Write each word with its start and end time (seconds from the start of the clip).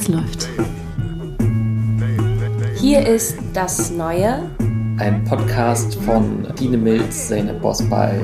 Es 0.00 0.06
läuft. 0.06 0.48
Hier 2.76 3.04
ist 3.04 3.36
das 3.52 3.90
Neue. 3.90 4.48
Ein 5.00 5.24
Podcast 5.28 5.96
von 6.02 6.54
Dine 6.54 6.76
Milz, 6.76 7.26
Zeynep 7.26 7.60
Bosbay 7.60 8.20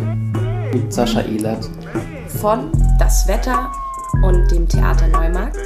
und 0.73 0.95
Sascha 0.95 1.23
Ehlert. 1.23 1.69
Von 2.41 2.71
Das 3.01 3.27
Wetter 3.27 3.73
und 4.23 4.49
dem 4.53 4.69
Theater 4.69 5.09
Neumarkt. 5.09 5.57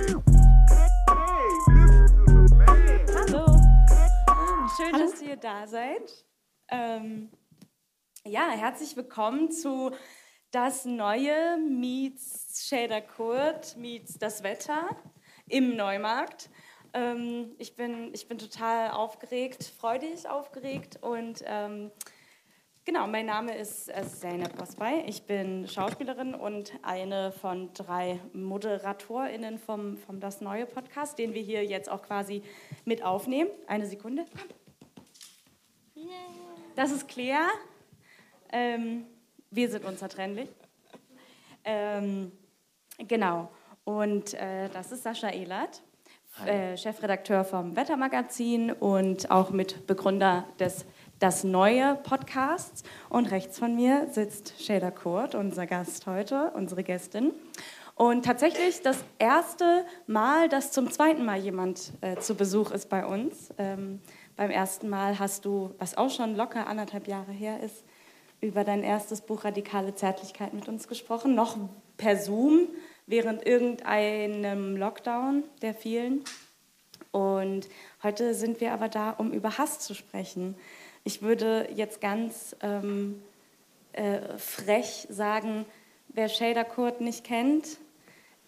Hallo. 3.15 3.61
Schön, 4.79 4.95
Hallo. 4.95 5.11
dass 5.11 5.21
ihr 5.21 5.37
da 5.37 5.67
seid. 5.67 6.25
Ähm, 6.71 7.29
ja, 8.25 8.49
herzlich 8.53 8.97
willkommen 8.97 9.51
zu 9.51 9.91
Das 10.53 10.87
Neue 10.87 11.59
meets 11.59 12.67
Shader 12.67 13.03
Kurt 13.03 13.77
meets 13.77 14.19
Das 14.19 14.43
Wetter 14.43 14.89
im 15.49 15.77
Neumarkt. 15.77 16.51
Ähm, 16.95 17.53
ich, 17.59 17.77
bin, 17.77 18.13
ich 18.15 18.29
bin 18.29 18.39
total 18.39 18.91
aufgeregt, 18.91 19.65
freudig 19.65 20.29
aufgeregt 20.29 20.99
und 21.03 21.43
ähm, 21.47 21.91
genau, 22.85 23.07
mein 23.07 23.27
Name 23.27 23.57
ist 23.57 23.89
äh, 23.89 24.07
Zeynep 24.07 24.57
Bosbay. 24.57 25.05
Ich 25.07 25.25
bin 25.25 25.69
Schauspielerin 25.69 26.35
und 26.35 26.73
eine 26.83 27.33
von 27.33 27.73
drei 27.75 28.21
ModeratorInnen 28.33 29.59
vom, 29.59 29.97
vom 29.99 30.21
Das 30.21 30.41
Neue 30.41 30.67
Podcast, 30.67 31.19
den 31.19 31.35
wir 31.35 31.43
hier 31.43 31.65
jetzt 31.65 31.91
auch 31.91 32.03
quasi 32.03 32.43
mit 32.85 33.03
aufnehmen. 33.03 33.51
Eine 33.67 33.87
Sekunde. 33.87 34.25
Das 36.75 36.93
ist 36.93 37.09
Claire. 37.09 37.49
Ähm, 38.53 39.05
wir 39.51 39.69
sind 39.69 39.85
unzertrennlich. 39.85 40.49
Ähm, 41.65 42.33
genau. 42.99 43.51
Und 43.89 44.35
äh, 44.35 44.69
das 44.69 44.93
ist 44.93 45.03
Sascha 45.03 45.31
Ehlert, 45.31 45.81
äh, 46.45 46.77
Chefredakteur 46.77 47.43
vom 47.43 47.75
Wettermagazin 47.75 48.71
und 48.71 49.31
auch 49.31 49.49
Mitbegründer 49.49 50.45
des 50.61 50.85
Das 51.19 51.43
Neue 51.43 51.95
Podcasts. 51.95 52.83
Und 53.09 53.31
rechts 53.31 53.59
von 53.59 53.75
mir 53.75 54.09
sitzt 54.11 54.63
Shader 54.63 54.91
Kurt, 54.91 55.35
unser 55.35 55.65
Gast 55.67 56.07
heute, 56.07 56.53
unsere 56.55 56.85
Gästin. 56.85 57.33
Und 57.95 58.27
tatsächlich 58.27 58.83
das 58.83 59.03
erste 59.19 59.87
Mal, 60.07 60.51
dass 60.51 60.71
zum 60.71 60.91
zweiten 60.91 61.25
Mal 61.25 61.39
jemand 61.39 61.95
äh, 62.03 62.19
zu 62.19 62.35
Besuch 62.35 62.73
ist 62.73 62.91
bei 62.91 63.07
uns. 63.07 63.55
Ähm, 63.57 64.01
beim 64.37 64.51
ersten 64.51 64.91
Mal 64.91 65.19
hast 65.19 65.47
du, 65.47 65.75
was 65.79 65.97
auch 65.97 66.11
schon 66.11 66.37
locker 66.37 66.67
anderthalb 66.67 67.09
Jahre 67.09 67.33
her 67.33 67.61
ist, 67.63 67.87
über 68.43 68.65
dein 68.65 68.83
erstes 68.83 69.23
Buch 69.23 69.45
Radikale 69.45 69.95
Zärtlichkeit 69.95 70.53
mit 70.53 70.69
uns 70.69 70.89
gesprochen, 70.89 71.35
noch 71.35 71.57
per 71.97 72.19
Zoom 72.19 72.69
während 73.09 73.45
irgendeinem 73.47 74.77
Lockdown 74.77 75.43
der 75.63 75.75
vielen. 75.75 76.23
Und 77.11 77.69
heute 78.03 78.35
sind 78.35 78.61
wir 78.61 78.73
aber 78.73 78.89
da, 78.89 79.11
um 79.11 79.33
über 79.33 79.59
Hass 79.59 79.81
zu 79.81 79.95
sprechen. 79.95 80.55
Ich 81.05 81.23
würde 81.23 81.69
jetzt 81.75 82.01
ganz 82.01 82.55
ähm, 82.63 83.21
äh, 83.95 84.37
frech 84.37 85.07
sagen, 85.11 85.65
wer 86.09 86.29
Shader 86.29 86.65
Kurt 86.65 87.01
nicht 87.01 87.25
kennt, 87.25 87.79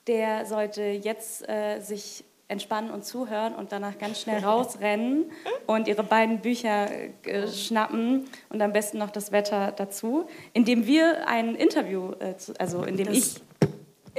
der 0.07 0.45
sollte 0.45 0.83
jetzt 0.83 1.49
äh, 1.49 1.81
sich 1.81 2.25
entspannen 2.49 2.91
und 2.91 3.05
zuhören 3.05 3.55
und 3.55 3.73
danach 3.73 3.97
ganz 3.99 4.21
schnell 4.21 4.45
rausrennen 4.45 5.31
und 5.67 5.89
ihre 5.89 6.03
beiden 6.03 6.41
Bücher 6.41 6.91
äh, 7.25 7.49
schnappen 7.49 8.29
und 8.51 8.61
am 8.61 8.73
besten 8.73 8.99
noch 8.99 9.11
das 9.11 9.33
Wetter 9.33 9.73
dazu, 9.73 10.29
indem 10.53 10.87
wir 10.87 11.27
ein 11.29 11.55
Interview, 11.55 12.13
äh, 12.19 12.35
also 12.59 12.83
indem 12.83 13.07
das 13.07 13.17
ich 13.17 13.50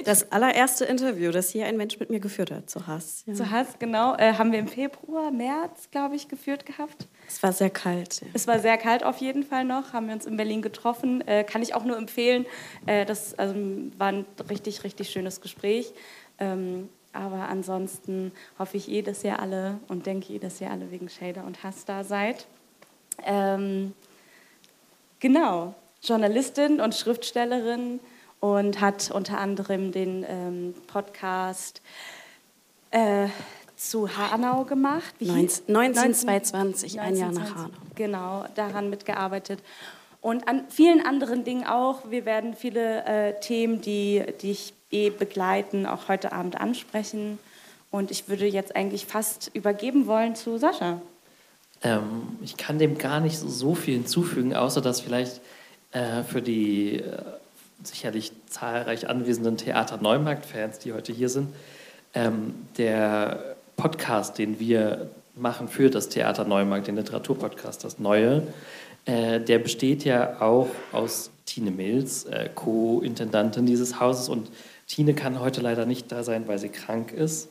das 0.05 0.31
allererste 0.31 0.85
Interview, 0.85 1.31
das 1.31 1.49
hier 1.49 1.65
ein 1.65 1.77
Mensch 1.77 1.99
mit 1.99 2.09
mir 2.09 2.19
geführt 2.19 2.51
hat, 2.51 2.69
zu 2.69 2.87
Hass. 2.87 3.23
Ja. 3.25 3.33
Zu 3.33 3.51
Hass, 3.51 3.67
genau. 3.79 4.15
Äh, 4.15 4.33
haben 4.33 4.51
wir 4.51 4.59
im 4.59 4.67
Februar, 4.67 5.31
März, 5.31 5.89
glaube 5.91 6.15
ich, 6.15 6.27
geführt 6.27 6.65
gehabt. 6.65 7.07
Es 7.27 7.41
war 7.43 7.53
sehr 7.53 7.69
kalt. 7.69 8.21
Ja. 8.21 8.27
Es 8.33 8.47
war 8.47 8.59
sehr 8.59 8.77
kalt 8.77 9.03
auf 9.03 9.17
jeden 9.17 9.43
Fall 9.43 9.65
noch. 9.65 9.93
Haben 9.93 10.07
wir 10.07 10.15
uns 10.15 10.25
in 10.25 10.37
Berlin 10.37 10.61
getroffen. 10.61 11.25
Äh, 11.27 11.43
kann 11.43 11.61
ich 11.61 11.75
auch 11.75 11.83
nur 11.83 11.97
empfehlen. 11.97 12.45
Äh, 12.85 13.05
das 13.05 13.37
also, 13.37 13.55
war 13.97 14.07
ein 14.07 14.25
richtig, 14.49 14.83
richtig 14.83 15.09
schönes 15.09 15.41
Gespräch. 15.41 15.93
Ähm, 16.39 16.89
aber 17.13 17.49
ansonsten 17.49 18.31
hoffe 18.57 18.77
ich 18.77 18.89
eh, 18.89 19.01
dass 19.01 19.23
ihr 19.23 19.39
alle 19.39 19.79
und 19.87 20.05
denke 20.05 20.33
eh, 20.33 20.39
dass 20.39 20.61
ihr 20.61 20.71
alle 20.71 20.91
wegen 20.91 21.09
Shader 21.09 21.45
und 21.45 21.63
Hass 21.63 21.85
da 21.85 22.03
seid. 22.03 22.47
Ähm, 23.25 23.93
genau. 25.19 25.75
Journalistin 26.01 26.81
und 26.81 26.95
Schriftstellerin 26.95 27.99
und 28.41 28.81
hat 28.81 29.11
unter 29.11 29.37
anderem 29.39 29.93
den 29.93 30.25
ähm, 30.27 30.73
Podcast 30.87 31.81
äh, 32.89 33.27
zu 33.77 34.17
Hanau 34.17 34.65
gemacht. 34.65 35.13
Wie 35.19 35.27
19, 35.27 35.75
1922, 35.75 36.95
19, 36.95 36.99
ein 36.99 37.15
Jahr 37.17 37.31
nach 37.31 37.55
Hanau. 37.55 37.69
Genau, 37.95 38.45
daran 38.55 38.89
mitgearbeitet. 38.89 39.59
Und 40.21 40.47
an 40.47 40.65
vielen 40.69 41.05
anderen 41.05 41.43
Dingen 41.43 41.65
auch. 41.65 42.09
Wir 42.09 42.25
werden 42.25 42.55
viele 42.55 43.05
äh, 43.05 43.39
Themen, 43.39 43.81
die, 43.81 44.23
die 44.41 44.51
ich 44.51 44.73
eh 44.91 45.09
begleiten, 45.09 45.85
auch 45.85 46.09
heute 46.09 46.31
Abend 46.31 46.59
ansprechen. 46.59 47.39
Und 47.91 48.11
ich 48.11 48.27
würde 48.27 48.45
jetzt 48.45 48.75
eigentlich 48.75 49.05
fast 49.05 49.51
übergeben 49.53 50.07
wollen 50.07 50.35
zu 50.35 50.57
Sascha. 50.57 51.01
Ähm, 51.83 52.37
ich 52.41 52.57
kann 52.57 52.79
dem 52.79 52.97
gar 52.97 53.19
nicht 53.19 53.37
so, 53.37 53.47
so 53.47 53.75
viel 53.75 53.95
hinzufügen, 53.95 54.55
außer 54.55 54.81
dass 54.81 55.01
vielleicht 55.01 55.41
äh, 55.91 56.23
für 56.23 56.41
die 56.41 56.99
äh, 56.99 57.21
sicherlich 57.83 58.31
zahlreich 58.47 59.09
anwesenden 59.09 59.57
Theater 59.57 59.97
Neumarkt-Fans, 59.97 60.79
die 60.79 60.93
heute 60.93 61.13
hier 61.13 61.29
sind, 61.29 61.49
ähm, 62.13 62.53
der 62.77 63.55
Podcast, 63.77 64.37
den 64.37 64.59
wir 64.59 65.09
machen 65.35 65.67
für 65.67 65.89
das 65.89 66.09
Theater 66.09 66.45
Neumarkt, 66.45 66.87
den 66.87 66.95
Literaturpodcast, 66.95 67.83
das 67.83 67.99
Neue, 67.99 68.43
äh, 69.05 69.39
der 69.39 69.59
besteht 69.59 70.03
ja 70.05 70.41
auch 70.41 70.67
aus 70.91 71.31
Tine 71.45 71.71
Mills, 71.71 72.25
äh, 72.25 72.49
Co-Intendantin 72.53 73.65
dieses 73.65 73.99
Hauses. 73.99 74.29
Und 74.29 74.49
Tine 74.87 75.13
kann 75.13 75.39
heute 75.39 75.61
leider 75.61 75.85
nicht 75.85 76.11
da 76.11 76.23
sein, 76.23 76.47
weil 76.47 76.59
sie 76.59 76.69
krank 76.69 77.11
ist. 77.11 77.49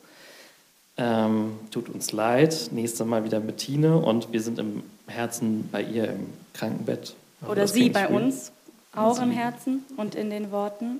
Ähm, 0.97 1.53
tut 1.71 1.89
uns 1.89 2.11
leid. 2.11 2.69
Nächstes 2.71 3.05
Mal 3.05 3.23
wieder 3.23 3.39
mit 3.39 3.57
Tine 3.57 3.97
und 3.97 4.31
wir 4.31 4.41
sind 4.41 4.59
im 4.59 4.83
Herzen 5.07 5.67
bei 5.71 5.81
ihr 5.81 6.05
im 6.05 6.27
Krankenbett. 6.53 7.15
Oder 7.47 7.67
sie 7.67 7.89
bei 7.89 8.07
uns. 8.07 8.51
Auch 8.93 9.21
im 9.21 9.31
Herzen 9.31 9.85
und 9.97 10.15
in 10.15 10.29
den 10.29 10.51
Worten. 10.51 10.99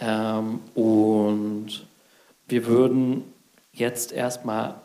Ähm, 0.00 0.60
und 0.74 1.86
wir 2.48 2.66
würden 2.66 3.24
jetzt 3.72 4.12
erstmal, 4.12 4.76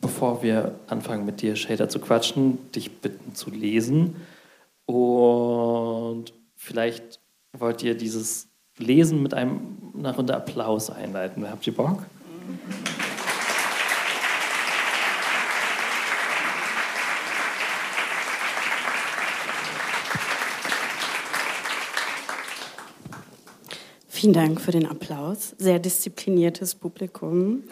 bevor 0.00 0.42
wir 0.42 0.74
anfangen 0.86 1.26
mit 1.26 1.42
dir, 1.42 1.56
Shader, 1.56 1.88
zu 1.88 1.98
quatschen, 2.00 2.70
dich 2.72 3.00
bitten 3.00 3.34
zu 3.34 3.50
lesen. 3.50 4.16
Und 4.86 6.32
vielleicht 6.56 7.20
wollt 7.52 7.82
ihr 7.82 7.96
dieses 7.96 8.48
Lesen 8.78 9.22
mit 9.22 9.34
einem, 9.34 9.60
einer 9.96 10.14
Runde 10.14 10.34
Applaus 10.34 10.90
einleiten. 10.90 11.48
Habt 11.48 11.66
ihr 11.66 11.74
Bock? 11.74 11.98
Mhm. 12.00 12.58
Vielen 24.22 24.34
Dank 24.34 24.60
für 24.60 24.70
den 24.70 24.86
Applaus. 24.86 25.56
Sehr 25.58 25.80
diszipliniertes 25.80 26.76
Publikum. 26.76 27.64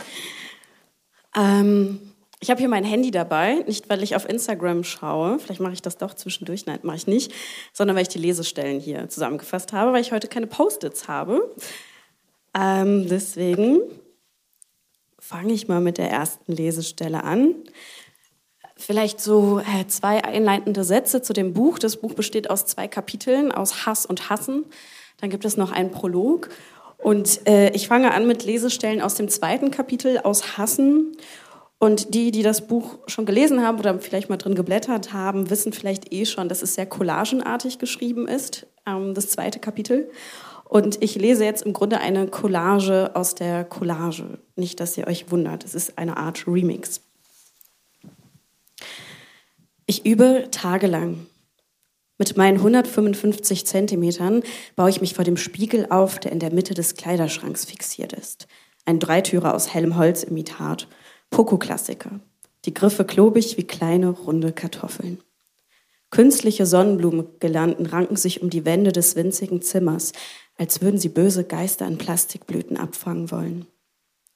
Ähm, 1.37 2.01
ich 2.41 2.51
habe 2.51 2.59
hier 2.59 2.69
mein 2.69 2.83
Handy 2.83 3.13
dabei, 3.13 3.63
nicht 3.69 3.89
weil 3.89 4.03
ich 4.03 4.17
auf 4.17 4.29
Instagram 4.29 4.83
schaue, 4.83 5.39
vielleicht 5.39 5.61
mache 5.61 5.75
ich 5.75 5.83
das 5.83 5.97
doch 5.97 6.13
zwischendurch, 6.13 6.67
nein, 6.67 6.81
mache 6.83 6.97
ich 6.97 7.07
nicht, 7.07 7.33
sondern 7.73 7.95
weil 7.95 8.03
ich 8.03 8.09
die 8.09 8.19
Lesestellen 8.19 8.81
hier 8.81 9.09
zusammengefasst 9.09 9.73
habe, 9.73 9.93
weil 9.93 10.01
ich 10.01 10.11
heute 10.11 10.27
keine 10.27 10.49
Post-its 10.49 11.07
habe. 11.07 11.55
Ähm, 12.53 13.07
deswegen 13.09 13.79
fange 15.21 15.53
ich 15.53 15.69
mal 15.69 15.81
mit 15.81 15.99
der 15.99 16.11
ersten 16.11 16.51
Lesestelle 16.51 17.23
an. 17.23 17.55
Vielleicht 18.75 19.21
so 19.21 19.61
äh, 19.61 19.87
zwei 19.87 20.25
einleitende 20.25 20.83
Sätze 20.83 21.23
zu 21.23 21.33
dem 21.33 21.53
Buch. 21.53 21.79
Das 21.79 21.99
Buch 21.99 22.15
besteht 22.15 22.51
aus 22.51 22.67
zwei 22.67 22.89
Kapiteln, 22.89 23.53
aus 23.53 23.87
Hass 23.87 24.05
und 24.05 24.31
Hassen. 24.31 24.65
Dann 25.21 25.31
gibt 25.31 25.45
es 25.45 25.57
noch 25.57 25.73
einen 25.73 25.91
Prolog. 25.91 26.49
Und 26.99 27.47
äh, 27.49 27.71
ich 27.71 27.89
fange 27.89 28.13
an 28.13 28.27
mit 28.27 28.45
Lesestellen 28.45 29.01
aus 29.01 29.15
dem 29.15 29.29
zweiten 29.29 29.71
Kapitel, 29.71 30.19
aus 30.19 30.59
Hassen. 30.59 31.17
Und 31.79 32.15
die, 32.15 32.31
die 32.31 32.43
das 32.43 32.67
Buch 32.67 32.99
schon 33.07 33.25
gelesen 33.25 33.63
haben 33.63 33.79
oder 33.79 33.99
vielleicht 34.01 34.29
mal 34.29 34.37
drin 34.37 34.55
geblättert 34.55 35.15
haben, 35.15 35.49
wissen 35.49 35.73
vielleicht 35.73 36.13
eh 36.13 36.27
schon, 36.27 36.51
dass 36.51 36.61
es 36.63 36.75
sehr 36.75 36.85
collagenartig 36.85 37.79
geschrieben 37.79 38.29
ist, 38.29 38.67
ähm, 38.87 39.15
das 39.15 39.29
zweite 39.29 39.61
Kapitel. 39.61 40.11
Und 40.71 41.03
ich 41.03 41.17
lese 41.17 41.45
jetzt 41.45 41.63
im 41.63 41.73
Grunde 41.73 41.99
eine 41.99 42.29
Collage 42.29 43.11
aus 43.15 43.35
der 43.35 43.65
Collage. 43.65 44.39
Nicht, 44.57 44.79
dass 44.79 44.97
ihr 44.99 45.07
euch 45.07 45.31
wundert, 45.31 45.65
es 45.65 45.75
ist 45.75 45.99
eine 45.99 46.19
Art 46.19 46.47
Remix. 46.47 47.01
Ich 49.87 50.07
übe 50.07 50.49
tagelang. 50.53 51.27
Mit 52.21 52.37
meinen 52.37 52.59
155 52.59 53.65
Zentimetern 53.65 54.43
baue 54.77 54.91
ich 54.91 55.01
mich 55.01 55.15
vor 55.15 55.25
dem 55.25 55.39
Spiegel 55.39 55.87
auf, 55.89 56.19
der 56.19 56.33
in 56.33 56.39
der 56.39 56.53
Mitte 56.53 56.75
des 56.75 56.95
Kleiderschranks 56.95 57.65
fixiert 57.65 58.13
ist. 58.13 58.47
Ein 58.85 58.99
Dreitürer 58.99 59.55
aus 59.55 59.73
hellem 59.73 59.97
Holzimitat. 59.97 60.87
Poco-Klassiker. 61.31 62.21
Die 62.67 62.75
Griffe 62.75 63.07
klobig 63.07 63.57
wie 63.57 63.67
kleine, 63.67 64.11
runde 64.11 64.53
Kartoffeln. 64.53 65.23
Künstliche 66.11 66.67
Sonnenblumengirlanden 66.67 67.87
ranken 67.87 68.17
sich 68.17 68.43
um 68.43 68.51
die 68.51 68.67
Wände 68.67 68.93
des 68.93 69.17
winzigen 69.17 69.63
Zimmers, 69.63 70.13
als 70.59 70.83
würden 70.83 71.01
sie 71.01 71.09
böse 71.09 71.45
Geister 71.45 71.87
in 71.87 71.97
Plastikblüten 71.97 72.77
abfangen 72.77 73.31
wollen. 73.31 73.65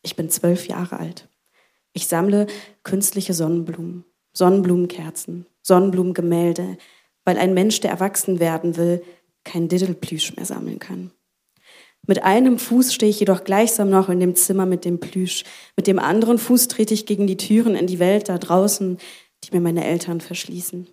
Ich 0.01 0.17
bin 0.17 0.31
zwölf 0.31 0.69
Jahre 0.69 0.99
alt. 1.01 1.29
Ich 1.93 2.07
sammle 2.07 2.47
künstliche 2.83 3.35
Sonnenblumen, 3.35 4.07
Sonnenblumenkerzen, 4.33 5.45
Sonnenblumengemälde, 5.61 6.79
weil 7.25 7.38
ein 7.38 7.55
Mensch, 7.55 7.81
der 7.81 7.91
erwachsen 7.91 8.41
werden 8.41 8.76
will, 8.76 9.03
kein 9.44 9.69
Diddelplüsch 9.69 10.37
mehr 10.37 10.47
sammeln 10.47 10.79
kann. 10.79 11.11
Mit 12.06 12.23
einem 12.23 12.59
Fuß 12.59 12.93
stehe 12.93 13.11
ich 13.11 13.21
jedoch 13.21 13.44
gleichsam 13.44 13.88
noch 13.88 14.09
in 14.11 14.21
dem 14.21 14.35
Zimmer 14.35 14.67
mit 14.67 14.85
dem 14.85 15.00
Plüsch. 15.00 15.44
Mit 15.76 15.87
dem 15.87 15.99
anderen 15.99 16.38
Fuß 16.38 16.69
trete 16.69 16.93
ich 16.93 17.06
gegen 17.06 17.26
die 17.26 17.38
Türen 17.38 17.75
in 17.75 17.87
die 17.87 17.99
Welt 17.99 18.29
da 18.29 18.37
draußen, 18.37 18.99
die 19.43 19.50
mir 19.53 19.61
meine 19.61 19.85
Eltern 19.85 20.21
verschließen. 20.21 20.87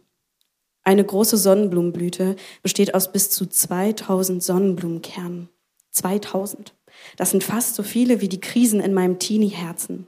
Eine 0.83 1.03
große 1.03 1.37
Sonnenblumenblüte 1.37 2.37
besteht 2.63 2.95
aus 2.95 3.11
bis 3.11 3.29
zu 3.29 3.45
2000 3.45 4.41
Sonnenblumenkernen. 4.41 5.49
2000. 5.91 6.73
Das 7.17 7.31
sind 7.31 7.43
fast 7.43 7.75
so 7.75 7.83
viele 7.83 8.21
wie 8.21 8.29
die 8.29 8.39
Krisen 8.39 8.79
in 8.79 8.93
meinem 8.93 9.19
Teenie-Herzen. 9.19 10.07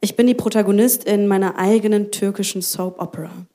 Ich 0.00 0.14
bin 0.14 0.26
die 0.26 0.34
Protagonistin 0.34 1.26
meiner 1.26 1.58
eigenen 1.58 2.12
türkischen 2.12 2.62
Soap 2.62 3.00
Opera. 3.00 3.46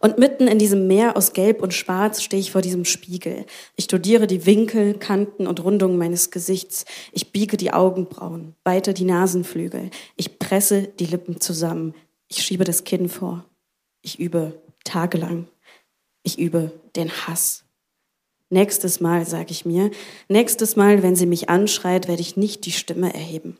Und 0.00 0.18
mitten 0.18 0.46
in 0.46 0.58
diesem 0.58 0.86
Meer 0.86 1.16
aus 1.16 1.32
Gelb 1.32 1.62
und 1.62 1.74
Schwarz 1.74 2.22
stehe 2.22 2.40
ich 2.40 2.52
vor 2.52 2.62
diesem 2.62 2.84
Spiegel. 2.84 3.46
Ich 3.76 3.84
studiere 3.84 4.26
die 4.26 4.46
Winkel, 4.46 4.94
Kanten 4.94 5.46
und 5.46 5.62
Rundungen 5.62 5.98
meines 5.98 6.30
Gesichts. 6.30 6.84
Ich 7.12 7.32
biege 7.32 7.56
die 7.56 7.72
Augenbrauen, 7.72 8.54
weite 8.64 8.94
die 8.94 9.04
Nasenflügel. 9.04 9.90
Ich 10.16 10.38
presse 10.38 10.82
die 10.82 11.06
Lippen 11.06 11.40
zusammen. 11.40 11.94
Ich 12.28 12.42
schiebe 12.42 12.64
das 12.64 12.84
Kinn 12.84 13.08
vor. 13.08 13.44
Ich 14.02 14.20
übe 14.20 14.60
tagelang. 14.84 15.48
Ich 16.22 16.38
übe 16.38 16.72
den 16.94 17.10
Hass. 17.10 17.64
Nächstes 18.50 19.00
Mal, 19.00 19.26
sage 19.26 19.50
ich 19.50 19.66
mir, 19.66 19.90
nächstes 20.28 20.74
Mal, 20.76 21.02
wenn 21.02 21.16
sie 21.16 21.26
mich 21.26 21.50
anschreit, 21.50 22.08
werde 22.08 22.22
ich 22.22 22.36
nicht 22.36 22.64
die 22.64 22.72
Stimme 22.72 23.12
erheben. 23.12 23.58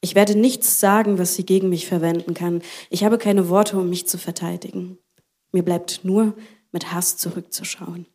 Ich 0.00 0.14
werde 0.14 0.34
nichts 0.34 0.80
sagen, 0.80 1.18
was 1.18 1.34
sie 1.34 1.46
gegen 1.46 1.70
mich 1.70 1.86
verwenden 1.86 2.34
kann. 2.34 2.62
Ich 2.90 3.04
habe 3.04 3.18
keine 3.18 3.48
Worte, 3.48 3.78
um 3.78 3.88
mich 3.88 4.06
zu 4.06 4.18
verteidigen. 4.18 4.98
Mir 5.52 5.62
bleibt 5.62 6.04
nur 6.04 6.34
mit 6.72 6.92
Hass 6.92 7.16
zurückzuschauen. 7.16 8.06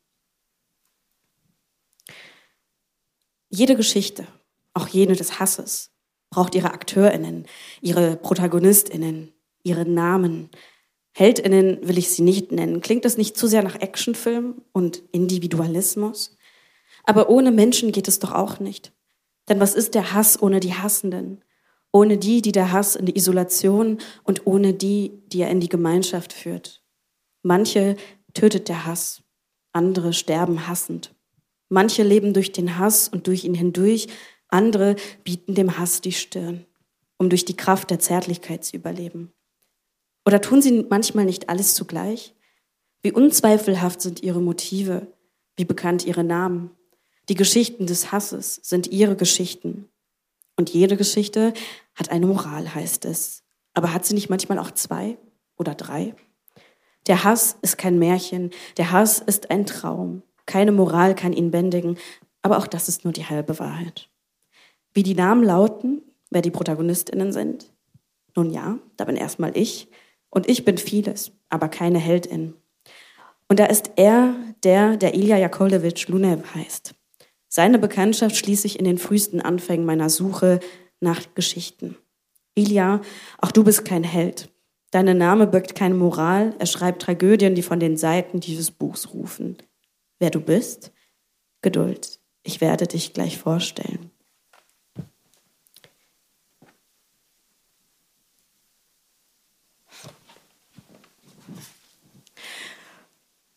Jede 3.49 3.75
Geschichte, 3.75 4.27
auch 4.73 4.87
jene 4.87 5.15
des 5.15 5.39
Hasses, 5.39 5.91
braucht 6.29 6.55
ihre 6.55 6.71
Akteurinnen, 6.71 7.45
ihre 7.81 8.17
Protagonistinnen, 8.17 9.31
ihre 9.61 9.85
Namen. 9.85 10.49
Heldinnen 11.11 11.87
will 11.87 11.99
ich 11.99 12.09
sie 12.09 12.23
nicht 12.23 12.51
nennen. 12.51 12.81
Klingt 12.81 13.05
das 13.05 13.17
nicht 13.17 13.37
zu 13.37 13.45
sehr 13.45 13.61
nach 13.61 13.79
Actionfilm 13.79 14.63
und 14.71 15.03
Individualismus? 15.11 16.35
Aber 17.03 17.29
ohne 17.29 17.51
Menschen 17.51 17.91
geht 17.91 18.07
es 18.07 18.19
doch 18.19 18.31
auch 18.31 18.59
nicht. 18.59 18.91
Denn 19.49 19.59
was 19.59 19.75
ist 19.75 19.93
der 19.93 20.13
Hass 20.13 20.41
ohne 20.41 20.59
die 20.59 20.73
Hassenden? 20.73 21.43
Ohne 21.91 22.17
die, 22.17 22.41
die 22.41 22.53
der 22.53 22.71
Hass 22.71 22.95
in 22.95 23.05
die 23.05 23.15
Isolation 23.15 23.99
und 24.23 24.47
ohne 24.47 24.73
die, 24.73 25.21
die 25.27 25.41
er 25.41 25.51
in 25.51 25.59
die 25.59 25.69
Gemeinschaft 25.69 26.33
führt. 26.33 26.82
Manche 27.43 27.97
tötet 28.33 28.69
der 28.69 28.85
Hass, 28.85 29.21
andere 29.73 30.13
sterben 30.13 30.67
hassend. 30.67 31.13
Manche 31.69 32.03
leben 32.03 32.33
durch 32.33 32.51
den 32.51 32.77
Hass 32.77 33.09
und 33.09 33.27
durch 33.27 33.43
ihn 33.43 33.53
hindurch, 33.53 34.07
andere 34.47 34.95
bieten 35.23 35.53
dem 35.53 35.77
Hass 35.77 35.99
die 36.01 36.13
Stirn, 36.13 36.65
um 37.17 37.29
durch 37.29 37.43
die 37.43 37.57
Kraft 37.57 37.89
der 37.89 37.99
Zärtlichkeit 37.99 38.63
zu 38.63 38.77
überleben. 38.77 39.33
Oder 40.25 40.39
tun 40.39 40.61
sie 40.61 40.85
manchmal 40.89 41.25
nicht 41.25 41.49
alles 41.49 41.75
zugleich? 41.75 42.33
Wie 43.01 43.11
unzweifelhaft 43.11 44.01
sind 44.01 44.23
ihre 44.23 44.41
Motive, 44.41 45.07
wie 45.57 45.65
bekannt 45.65 46.05
ihre 46.05 46.23
Namen. 46.23 46.71
Die 47.27 47.35
Geschichten 47.35 47.87
des 47.87 48.11
Hasses 48.13 48.61
sind 48.63 48.87
ihre 48.87 49.17
Geschichten. 49.17 49.89
Und 50.55 50.69
jede 50.69 50.95
Geschichte 50.95 51.53
hat 51.95 52.09
eine 52.09 52.27
Moral, 52.27 52.73
heißt 52.73 53.03
es. 53.05 53.43
Aber 53.73 53.93
hat 53.93 54.05
sie 54.05 54.13
nicht 54.13 54.29
manchmal 54.29 54.59
auch 54.59 54.71
zwei 54.71 55.17
oder 55.57 55.75
drei? 55.75 56.15
Der 57.07 57.23
Hass 57.23 57.57
ist 57.61 57.77
kein 57.77 57.99
Märchen, 57.99 58.51
der 58.77 58.91
Hass 58.91 59.19
ist 59.19 59.51
ein 59.51 59.65
Traum. 59.65 60.23
Keine 60.45 60.71
Moral 60.71 61.15
kann 61.15 61.33
ihn 61.33 61.51
bändigen, 61.51 61.97
aber 62.41 62.57
auch 62.57 62.67
das 62.67 62.87
ist 62.89 63.03
nur 63.03 63.13
die 63.13 63.25
halbe 63.25 63.59
Wahrheit. 63.59 64.09
Wie 64.93 65.03
die 65.03 65.15
Namen 65.15 65.43
lauten, 65.43 66.01
wer 66.29 66.41
die 66.41 66.51
Protagonistinnen 66.51 67.31
sind? 67.31 67.71
Nun 68.35 68.51
ja, 68.51 68.77
da 68.97 69.05
bin 69.05 69.15
erstmal 69.15 69.57
ich 69.57 69.89
und 70.29 70.49
ich 70.49 70.65
bin 70.65 70.77
vieles, 70.77 71.31
aber 71.49 71.67
keine 71.67 71.99
Heldin. 71.99 72.55
Und 73.47 73.59
da 73.59 73.65
ist 73.65 73.91
er, 73.97 74.35
der, 74.63 74.97
der 74.97 75.13
Ilja 75.13 75.37
Jakolewitsch 75.37 76.07
Lunev 76.07 76.55
heißt. 76.55 76.95
Seine 77.49 77.77
Bekanntschaft 77.77 78.35
schließe 78.35 78.65
ich 78.65 78.79
in 78.79 78.85
den 78.85 78.97
frühesten 78.97 79.41
Anfängen 79.41 79.85
meiner 79.85 80.09
Suche 80.09 80.59
nach 80.99 81.21
Geschichten. 81.35 81.97
Ilja, 82.55 83.01
auch 83.39 83.51
du 83.51 83.63
bist 83.63 83.85
kein 83.85 84.03
Held. 84.03 84.49
Deine 84.93 85.15
Name 85.15 85.47
birgt 85.47 85.73
keine 85.73 85.95
Moral, 85.95 86.53
er 86.59 86.67
schreibt 86.67 87.01
Tragödien, 87.01 87.55
die 87.55 87.63
von 87.63 87.79
den 87.79 87.97
Seiten 87.97 88.39
dieses 88.39 88.69
Buchs 88.69 89.11
rufen. 89.11 89.57
Wer 90.19 90.29
du 90.29 90.39
bist? 90.39 90.91
Geduld, 91.63 92.19
ich 92.43 92.61
werde 92.61 92.85
dich 92.85 93.11
gleich 93.11 93.39
vorstellen. 93.39 94.11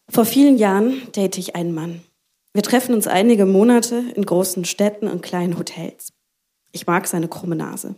Vor 0.09 0.25
vielen 0.25 0.57
Jahren 0.57 1.13
date 1.13 1.37
ich 1.37 1.55
einen 1.55 1.75
Mann. 1.75 2.01
Wir 2.55 2.63
treffen 2.63 2.95
uns 2.95 3.07
einige 3.07 3.45
Monate 3.45 4.03
in 4.15 4.25
großen 4.25 4.65
Städten 4.65 5.07
und 5.07 5.21
kleinen 5.21 5.59
Hotels. 5.59 6.15
Ich 6.73 6.87
mag 6.87 7.07
seine 7.07 7.29
krumme 7.29 7.57
Nase. 7.57 7.97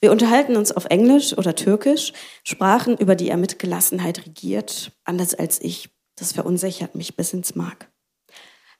Wir 0.00 0.12
unterhalten 0.12 0.56
uns 0.56 0.72
auf 0.72 0.86
Englisch 0.86 1.36
oder 1.36 1.54
Türkisch, 1.54 2.12
Sprachen, 2.42 2.96
über 2.96 3.14
die 3.14 3.28
er 3.28 3.36
mit 3.36 3.58
Gelassenheit 3.58 4.24
regiert, 4.26 4.92
anders 5.04 5.34
als 5.34 5.60
ich. 5.60 5.90
Das 6.16 6.32
verunsichert 6.32 6.94
mich 6.94 7.16
bis 7.16 7.34
ins 7.34 7.54
Mark. 7.54 7.90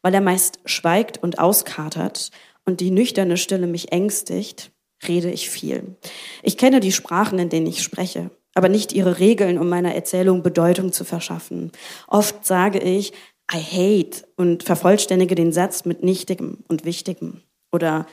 Weil 0.02 0.14
er 0.14 0.22
meist 0.22 0.60
schweigt 0.64 1.22
und 1.22 1.38
auskatert 1.38 2.30
und 2.64 2.80
die 2.80 2.90
nüchterne 2.90 3.36
Stille 3.36 3.66
mich 3.66 3.92
ängstigt, 3.92 4.72
rede 5.06 5.30
ich 5.30 5.50
viel. 5.50 5.96
Ich 6.42 6.56
kenne 6.56 6.80
die 6.80 6.92
Sprachen, 6.92 7.38
in 7.38 7.50
denen 7.50 7.66
ich 7.66 7.82
spreche, 7.82 8.30
aber 8.54 8.70
nicht 8.70 8.92
ihre 8.92 9.18
Regeln, 9.18 9.58
um 9.58 9.68
meiner 9.68 9.94
Erzählung 9.94 10.42
Bedeutung 10.42 10.92
zu 10.92 11.04
verschaffen. 11.04 11.70
Oft 12.06 12.46
sage 12.46 12.78
ich 12.78 13.12
I 13.52 13.58
hate 13.58 14.26
und 14.36 14.62
vervollständige 14.62 15.34
den 15.34 15.52
Satz 15.52 15.84
mit 15.84 16.02
Nichtigem 16.02 16.64
und 16.68 16.84
Wichtigem 16.84 17.42
oder 17.72 18.06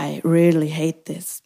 I 0.00 0.20
really 0.24 0.70
hate 0.70 1.04
this. 1.04 1.43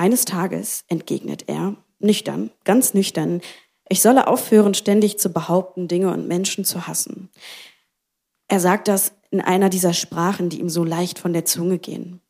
Eines 0.00 0.24
Tages 0.24 0.84
entgegnet 0.88 1.44
er, 1.46 1.76
nüchtern, 1.98 2.50
ganz 2.64 2.94
nüchtern, 2.94 3.42
ich 3.86 4.00
solle 4.00 4.28
aufhören, 4.28 4.72
ständig 4.72 5.18
zu 5.18 5.28
behaupten, 5.28 5.88
Dinge 5.88 6.10
und 6.10 6.26
Menschen 6.26 6.64
zu 6.64 6.86
hassen. 6.86 7.28
Er 8.48 8.60
sagt 8.60 8.88
das 8.88 9.12
in 9.30 9.42
einer 9.42 9.68
dieser 9.68 9.92
Sprachen, 9.92 10.48
die 10.48 10.58
ihm 10.58 10.70
so 10.70 10.84
leicht 10.84 11.18
von 11.18 11.34
der 11.34 11.44
Zunge 11.44 11.78
gehen. 11.78 12.22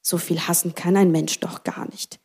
So 0.00 0.16
viel 0.16 0.40
hassen 0.40 0.74
kann 0.74 0.96
ein 0.96 1.12
Mensch 1.12 1.38
doch 1.40 1.64
gar 1.64 1.86
nicht. 1.90 2.18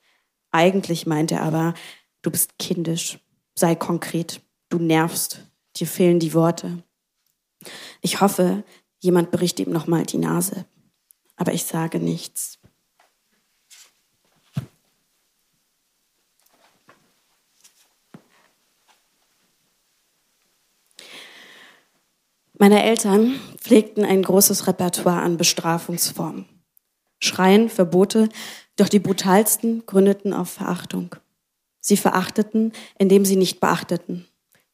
Eigentlich 0.51 1.05
meint 1.05 1.33
er 1.33 1.41
aber, 1.41 1.73
du 2.21 2.31
bist 2.31 2.57
kindisch, 2.57 3.19
sei 3.55 3.75
konkret, 3.75 4.39
du 4.69 4.77
nervst, 4.77 5.41
dir 5.75 5.87
fehlen 5.87 6.21
die 6.21 6.33
Worte. 6.33 6.81
Ich 7.99 8.21
hoffe, 8.21 8.63
jemand 8.99 9.31
bricht 9.31 9.59
ihm 9.59 9.73
nochmal 9.73 10.05
die 10.05 10.17
Nase. 10.17 10.63
Aber 11.35 11.51
ich 11.51 11.65
sage 11.65 11.99
nichts. 11.99 12.57
Meine 22.63 22.81
Eltern 22.81 23.41
pflegten 23.57 24.05
ein 24.05 24.23
großes 24.23 24.67
Repertoire 24.67 25.21
an 25.21 25.35
Bestrafungsformen. 25.35 26.45
Schreien, 27.19 27.67
Verbote, 27.67 28.29
doch 28.77 28.87
die 28.87 28.99
brutalsten 28.99 29.85
gründeten 29.85 30.31
auf 30.31 30.49
Verachtung. 30.49 31.13
Sie 31.81 31.97
verachteten, 31.97 32.71
indem 32.97 33.25
sie 33.25 33.35
nicht 33.35 33.59
beachteten. 33.59 34.27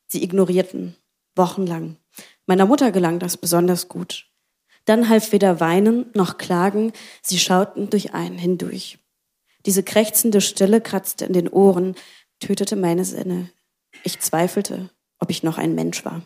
Sie 0.06 0.24
ignorierten, 0.24 0.98
wochenlang. 1.36 1.98
Meiner 2.46 2.68
Mutter 2.68 2.92
gelang 2.92 3.18
das 3.18 3.38
besonders 3.38 3.88
gut. 3.88 4.28
Dann 4.86 5.10
half 5.10 5.32
weder 5.32 5.60
Weinen 5.60 6.12
noch 6.14 6.38
Klagen, 6.38 6.94
sie 7.24 7.40
schauten 7.40 7.90
durch 7.90 8.14
einen 8.14 8.38
hindurch. 8.38 9.00
Diese 9.66 9.82
krächzende 9.82 10.42
Stille 10.42 10.80
kratzte 10.80 11.26
in 11.26 11.34
den 11.34 11.50
Ohren, 11.50 11.96
tötete 12.40 12.76
meine 12.76 13.04
Sinne. 13.04 13.50
Ich 14.04 14.20
zweifelte, 14.20 14.92
ob 15.18 15.32
ich 15.32 15.42
noch 15.42 15.58
ein 15.58 15.74
Mensch 15.74 16.06
war. 16.06 16.22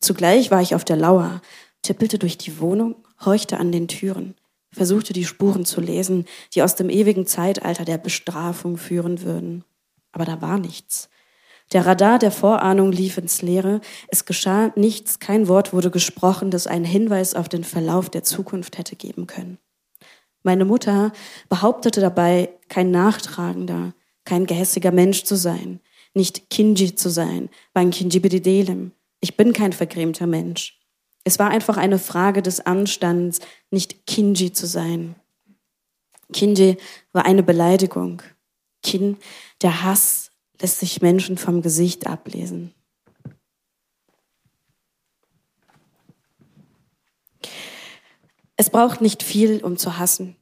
Zugleich 0.00 0.50
war 0.50 0.62
ich 0.62 0.74
auf 0.74 0.84
der 0.84 0.96
Lauer, 0.96 1.40
tippelte 1.82 2.18
durch 2.18 2.38
die 2.38 2.60
Wohnung, 2.60 2.96
horchte 3.24 3.58
an 3.58 3.72
den 3.72 3.88
Türen. 3.88 4.34
versuchte 4.72 5.14
die 5.14 5.24
Spuren 5.24 5.64
zu 5.64 5.80
lesen, 5.80 6.26
die 6.52 6.62
aus 6.62 6.74
dem 6.74 6.90
ewigen 6.90 7.26
Zeitalter 7.26 7.86
der 7.86 7.96
Bestrafung 7.96 8.76
führen 8.76 9.22
würden. 9.22 9.64
Aber 10.12 10.26
da 10.26 10.42
war 10.42 10.58
nichts. 10.58 11.08
Der 11.72 11.86
Radar 11.86 12.18
der 12.18 12.30
Vorahnung 12.30 12.92
lief 12.92 13.16
ins 13.16 13.42
Leere. 13.42 13.80
Es 14.08 14.24
geschah 14.24 14.72
nichts, 14.76 15.18
kein 15.18 15.48
Wort 15.48 15.72
wurde 15.72 15.90
gesprochen, 15.90 16.50
das 16.50 16.66
einen 16.66 16.84
Hinweis 16.84 17.34
auf 17.34 17.48
den 17.48 17.64
Verlauf 17.64 18.10
der 18.10 18.22
Zukunft 18.22 18.78
hätte 18.78 18.96
geben 18.96 19.26
können. 19.26 19.58
Meine 20.42 20.64
Mutter 20.64 21.12
behauptete 21.48 22.00
dabei, 22.00 22.50
kein 22.68 22.92
nachtragender, 22.92 23.94
kein 24.24 24.46
gehässiger 24.46 24.92
Mensch 24.92 25.24
zu 25.24 25.36
sein, 25.36 25.80
nicht 26.14 26.50
Kinji 26.50 26.94
zu 26.94 27.08
sein, 27.08 27.48
beim 27.72 27.90
Kinjibididelem. 27.90 28.92
Ich 29.20 29.36
bin 29.36 29.52
kein 29.52 29.72
vergrämter 29.72 30.26
Mensch. 30.26 30.80
Es 31.24 31.38
war 31.38 31.50
einfach 31.50 31.76
eine 31.76 31.98
Frage 31.98 32.42
des 32.42 32.60
Anstands, 32.60 33.40
nicht 33.70 34.06
Kinji 34.06 34.52
zu 34.52 34.66
sein. 34.66 35.16
Kinji 36.32 36.76
war 37.12 37.24
eine 37.24 37.42
Beleidigung. 37.42 38.22
Kin, 38.82 39.16
der 39.62 39.82
Hass, 39.82 40.30
lässt 40.60 40.80
sich 40.80 41.02
Menschen 41.02 41.36
vom 41.36 41.62
Gesicht 41.62 42.06
ablesen. 42.06 42.74
Es 48.56 48.70
braucht 48.70 49.00
nicht 49.00 49.22
viel, 49.22 49.62
um 49.62 49.76
zu 49.76 49.98
hassen. 49.98 50.36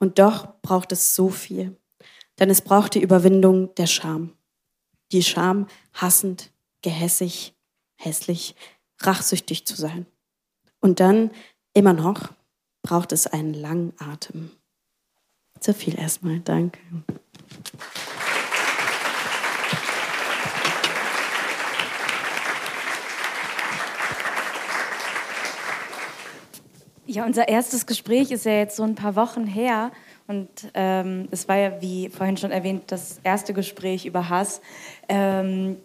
Und 0.00 0.18
doch 0.18 0.60
braucht 0.60 0.90
es 0.92 1.14
so 1.14 1.28
viel. 1.28 1.76
Denn 2.38 2.50
es 2.50 2.62
braucht 2.62 2.94
die 2.94 3.02
Überwindung 3.02 3.74
der 3.76 3.86
Scham. 3.86 4.32
Die 5.12 5.22
Scham, 5.22 5.68
hassend, 5.92 6.50
gehässig, 6.82 7.53
hässlich, 8.04 8.54
rachsüchtig 9.00 9.66
zu 9.66 9.74
sein. 9.74 10.06
Und 10.80 11.00
dann, 11.00 11.30
immer 11.72 11.92
noch, 11.92 12.30
braucht 12.82 13.12
es 13.12 13.26
einen 13.26 13.54
langen 13.54 13.92
Atem. 13.98 14.50
So 15.60 15.72
viel 15.72 15.98
erstmal. 15.98 16.40
Danke. 16.40 16.78
Ja, 27.06 27.24
unser 27.24 27.48
erstes 27.48 27.86
Gespräch 27.86 28.30
ist 28.30 28.44
ja 28.44 28.52
jetzt 28.52 28.76
so 28.76 28.82
ein 28.82 28.94
paar 28.94 29.14
Wochen 29.14 29.46
her. 29.46 29.92
Und 30.26 30.48
ähm, 30.74 31.28
es 31.30 31.48
war 31.48 31.56
ja, 31.56 31.80
wie 31.80 32.08
vorhin 32.08 32.36
schon 32.36 32.50
erwähnt, 32.50 32.84
das 32.88 33.20
erste 33.22 33.54
Gespräch 33.54 34.04
über 34.04 34.28
Hass. 34.28 34.60
Ähm, 35.08 35.76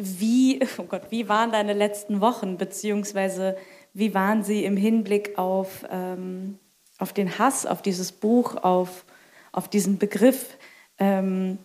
wie, 0.00 0.60
oh 0.78 0.84
Gott, 0.84 1.02
wie 1.10 1.28
waren 1.28 1.52
deine 1.52 1.74
letzten 1.74 2.20
Wochen, 2.20 2.56
beziehungsweise 2.56 3.56
wie 3.92 4.14
waren 4.14 4.42
sie 4.42 4.64
im 4.64 4.76
Hinblick 4.76 5.36
auf, 5.38 5.84
ähm, 5.90 6.58
auf 6.98 7.12
den 7.12 7.38
Hass, 7.38 7.66
auf 7.66 7.82
dieses 7.82 8.12
Buch, 8.12 8.56
auf, 8.56 9.04
auf 9.52 9.68
diesen 9.68 9.98
Begriff? 9.98 10.56
Ähm, 10.98 11.58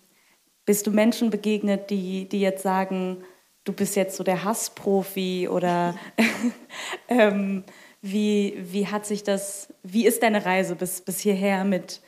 bist 0.66 0.88
du 0.88 0.92
Menschen 0.92 1.30
begegnet, 1.30 1.90
die, 1.90 2.28
die 2.28 2.42
jetzt 2.42 2.64
sagen, 2.64 3.24
du 3.64 3.74
bist 3.74 3.96
jetzt 3.96 4.18
so 4.18 4.24
der 4.24 4.44
Hassprofi 4.44 5.48
oder 5.48 5.96
ähm, 7.08 7.64
wie, 8.02 8.56
wie 8.60 8.88
hat 8.88 9.06
sich 9.06 9.24
das, 9.24 9.74
wie 9.84 10.06
ist 10.06 10.24
deine 10.24 10.46
Reise 10.46 10.76
bis, 10.76 11.02
bis 11.02 11.20
hierher 11.20 11.64
mit, 11.64 12.02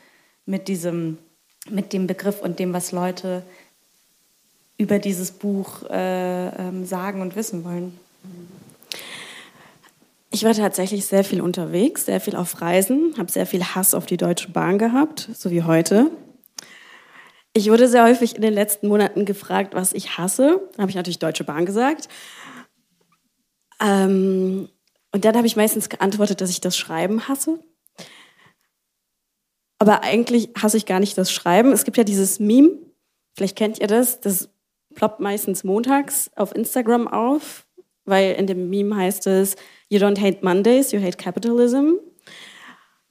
mit, 0.45 0.67
diesem, 0.67 1.19
mit 1.69 1.93
dem 1.93 2.07
Begriff 2.07 2.41
und 2.41 2.59
dem, 2.59 2.73
was 2.73 2.91
Leute 2.91 3.43
über 4.77 4.99
dieses 4.99 5.31
Buch 5.31 5.83
äh, 5.89 6.47
ähm, 6.49 6.85
sagen 6.85 7.21
und 7.21 7.35
wissen 7.35 7.63
wollen? 7.63 7.99
Ich 10.29 10.43
war 10.43 10.53
tatsächlich 10.53 11.05
sehr 11.05 11.23
viel 11.23 11.41
unterwegs, 11.41 12.05
sehr 12.05 12.19
viel 12.19 12.35
auf 12.35 12.61
Reisen, 12.61 13.15
habe 13.17 13.31
sehr 13.31 13.47
viel 13.47 13.63
Hass 13.63 13.93
auf 13.93 14.05
die 14.05 14.17
Deutsche 14.17 14.51
Bahn 14.51 14.77
gehabt, 14.77 15.29
so 15.33 15.49
wie 15.49 15.63
heute. 15.63 16.11
Ich 17.53 17.71
wurde 17.71 17.87
sehr 17.87 18.03
häufig 18.03 18.35
in 18.35 18.41
den 18.43 18.53
letzten 18.53 18.87
Monaten 18.87 19.25
gefragt, 19.25 19.73
was 19.73 19.93
ich 19.93 20.17
hasse. 20.17 20.61
Da 20.75 20.81
habe 20.83 20.91
ich 20.91 20.95
natürlich 20.95 21.17
Deutsche 21.17 21.43
Bahn 21.43 21.65
gesagt. 21.65 22.07
Ähm, 23.81 24.69
und 25.11 25.25
dann 25.25 25.35
habe 25.35 25.47
ich 25.47 25.55
meistens 25.55 25.89
geantwortet, 25.89 26.41
dass 26.41 26.51
ich 26.51 26.61
das 26.61 26.77
Schreiben 26.77 27.27
hasse. 27.27 27.59
Aber 29.79 30.03
eigentlich 30.03 30.49
hasse 30.61 30.77
ich 30.77 30.85
gar 30.85 30.99
nicht 30.99 31.17
das 31.17 31.31
Schreiben. 31.31 31.71
Es 31.71 31.83
gibt 31.83 31.97
ja 31.97 32.03
dieses 32.03 32.39
Meme, 32.39 32.71
vielleicht 33.35 33.57
kennt 33.57 33.79
ihr 33.79 33.87
das, 33.87 34.19
das 34.19 34.49
ploppt 34.97 35.19
meistens 35.19 35.63
montags 35.63 36.31
auf 36.35 36.55
Instagram 36.55 37.07
auf, 37.07 37.67
weil 38.05 38.33
in 38.33 38.47
dem 38.47 38.69
Meme 38.69 38.95
heißt 38.95 39.27
es, 39.27 39.55
You 39.89 39.99
don't 39.99 40.19
hate 40.19 40.39
Mondays, 40.41 40.91
you 40.91 40.99
hate 40.99 41.17
capitalism. 41.17 41.93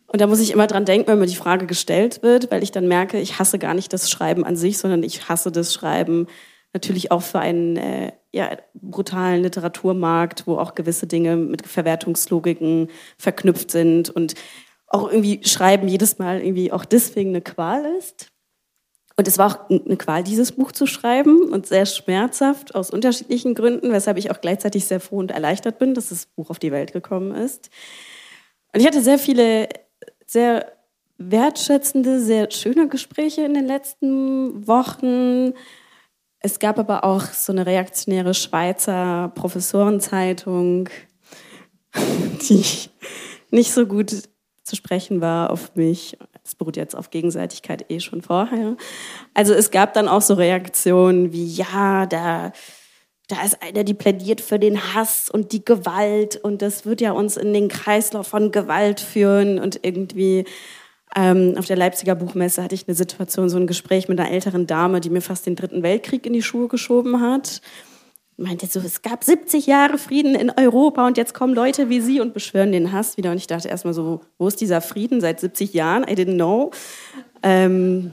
Und 0.09 0.21
da 0.21 0.27
muss 0.27 0.41
ich 0.41 0.51
immer 0.51 0.67
dran 0.67 0.85
denken, 0.85 1.09
wenn 1.09 1.21
mir 1.21 1.27
die 1.27 1.37
Frage 1.37 1.67
gestellt 1.67 2.25
wird, 2.25 2.51
weil 2.51 2.65
ich 2.65 2.73
dann 2.73 2.89
merke, 2.89 3.21
ich 3.21 3.39
hasse 3.39 3.61
gar 3.61 3.73
nicht 3.73 3.93
das 3.93 4.11
Schreiben 4.11 4.45
an 4.45 4.57
sich, 4.57 4.79
sondern 4.79 5.05
ich 5.05 5.29
hasse 5.29 5.53
das 5.53 5.73
Schreiben 5.73 6.27
natürlich 6.73 7.13
auch 7.13 7.23
für 7.23 7.39
einen 7.39 7.77
äh, 7.77 8.13
ja, 8.33 8.51
brutalen 8.75 9.43
Literaturmarkt, 9.43 10.47
wo 10.49 10.59
auch 10.59 10.75
gewisse 10.75 11.07
Dinge 11.07 11.37
mit 11.37 11.67
Verwertungslogiken 11.67 12.89
verknüpft 13.17 13.71
sind 13.71 14.11
und 14.11 14.35
auch 14.89 15.09
irgendwie 15.09 15.41
Schreiben 15.45 15.87
jedes 15.87 16.19
Mal 16.19 16.41
irgendwie 16.41 16.73
auch 16.73 16.85
deswegen 16.85 17.31
eine 17.31 17.43
Qual 17.43 17.85
ist. 17.99 18.33
Und 19.19 19.27
es 19.27 19.39
war 19.39 19.47
auch 19.47 19.71
eine 19.71 19.97
Qual, 19.97 20.23
dieses 20.23 20.53
Buch 20.53 20.73
zu 20.73 20.87
schreiben 20.87 21.51
und 21.51 21.67
sehr 21.67 21.87
schmerzhaft 21.87 22.75
aus 22.75 22.91
unterschiedlichen 22.91 23.55
Gründen, 23.55 23.91
weshalb 23.91 24.19
ich 24.19 24.31
auch 24.31 24.41
gleichzeitig 24.41 24.85
sehr 24.85 25.01
froh 25.01 25.19
und 25.19 25.31
erleichtert 25.31 25.79
bin, 25.79 25.95
dass 25.95 26.11
das 26.11 26.27
Buch 26.27 26.51
auf 26.51 26.59
die 26.59 26.73
Welt 26.73 26.93
gekommen 26.93 27.35
ist. 27.35 27.71
Und 28.75 28.81
ich 28.81 28.87
hatte 28.87 29.01
sehr 29.01 29.19
viele 29.19 29.69
sehr 30.27 30.71
wertschätzende, 31.17 32.21
sehr 32.21 32.51
schöne 32.51 32.89
Gespräche 32.89 33.43
in 33.43 33.55
den 33.55 33.67
letzten 33.67 34.67
Wochen 34.67 35.55
es 36.47 36.61
gab 36.61 36.79
aber 36.79 37.03
auch 37.03 37.23
so 37.23 37.53
eine 37.53 37.67
reaktionäre 37.67 38.33
Schweizer 38.33 39.33
Professorenzeitung, 39.35 40.89
die 42.49 42.65
nicht 43.51 43.73
so 43.73 43.85
gut 43.85 44.13
zu 44.63 44.77
sprechen 44.77 45.21
war 45.21 45.51
auf 45.51 45.75
mich. 45.75 46.17
Es 46.47 46.55
beruht 46.55 46.77
jetzt 46.77 46.95
auf 46.95 47.11
Gegenseitigkeit 47.11 47.91
eh 47.91 47.99
schon 47.99 48.23
vorher. 48.23 48.77
Also 49.35 49.53
es 49.53 49.73
gab 49.73 49.95
dann 49.95 50.07
auch 50.07 50.23
so 50.23 50.35
Reaktionen 50.35 51.33
wie, 51.33 51.45
ja, 51.45 52.07
da, 52.07 52.53
da 53.27 53.43
ist 53.43 53.61
einer, 53.63 53.83
die 53.83 53.95
plädiert 53.95 54.41
für 54.41 54.59
den 54.59 54.95
Hass 54.95 55.29
und 55.29 55.51
die 55.51 55.65
Gewalt 55.65 56.37
und 56.37 56.63
das 56.63 56.87
wird 56.87 57.01
ja 57.01 57.11
uns 57.11 57.37
in 57.37 57.53
den 57.53 57.69
Kreislauf 57.69 58.29
von 58.29 58.53
Gewalt 58.53 59.01
führen 59.01 59.59
und 59.59 59.81
irgendwie 59.83 60.45
ähm, 61.17 61.55
auf 61.57 61.67
der 61.67 61.77
Leipziger 61.77 62.15
Buchmesse 62.15 62.63
hatte 62.63 62.75
ich 62.75 62.87
eine 62.87 62.95
Situation, 62.95 63.49
so 63.49 63.57
ein 63.57 63.67
Gespräch 63.67 64.09
mit 64.09 64.21
einer 64.21 64.31
älteren 64.31 64.67
Dame, 64.67 65.01
die 65.01 65.11
mir 65.11 65.23
fast 65.23 65.47
den 65.47 65.57
Dritten 65.57 65.83
Weltkrieg 65.83 66.27
in 66.27 66.33
die 66.33 66.43
Schuhe 66.43 66.69
geschoben 66.69 67.21
hat. 67.21 67.61
Meinte 68.39 68.67
so, 68.67 68.81
es 68.81 69.01
gab 69.01 69.25
70 69.25 69.67
Jahre 69.67 69.97
Frieden 69.97 70.35
in 70.35 70.51
Europa 70.51 71.07
und 71.07 71.17
jetzt 71.17 71.33
kommen 71.33 71.55
Leute 71.55 71.89
wie 71.89 72.03
Sie 72.03 72.21
und 72.21 72.35
beschwören 72.35 72.71
den 72.71 72.93
Hass 72.93 73.17
wieder. 73.17 73.31
Und 73.31 73.39
ich 73.39 73.47
dachte 73.47 73.69
erstmal 73.69 73.95
so, 73.95 74.21
wo 74.37 74.47
ist 74.47 74.61
dieser 74.61 74.83
Frieden 74.83 75.23
seit 75.23 75.41
70 75.41 75.73
Jahren? 75.73 76.03
I 76.03 76.13
didn't 76.13 76.35
know. 76.35 76.71
Ähm, 77.43 78.13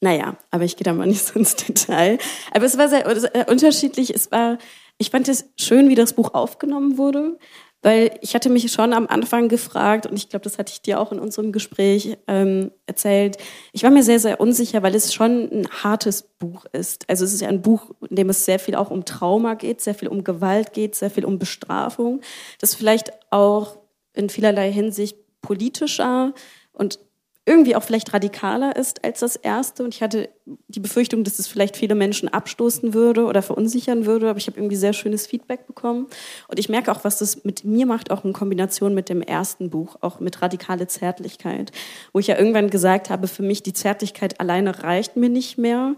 naja, 0.00 0.36
aber 0.52 0.64
ich 0.64 0.76
gehe 0.76 0.84
da 0.84 0.92
mal 0.92 1.08
nicht 1.08 1.24
so 1.26 1.38
ins 1.38 1.56
Detail. 1.56 2.18
Aber 2.52 2.64
es 2.64 2.78
war 2.78 2.88
sehr 2.88 3.04
unterschiedlich. 3.48 4.14
Es 4.14 4.30
war, 4.30 4.58
ich 4.98 5.10
fand 5.10 5.28
es 5.28 5.46
schön, 5.58 5.88
wie 5.88 5.96
das 5.96 6.12
Buch 6.12 6.34
aufgenommen 6.34 6.96
wurde. 6.96 7.36
Weil 7.82 8.16
ich 8.20 8.34
hatte 8.34 8.48
mich 8.48 8.70
schon 8.70 8.92
am 8.92 9.08
Anfang 9.08 9.48
gefragt, 9.48 10.06
und 10.06 10.16
ich 10.16 10.28
glaube, 10.28 10.44
das 10.44 10.56
hatte 10.56 10.72
ich 10.72 10.82
dir 10.82 11.00
auch 11.00 11.10
in 11.10 11.18
unserem 11.18 11.50
Gespräch 11.50 12.16
ähm, 12.28 12.70
erzählt, 12.86 13.38
ich 13.72 13.82
war 13.82 13.90
mir 13.90 14.04
sehr, 14.04 14.20
sehr 14.20 14.40
unsicher, 14.40 14.82
weil 14.82 14.94
es 14.94 15.12
schon 15.12 15.50
ein 15.50 15.68
hartes 15.82 16.22
Buch 16.22 16.64
ist. 16.72 17.08
Also 17.08 17.24
es 17.24 17.32
ist 17.34 17.40
ja 17.40 17.48
ein 17.48 17.60
Buch, 17.60 17.90
in 18.08 18.16
dem 18.16 18.30
es 18.30 18.44
sehr 18.44 18.60
viel 18.60 18.76
auch 18.76 18.90
um 18.90 19.04
Trauma 19.04 19.54
geht, 19.54 19.80
sehr 19.80 19.96
viel 19.96 20.08
um 20.08 20.22
Gewalt 20.22 20.72
geht, 20.72 20.94
sehr 20.94 21.10
viel 21.10 21.24
um 21.24 21.40
Bestrafung, 21.40 22.20
das 22.60 22.74
vielleicht 22.74 23.12
auch 23.30 23.78
in 24.14 24.28
vielerlei 24.30 24.70
Hinsicht 24.70 25.16
politischer 25.40 26.34
und 26.72 27.00
irgendwie 27.44 27.74
auch 27.74 27.82
vielleicht 27.82 28.12
radikaler 28.14 28.76
ist 28.76 29.04
als 29.04 29.20
das 29.20 29.34
erste. 29.34 29.82
Und 29.82 29.94
ich 29.94 30.02
hatte 30.02 30.28
die 30.68 30.78
Befürchtung, 30.78 31.24
dass 31.24 31.40
es 31.40 31.48
vielleicht 31.48 31.76
viele 31.76 31.96
Menschen 31.96 32.28
abstoßen 32.28 32.94
würde 32.94 33.24
oder 33.24 33.42
verunsichern 33.42 34.06
würde. 34.06 34.30
Aber 34.30 34.38
ich 34.38 34.46
habe 34.46 34.58
irgendwie 34.58 34.76
sehr 34.76 34.92
schönes 34.92 35.26
Feedback 35.26 35.66
bekommen. 35.66 36.06
Und 36.46 36.58
ich 36.60 36.68
merke 36.68 36.92
auch, 36.92 37.02
was 37.02 37.18
das 37.18 37.44
mit 37.44 37.64
mir 37.64 37.86
macht, 37.86 38.12
auch 38.12 38.24
in 38.24 38.32
Kombination 38.32 38.94
mit 38.94 39.08
dem 39.08 39.22
ersten 39.22 39.70
Buch, 39.70 39.96
auch 40.02 40.20
mit 40.20 40.40
radikale 40.40 40.86
Zärtlichkeit. 40.86 41.72
Wo 42.12 42.20
ich 42.20 42.28
ja 42.28 42.38
irgendwann 42.38 42.70
gesagt 42.70 43.10
habe, 43.10 43.26
für 43.26 43.42
mich 43.42 43.64
die 43.64 43.72
Zärtlichkeit 43.72 44.38
alleine 44.38 44.84
reicht 44.84 45.16
mir 45.16 45.28
nicht 45.28 45.58
mehr. 45.58 45.96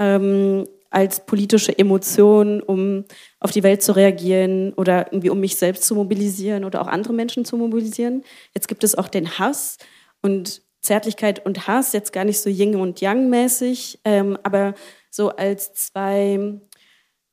Ähm, 0.00 0.66
als 0.90 1.24
politische 1.24 1.78
Emotion, 1.78 2.60
um 2.60 3.04
auf 3.38 3.52
die 3.52 3.62
Welt 3.62 3.80
zu 3.80 3.94
reagieren 3.94 4.72
oder 4.72 5.12
irgendwie 5.12 5.30
um 5.30 5.38
mich 5.38 5.54
selbst 5.54 5.84
zu 5.84 5.94
mobilisieren 5.94 6.64
oder 6.64 6.82
auch 6.82 6.88
andere 6.88 7.12
Menschen 7.12 7.44
zu 7.44 7.56
mobilisieren. 7.56 8.24
Jetzt 8.54 8.66
gibt 8.66 8.82
es 8.82 8.96
auch 8.96 9.06
den 9.06 9.38
Hass 9.38 9.78
und 10.20 10.62
Zärtlichkeit 10.82 11.44
und 11.44 11.66
Hass, 11.66 11.92
jetzt 11.92 12.12
gar 12.12 12.24
nicht 12.24 12.40
so 12.40 12.48
Yin 12.48 12.76
und 12.76 13.00
Yang 13.00 13.28
mäßig, 13.28 14.00
ähm, 14.04 14.38
aber 14.42 14.74
so 15.10 15.30
als 15.30 15.74
zwei, 15.74 16.60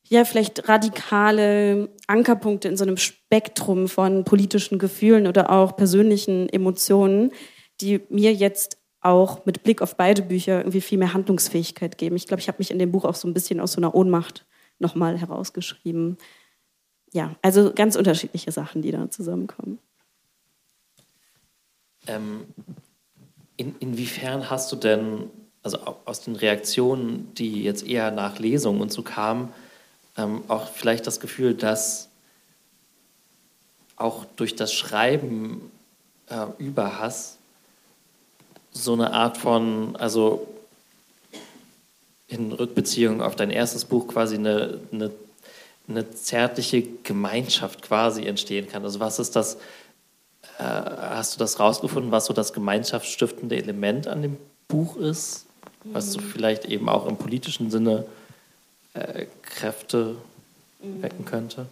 ja, 0.03 0.25
vielleicht 0.25 0.67
radikale 0.67 1.89
Ankerpunkte 2.07 2.67
in 2.67 2.77
so 2.77 2.83
einem 2.83 2.97
Spektrum 2.97 3.87
von 3.87 4.23
politischen 4.23 4.79
Gefühlen 4.79 5.27
oder 5.27 5.49
auch 5.49 5.75
persönlichen 5.75 6.49
Emotionen, 6.49 7.31
die 7.79 8.01
mir 8.09 8.33
jetzt 8.33 8.77
auch 9.01 9.45
mit 9.45 9.63
Blick 9.63 9.81
auf 9.81 9.95
beide 9.95 10.21
Bücher 10.21 10.59
irgendwie 10.59 10.81
viel 10.81 10.97
mehr 10.97 11.13
Handlungsfähigkeit 11.13 11.97
geben. 11.97 12.15
Ich 12.15 12.27
glaube, 12.27 12.41
ich 12.41 12.47
habe 12.47 12.57
mich 12.57 12.71
in 12.71 12.79
dem 12.79 12.91
Buch 12.91 13.05
auch 13.05 13.15
so 13.15 13.27
ein 13.27 13.33
bisschen 13.33 13.59
aus 13.59 13.73
so 13.73 13.79
einer 13.79 13.95
Ohnmacht 13.95 14.45
nochmal 14.79 15.17
herausgeschrieben. 15.17 16.17
Ja, 17.13 17.35
also 17.41 17.73
ganz 17.73 17.95
unterschiedliche 17.95 18.51
Sachen, 18.51 18.81
die 18.81 18.91
da 18.91 19.09
zusammenkommen. 19.09 19.79
Ähm, 22.07 22.45
in, 23.57 23.75
inwiefern 23.79 24.49
hast 24.49 24.71
du 24.71 24.75
denn, 24.75 25.29
also 25.63 25.79
aus 26.05 26.21
den 26.21 26.35
Reaktionen, 26.35 27.33
die 27.35 27.63
jetzt 27.63 27.85
eher 27.85 28.11
nach 28.11 28.39
Lesung 28.39 28.79
und 28.79 28.91
so 28.91 29.01
kamen, 29.01 29.51
ähm, 30.15 30.43
auch 30.47 30.69
vielleicht 30.69 31.05
das 31.07 31.19
Gefühl, 31.19 31.53
dass 31.53 32.09
auch 33.95 34.25
durch 34.35 34.55
das 34.55 34.73
Schreiben 34.73 35.71
äh, 36.29 36.45
über 36.59 36.99
Hass 36.99 37.37
so 38.71 38.93
eine 38.93 39.11
Art 39.11 39.37
von, 39.37 39.95
also 39.95 40.47
in 42.27 42.51
Rückbeziehung 42.51 43.21
auf 43.21 43.35
dein 43.35 43.49
erstes 43.49 43.85
Buch 43.85 44.07
quasi 44.07 44.35
eine, 44.35 44.79
eine, 44.91 45.11
eine 45.87 46.11
zärtliche 46.11 46.83
Gemeinschaft 47.03 47.81
quasi 47.81 48.25
entstehen 48.25 48.67
kann. 48.67 48.83
Also 48.83 48.99
was 48.99 49.17
ist 49.17 49.35
das, 49.35 49.57
hast 50.63 51.35
du 51.35 51.39
das 51.39 51.59
rausgefunden, 51.59 52.11
was 52.11 52.25
so 52.25 52.33
das 52.33 52.53
gemeinschaftsstiftende 52.53 53.55
Element 53.55 54.07
an 54.07 54.21
dem 54.21 54.37
Buch 54.67 54.97
ist? 54.97 55.45
Was 55.83 56.13
so 56.13 56.19
mhm. 56.19 56.25
vielleicht 56.25 56.65
eben 56.65 56.89
auch 56.89 57.05
im 57.07 57.17
politischen 57.17 57.71
Sinne 57.71 58.05
äh, 58.93 59.25
Kräfte 59.41 60.15
mhm. 60.81 61.01
wecken 61.01 61.25
könnte? 61.25 61.67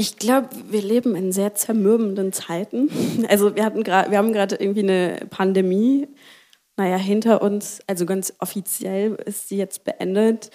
Ich 0.00 0.16
glaube, 0.16 0.48
wir 0.70 0.80
leben 0.80 1.16
in 1.16 1.32
sehr 1.32 1.54
zermürbenden 1.54 2.32
Zeiten. 2.32 2.88
Also 3.28 3.56
wir, 3.56 3.64
hatten 3.64 3.82
grad, 3.82 4.10
wir 4.10 4.18
haben 4.18 4.32
gerade 4.32 4.56
irgendwie 4.56 4.82
eine 4.82 5.26
Pandemie, 5.28 6.08
naja, 6.76 6.96
hinter 6.96 7.42
uns, 7.42 7.80
also 7.86 8.06
ganz 8.06 8.32
offiziell 8.38 9.16
ist 9.26 9.48
sie 9.48 9.56
jetzt 9.56 9.84
beendet. 9.84 10.50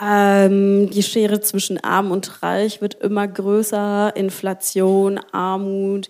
Ähm, 0.00 0.90
die 0.90 1.02
Schere 1.02 1.40
zwischen 1.40 1.82
Arm 1.82 2.10
und 2.10 2.42
Reich 2.42 2.80
wird 2.80 2.94
immer 2.94 3.28
größer, 3.28 4.14
Inflation, 4.16 5.18
Armut, 5.32 6.08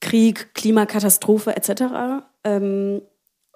Krieg, 0.00 0.54
Klimakatastrophe 0.54 1.56
etc. 1.56 2.24
Ähm, 2.44 3.02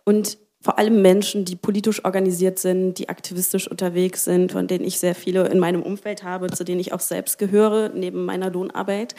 und 0.04 0.38
vor 0.60 0.78
allem 0.78 1.02
Menschen, 1.02 1.44
die 1.44 1.54
politisch 1.54 2.04
organisiert 2.04 2.58
sind, 2.58 2.94
die 2.94 3.08
aktivistisch 3.08 3.70
unterwegs 3.70 4.24
sind, 4.24 4.50
von 4.50 4.66
denen 4.66 4.84
ich 4.84 4.98
sehr 4.98 5.14
viele 5.14 5.46
in 5.48 5.60
meinem 5.60 5.82
Umfeld 5.82 6.24
habe, 6.24 6.48
zu 6.48 6.64
denen 6.64 6.80
ich 6.80 6.92
auch 6.92 7.00
selbst 7.00 7.38
gehöre, 7.38 7.90
neben 7.90 8.24
meiner 8.24 8.50
Lohnarbeit, 8.50 9.14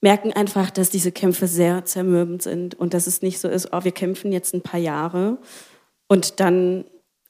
merken 0.00 0.32
einfach, 0.32 0.70
dass 0.70 0.90
diese 0.90 1.12
Kämpfe 1.12 1.46
sehr 1.46 1.84
zermürbend 1.84 2.42
sind 2.42 2.74
und 2.74 2.94
dass 2.94 3.06
es 3.06 3.22
nicht 3.22 3.38
so 3.38 3.48
ist, 3.48 3.68
oh, 3.72 3.84
wir 3.84 3.92
kämpfen 3.92 4.32
jetzt 4.32 4.54
ein 4.54 4.60
paar 4.60 4.80
Jahre 4.80 5.38
und 6.08 6.40
dann 6.40 6.84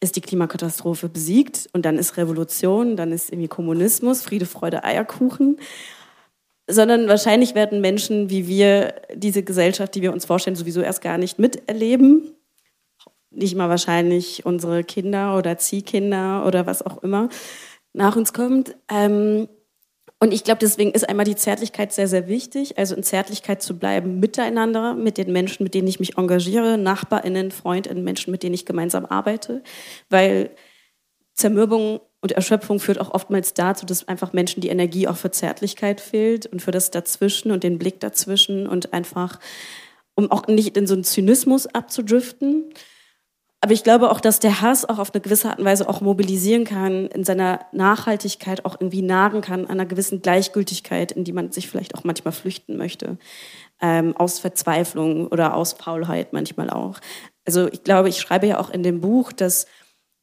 ist 0.04 0.16
die 0.16 0.20
Klimakatastrophe 0.20 1.08
besiegt 1.08 1.68
und 1.72 1.84
dann 1.84 1.98
ist 1.98 2.16
Revolution, 2.16 2.96
dann 2.96 3.10
ist 3.10 3.30
irgendwie 3.30 3.48
Kommunismus, 3.48 4.22
Friede, 4.22 4.46
Freude, 4.46 4.84
Eierkuchen. 4.84 5.58
Sondern 6.66 7.08
wahrscheinlich 7.08 7.54
werden 7.54 7.80
Menschen 7.80 8.30
wie 8.30 8.48
wir 8.48 8.94
diese 9.14 9.42
Gesellschaft, 9.42 9.94
die 9.94 10.02
wir 10.02 10.12
uns 10.12 10.24
vorstellen, 10.24 10.56
sowieso 10.56 10.80
erst 10.80 11.02
gar 11.02 11.18
nicht 11.18 11.38
miterleben 11.38 12.34
nicht 13.36 13.56
mal 13.56 13.68
wahrscheinlich 13.68 14.46
unsere 14.46 14.84
Kinder 14.84 15.36
oder 15.36 15.58
Ziehkinder 15.58 16.46
oder 16.46 16.66
was 16.66 16.82
auch 16.82 17.02
immer 17.02 17.28
nach 17.92 18.16
uns 18.16 18.32
kommt. 18.32 18.76
Ähm, 18.90 19.48
und 20.20 20.32
ich 20.32 20.44
glaube, 20.44 20.60
deswegen 20.60 20.92
ist 20.92 21.08
einmal 21.08 21.26
die 21.26 21.36
Zärtlichkeit 21.36 21.92
sehr, 21.92 22.08
sehr 22.08 22.28
wichtig. 22.28 22.78
Also 22.78 22.94
in 22.94 23.02
Zärtlichkeit 23.02 23.62
zu 23.62 23.78
bleiben 23.78 24.20
miteinander, 24.20 24.94
mit 24.94 25.18
den 25.18 25.32
Menschen, 25.32 25.64
mit 25.64 25.74
denen 25.74 25.88
ich 25.88 26.00
mich 26.00 26.16
engagiere, 26.16 26.78
NachbarInnen, 26.78 27.50
FreundInnen, 27.50 28.04
Menschen, 28.04 28.30
mit 28.30 28.42
denen 28.42 28.54
ich 28.54 28.64
gemeinsam 28.64 29.04
arbeite. 29.04 29.62
Weil 30.08 30.50
Zermürbung 31.34 32.00
und 32.20 32.32
Erschöpfung 32.32 32.80
führt 32.80 33.00
auch 33.00 33.12
oftmals 33.12 33.52
dazu, 33.52 33.84
dass 33.84 34.08
einfach 34.08 34.32
Menschen 34.32 34.62
die 34.62 34.68
Energie 34.68 35.08
auch 35.08 35.16
für 35.16 35.30
Zärtlichkeit 35.30 36.00
fehlt 36.00 36.46
und 36.46 36.62
für 36.62 36.70
das 36.70 36.90
Dazwischen 36.90 37.50
und 37.50 37.62
den 37.64 37.78
Blick 37.78 38.00
dazwischen 38.00 38.66
und 38.66 38.94
einfach, 38.94 39.40
um 40.14 40.30
auch 40.30 40.46
nicht 40.46 40.76
in 40.76 40.86
so 40.86 40.94
einen 40.94 41.04
Zynismus 41.04 41.66
abzudriften. 41.66 42.72
Aber 43.64 43.72
ich 43.72 43.82
glaube 43.82 44.10
auch, 44.10 44.20
dass 44.20 44.40
der 44.40 44.60
Hass 44.60 44.86
auch 44.86 44.98
auf 44.98 45.14
eine 45.14 45.22
gewisse 45.22 45.48
Art 45.48 45.58
und 45.58 45.64
Weise 45.64 45.88
auch 45.88 46.02
mobilisieren 46.02 46.64
kann, 46.64 47.06
in 47.06 47.24
seiner 47.24 47.60
Nachhaltigkeit 47.72 48.66
auch 48.66 48.78
irgendwie 48.78 49.00
nagen 49.00 49.40
kann, 49.40 49.66
einer 49.66 49.86
gewissen 49.86 50.20
Gleichgültigkeit, 50.20 51.12
in 51.12 51.24
die 51.24 51.32
man 51.32 51.50
sich 51.50 51.70
vielleicht 51.70 51.94
auch 51.94 52.04
manchmal 52.04 52.32
flüchten 52.32 52.76
möchte. 52.76 53.16
Ähm, 53.80 54.14
aus 54.18 54.38
Verzweiflung 54.38 55.28
oder 55.28 55.54
aus 55.56 55.72
Faulheit 55.72 56.34
manchmal 56.34 56.68
auch. 56.68 57.00
Also 57.46 57.66
ich 57.68 57.82
glaube, 57.84 58.10
ich 58.10 58.18
schreibe 58.18 58.46
ja 58.46 58.60
auch 58.60 58.68
in 58.68 58.82
dem 58.82 59.00
Buch, 59.00 59.32
dass 59.32 59.64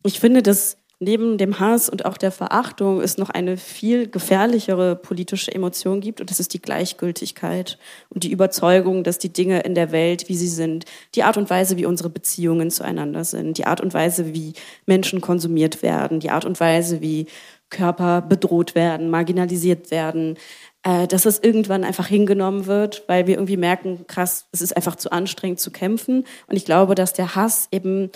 ich 0.03 0.19
finde, 0.19 0.43
dass 0.43 0.77
neben 1.01 1.39
dem 1.39 1.59
Hass 1.59 1.89
und 1.89 2.05
auch 2.05 2.15
der 2.15 2.31
Verachtung 2.31 3.01
es 3.01 3.17
noch 3.17 3.31
eine 3.31 3.57
viel 3.57 4.07
gefährlichere 4.07 4.95
politische 4.95 5.53
Emotion 5.53 5.99
gibt 5.99 6.21
und 6.21 6.29
das 6.29 6.39
ist 6.39 6.53
die 6.53 6.61
Gleichgültigkeit 6.61 7.79
und 8.09 8.23
die 8.23 8.31
Überzeugung, 8.31 9.03
dass 9.03 9.17
die 9.17 9.33
Dinge 9.33 9.61
in 9.61 9.73
der 9.73 9.91
Welt, 9.91 10.29
wie 10.29 10.37
sie 10.37 10.47
sind, 10.47 10.85
die 11.15 11.23
Art 11.23 11.37
und 11.37 11.49
Weise, 11.49 11.75
wie 11.77 11.87
unsere 11.87 12.09
Beziehungen 12.09 12.69
zueinander 12.69 13.23
sind, 13.23 13.57
die 13.57 13.65
Art 13.65 13.81
und 13.81 13.95
Weise, 13.95 14.33
wie 14.33 14.53
Menschen 14.85 15.21
konsumiert 15.21 15.81
werden, 15.81 16.19
die 16.19 16.29
Art 16.29 16.45
und 16.45 16.59
Weise, 16.59 17.01
wie 17.01 17.25
Körper 17.71 18.21
bedroht 18.21 18.75
werden, 18.75 19.09
marginalisiert 19.09 19.89
werden, 19.89 20.37
äh, 20.83 21.07
dass 21.07 21.25
es 21.25 21.39
irgendwann 21.39 21.83
einfach 21.83 22.05
hingenommen 22.05 22.67
wird, 22.67 23.05
weil 23.07 23.25
wir 23.25 23.35
irgendwie 23.35 23.57
merken, 23.57 24.05
krass, 24.05 24.47
es 24.51 24.61
ist 24.61 24.75
einfach 24.75 24.97
zu 24.97 25.11
anstrengend 25.11 25.59
zu 25.59 25.71
kämpfen. 25.71 26.25
Und 26.47 26.57
ich 26.57 26.65
glaube, 26.65 26.93
dass 26.93 27.13
der 27.13 27.35
Hass 27.35 27.67
eben 27.71 28.11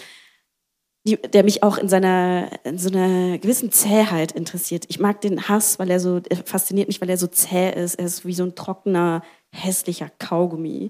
die, 1.05 1.17
der 1.17 1.43
mich 1.43 1.63
auch 1.63 1.77
in 1.77 1.87
seiner 1.87 2.49
in 2.63 2.77
so 2.77 2.89
einer 2.89 3.37
gewissen 3.37 3.71
Zähheit 3.71 4.31
interessiert. 4.31 4.85
Ich 4.87 4.99
mag 4.99 5.21
den 5.21 5.47
Hass, 5.47 5.77
weil 5.79 5.91
er 5.91 5.99
so 5.99 6.21
er 6.29 6.37
fasziniert 6.37 6.87
mich, 6.87 6.99
weil 7.01 7.09
er 7.09 7.17
so 7.17 7.27
zäh 7.27 7.71
ist. 7.71 7.95
Er 7.95 8.05
ist 8.05 8.25
wie 8.25 8.33
so 8.33 8.43
ein 8.43 8.55
trockener, 8.55 9.21
hässlicher 9.51 10.09
Kaugummi. 10.19 10.89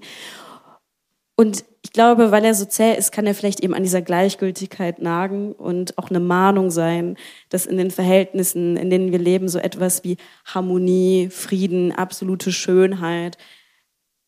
Und 1.38 1.64
ich 1.82 1.92
glaube, 1.92 2.30
weil 2.30 2.46
er 2.46 2.54
so 2.54 2.64
zäh 2.64 2.96
ist, 2.96 3.12
kann 3.12 3.26
er 3.26 3.34
vielleicht 3.34 3.60
eben 3.60 3.74
an 3.74 3.82
dieser 3.82 4.00
Gleichgültigkeit 4.00 5.02
nagen 5.02 5.52
und 5.52 5.98
auch 5.98 6.08
eine 6.08 6.18
Mahnung 6.18 6.70
sein, 6.70 7.16
dass 7.50 7.66
in 7.66 7.76
den 7.76 7.90
Verhältnissen, 7.90 8.78
in 8.78 8.88
denen 8.88 9.12
wir 9.12 9.18
leben, 9.18 9.50
so 9.50 9.58
etwas 9.58 10.02
wie 10.02 10.16
Harmonie, 10.46 11.28
Frieden, 11.30 11.92
absolute 11.92 12.52
Schönheit, 12.52 13.36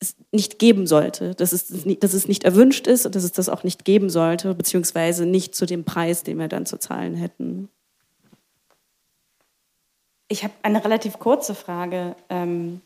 es 0.00 0.16
nicht 0.30 0.58
geben 0.58 0.87
sollte, 0.87 1.34
dass 1.34 1.52
es, 1.52 1.66
dass 2.00 2.12
es 2.12 2.28
nicht 2.28 2.44
erwünscht 2.44 2.87
ist 2.87 3.04
und 3.04 3.14
dass 3.14 3.24
es 3.24 3.32
das 3.32 3.48
auch 3.48 3.64
nicht 3.64 3.84
geben 3.84 4.11
sollte, 4.11 4.54
beziehungsweise 4.54 5.26
nicht 5.26 5.54
zu 5.54 5.66
dem 5.66 5.84
Preis, 5.84 6.22
den 6.22 6.38
wir 6.38 6.48
dann 6.48 6.66
zu 6.66 6.78
zahlen 6.78 7.14
hätten. 7.14 7.68
Ich 10.28 10.44
habe 10.44 10.54
eine 10.62 10.84
relativ 10.84 11.18
kurze 11.18 11.54
Frage. 11.54 12.14
Ähm, 12.28 12.80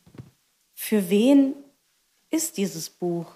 für 0.75 1.11
wen 1.11 1.55
ist 2.31 2.57
dieses 2.57 2.89
Buch? 2.89 3.27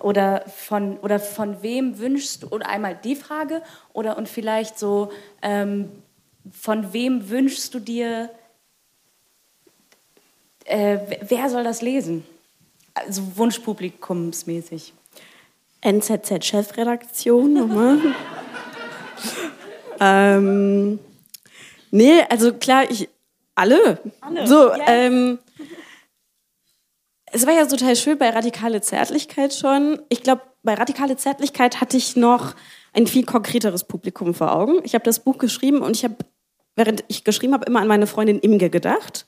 Oder 0.00 0.44
von, 0.48 0.98
oder 0.98 1.18
von 1.20 1.62
wem 1.62 1.98
wünschst 1.98 2.42
du, 2.42 2.48
oder 2.48 2.68
einmal 2.68 2.96
die 2.96 3.16
Frage, 3.16 3.62
oder 3.92 4.16
und 4.16 4.28
vielleicht 4.28 4.78
so, 4.78 5.12
ähm, 5.42 5.90
von 6.50 6.92
wem 6.92 7.28
wünschst 7.30 7.72
du 7.72 7.80
dir, 7.80 8.30
äh, 10.64 10.98
wer 11.20 11.48
soll 11.50 11.64
das 11.64 11.82
lesen? 11.82 12.24
Also 12.96 13.22
Wunschpublikumsmäßig. 13.36 14.92
NZZ-Chefredaktion 15.82 17.52
nochmal. 17.52 17.98
ähm, 20.00 20.98
nee, 21.90 22.22
also 22.28 22.52
klar, 22.54 22.90
ich 22.90 23.08
alle. 23.54 24.00
alle. 24.20 24.46
So, 24.46 24.72
yes. 24.72 24.82
ähm, 24.86 25.38
es 27.32 27.46
war 27.46 27.54
ja 27.54 27.66
total 27.66 27.96
schön 27.96 28.18
bei 28.18 28.30
Radikale 28.30 28.80
Zärtlichkeit 28.80 29.54
schon. 29.54 30.00
Ich 30.08 30.22
glaube, 30.22 30.42
bei 30.62 30.74
Radikale 30.74 31.16
Zärtlichkeit 31.16 31.80
hatte 31.80 31.96
ich 31.96 32.16
noch 32.16 32.54
ein 32.92 33.06
viel 33.06 33.24
konkreteres 33.24 33.84
Publikum 33.84 34.34
vor 34.34 34.52
Augen. 34.52 34.80
Ich 34.84 34.94
habe 34.94 35.04
das 35.04 35.20
Buch 35.20 35.38
geschrieben 35.38 35.82
und 35.82 35.94
ich 35.94 36.04
habe, 36.04 36.16
während 36.74 37.04
ich 37.08 37.24
geschrieben 37.24 37.52
habe, 37.52 37.66
immer 37.66 37.80
an 37.80 37.88
meine 37.88 38.06
Freundin 38.06 38.40
Imge 38.40 38.70
gedacht, 38.70 39.26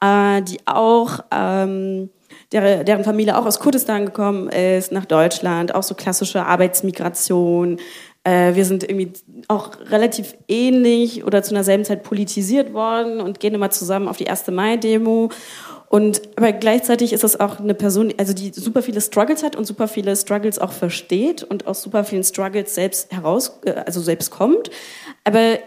äh, 0.00 0.42
die 0.42 0.58
auch 0.66 1.20
ähm, 1.30 2.10
der, 2.52 2.84
deren 2.84 3.04
Familie 3.04 3.36
auch 3.36 3.46
aus 3.46 3.60
Kurdistan 3.60 4.06
gekommen 4.06 4.48
ist, 4.48 4.92
nach 4.92 5.04
Deutschland, 5.04 5.74
auch 5.74 5.82
so 5.82 5.94
klassische 5.94 6.46
Arbeitsmigration. 6.46 7.78
Äh, 8.24 8.54
wir 8.54 8.64
sind 8.64 8.84
irgendwie 8.84 9.12
auch 9.48 9.72
relativ 9.90 10.34
ähnlich 10.48 11.24
oder 11.24 11.42
zu 11.42 11.54
einer 11.54 11.64
selben 11.64 11.84
Zeit 11.84 12.02
politisiert 12.02 12.72
worden 12.72 13.20
und 13.20 13.40
gehen 13.40 13.54
immer 13.54 13.70
zusammen 13.70 14.08
auf 14.08 14.16
die 14.16 14.28
1. 14.28 14.48
Mai-Demo. 14.48 15.30
Und 15.88 16.20
aber 16.36 16.52
gleichzeitig 16.52 17.14
ist 17.14 17.24
es 17.24 17.40
auch 17.40 17.60
eine 17.60 17.74
Person, 17.74 18.12
also 18.18 18.34
die 18.34 18.52
super 18.52 18.82
viele 18.82 19.00
Struggles 19.00 19.42
hat 19.42 19.56
und 19.56 19.64
super 19.64 19.88
viele 19.88 20.14
Struggles 20.16 20.58
auch 20.58 20.72
versteht 20.72 21.42
und 21.42 21.66
aus 21.66 21.80
super 21.82 22.04
vielen 22.04 22.24
Struggles 22.24 22.74
selbst 22.74 23.10
heraus, 23.10 23.58
äh, 23.64 23.72
also 23.72 24.00
selbst 24.00 24.30
kommt. 24.30 24.70
Aber 25.24 25.58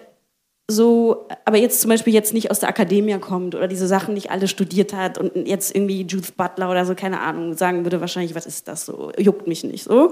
so, 0.72 1.28
aber 1.46 1.58
jetzt 1.58 1.82
zum 1.82 1.90
Beispiel 1.90 2.14
jetzt 2.14 2.34
nicht 2.34 2.50
aus 2.50 2.60
der 2.60 2.70
Akademie 2.70 3.18
kommt 3.20 3.54
oder 3.54 3.68
diese 3.68 3.88
Sachen 3.88 4.14
nicht 4.14 4.32
alle 4.32 4.48
studiert 4.48 4.94
hat 4.94 5.18
und 5.18 5.48
jetzt 5.48 5.76
irgendwie 5.76 6.02
Judith 6.02 6.32
Butler 6.32 6.72
oder 6.72 6.86
so, 6.86 6.96
keine 6.96 7.20
Ahnung, 7.20 7.56
sagen 7.56 7.86
würde 7.86 8.02
wahrscheinlich, 8.02 8.34
was 8.34 8.46
ist 8.46 8.68
das 8.68 8.86
so, 8.86 9.12
juckt 9.18 9.48
mich 9.48 9.64
nicht 9.64 9.84
so. 9.84 10.12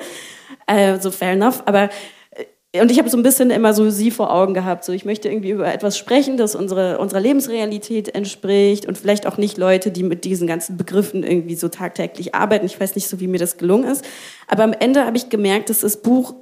Äh, 0.67 0.99
so 0.99 1.09
fair 1.09 1.31
enough. 1.31 1.63
Aber 1.65 1.89
äh, 2.71 2.81
und 2.81 2.91
ich 2.91 2.99
habe 2.99 3.09
so 3.09 3.17
ein 3.17 3.23
bisschen 3.23 3.49
immer 3.49 3.73
so 3.73 3.89
sie 3.89 4.11
vor 4.11 4.31
Augen 4.31 4.53
gehabt. 4.53 4.83
So, 4.83 4.93
ich 4.93 5.05
möchte 5.05 5.29
irgendwie 5.29 5.51
über 5.51 5.73
etwas 5.73 5.97
sprechen, 5.97 6.37
das 6.37 6.53
unsere, 6.55 6.99
unserer 6.99 7.19
Lebensrealität 7.19 8.13
entspricht 8.13 8.85
und 8.85 8.97
vielleicht 8.97 9.25
auch 9.25 9.37
nicht 9.37 9.57
Leute, 9.57 9.89
die 9.89 10.03
mit 10.03 10.25
diesen 10.25 10.47
ganzen 10.47 10.77
Begriffen 10.77 11.23
irgendwie 11.23 11.55
so 11.55 11.69
tagtäglich 11.69 12.35
arbeiten. 12.35 12.65
Ich 12.65 12.79
weiß 12.79 12.95
nicht 12.95 13.07
so, 13.07 13.19
wie 13.19 13.27
mir 13.27 13.39
das 13.39 13.57
gelungen 13.57 13.89
ist. 13.89 14.05
Aber 14.47 14.63
am 14.63 14.73
Ende 14.73 15.05
habe 15.05 15.17
ich 15.17 15.29
gemerkt, 15.29 15.69
dass 15.69 15.79
das 15.79 16.01
Buch 16.01 16.35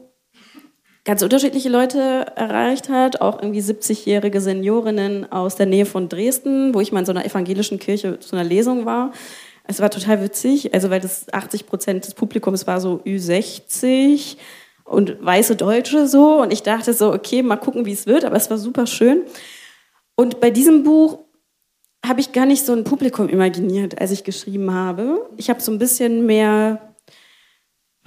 ganz 1.08 1.22
unterschiedliche 1.22 1.70
Leute 1.70 2.26
erreicht 2.36 2.90
hat, 2.90 3.22
auch 3.22 3.42
irgendwie 3.42 3.62
70-jährige 3.62 4.42
Seniorinnen 4.42 5.32
aus 5.32 5.56
der 5.56 5.66
Nähe 5.66 5.86
von 5.86 6.10
Dresden, 6.10 6.74
wo 6.74 6.82
ich 6.82 6.92
mal 6.92 7.00
in 7.00 7.06
so 7.06 7.14
einer 7.14 7.26
evangelischen 7.26 7.80
Kirche 7.80 8.20
zu 8.20 8.36
einer 8.36 8.44
Lesung 8.44 8.86
war. 8.86 9.14
Es 9.64 9.80
war 9.80 9.90
total 9.90 10.22
witzig, 10.22 10.74
also 10.74 10.90
weil 10.90 11.00
das 11.00 11.32
80 11.32 11.66
Prozent 11.66 12.06
des 12.06 12.14
Publikums 12.14 12.68
war 12.68 12.82
so 12.82 13.00
Ü60 13.06 14.36
und 14.84 15.26
weiße 15.26 15.56
Deutsche 15.56 16.08
so 16.08 16.42
und 16.42 16.52
ich 16.52 16.64
dachte 16.64 16.94
so, 16.94 17.14
okay, 17.14 17.42
mal 17.42 17.56
gucken, 17.56 17.86
wie 17.86 17.94
es 17.94 18.06
wird, 18.06 18.26
aber 18.26 18.36
es 18.36 18.50
war 18.50 18.58
super 18.58 18.86
schön. 18.86 19.22
Und 20.16 20.42
bei 20.42 20.52
diesem 20.52 20.84
Buch 20.84 21.20
habe 22.06 22.20
ich 22.20 22.34
gar 22.34 22.46
nicht 22.46 22.66
so 22.66 22.74
ein 22.74 22.84
Publikum 22.84 23.30
imaginiert, 23.30 24.02
als 24.02 24.12
ich 24.12 24.26
geschrieben 24.26 24.74
habe. 24.74 25.30
Ich 25.38 25.50
habe 25.50 25.62
so 25.62 25.72
ein 25.72 25.80
bisschen 25.80 26.26
mehr 26.26 26.87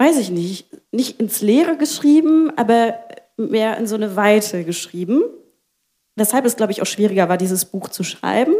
weiß 0.01 0.17
ich 0.17 0.31
nicht, 0.31 0.65
nicht 0.91 1.19
ins 1.19 1.41
Leere 1.41 1.77
geschrieben, 1.77 2.51
aber 2.57 2.95
mehr 3.37 3.77
in 3.77 3.85
so 3.85 3.93
eine 3.93 4.15
Weite 4.15 4.63
geschrieben. 4.63 5.21
Weshalb 6.15 6.43
es, 6.45 6.55
glaube 6.55 6.71
ich, 6.71 6.81
auch 6.81 6.87
schwieriger 6.87 7.29
war, 7.29 7.37
dieses 7.37 7.65
Buch 7.65 7.87
zu 7.87 8.03
schreiben, 8.03 8.55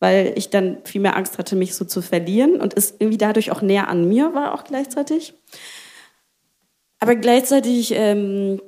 weil 0.00 0.32
ich 0.36 0.48
dann 0.48 0.78
viel 0.84 1.02
mehr 1.02 1.14
Angst 1.14 1.36
hatte, 1.36 1.56
mich 1.56 1.74
so 1.74 1.84
zu 1.84 2.00
verlieren 2.00 2.58
und 2.58 2.74
es 2.74 2.94
irgendwie 2.98 3.18
dadurch 3.18 3.50
auch 3.50 3.60
näher 3.60 3.88
an 3.88 4.08
mir 4.08 4.32
war, 4.32 4.54
auch 4.54 4.64
gleichzeitig. 4.64 5.34
Aber 7.00 7.16
gleichzeitig 7.16 7.92
ähm, 7.94 8.62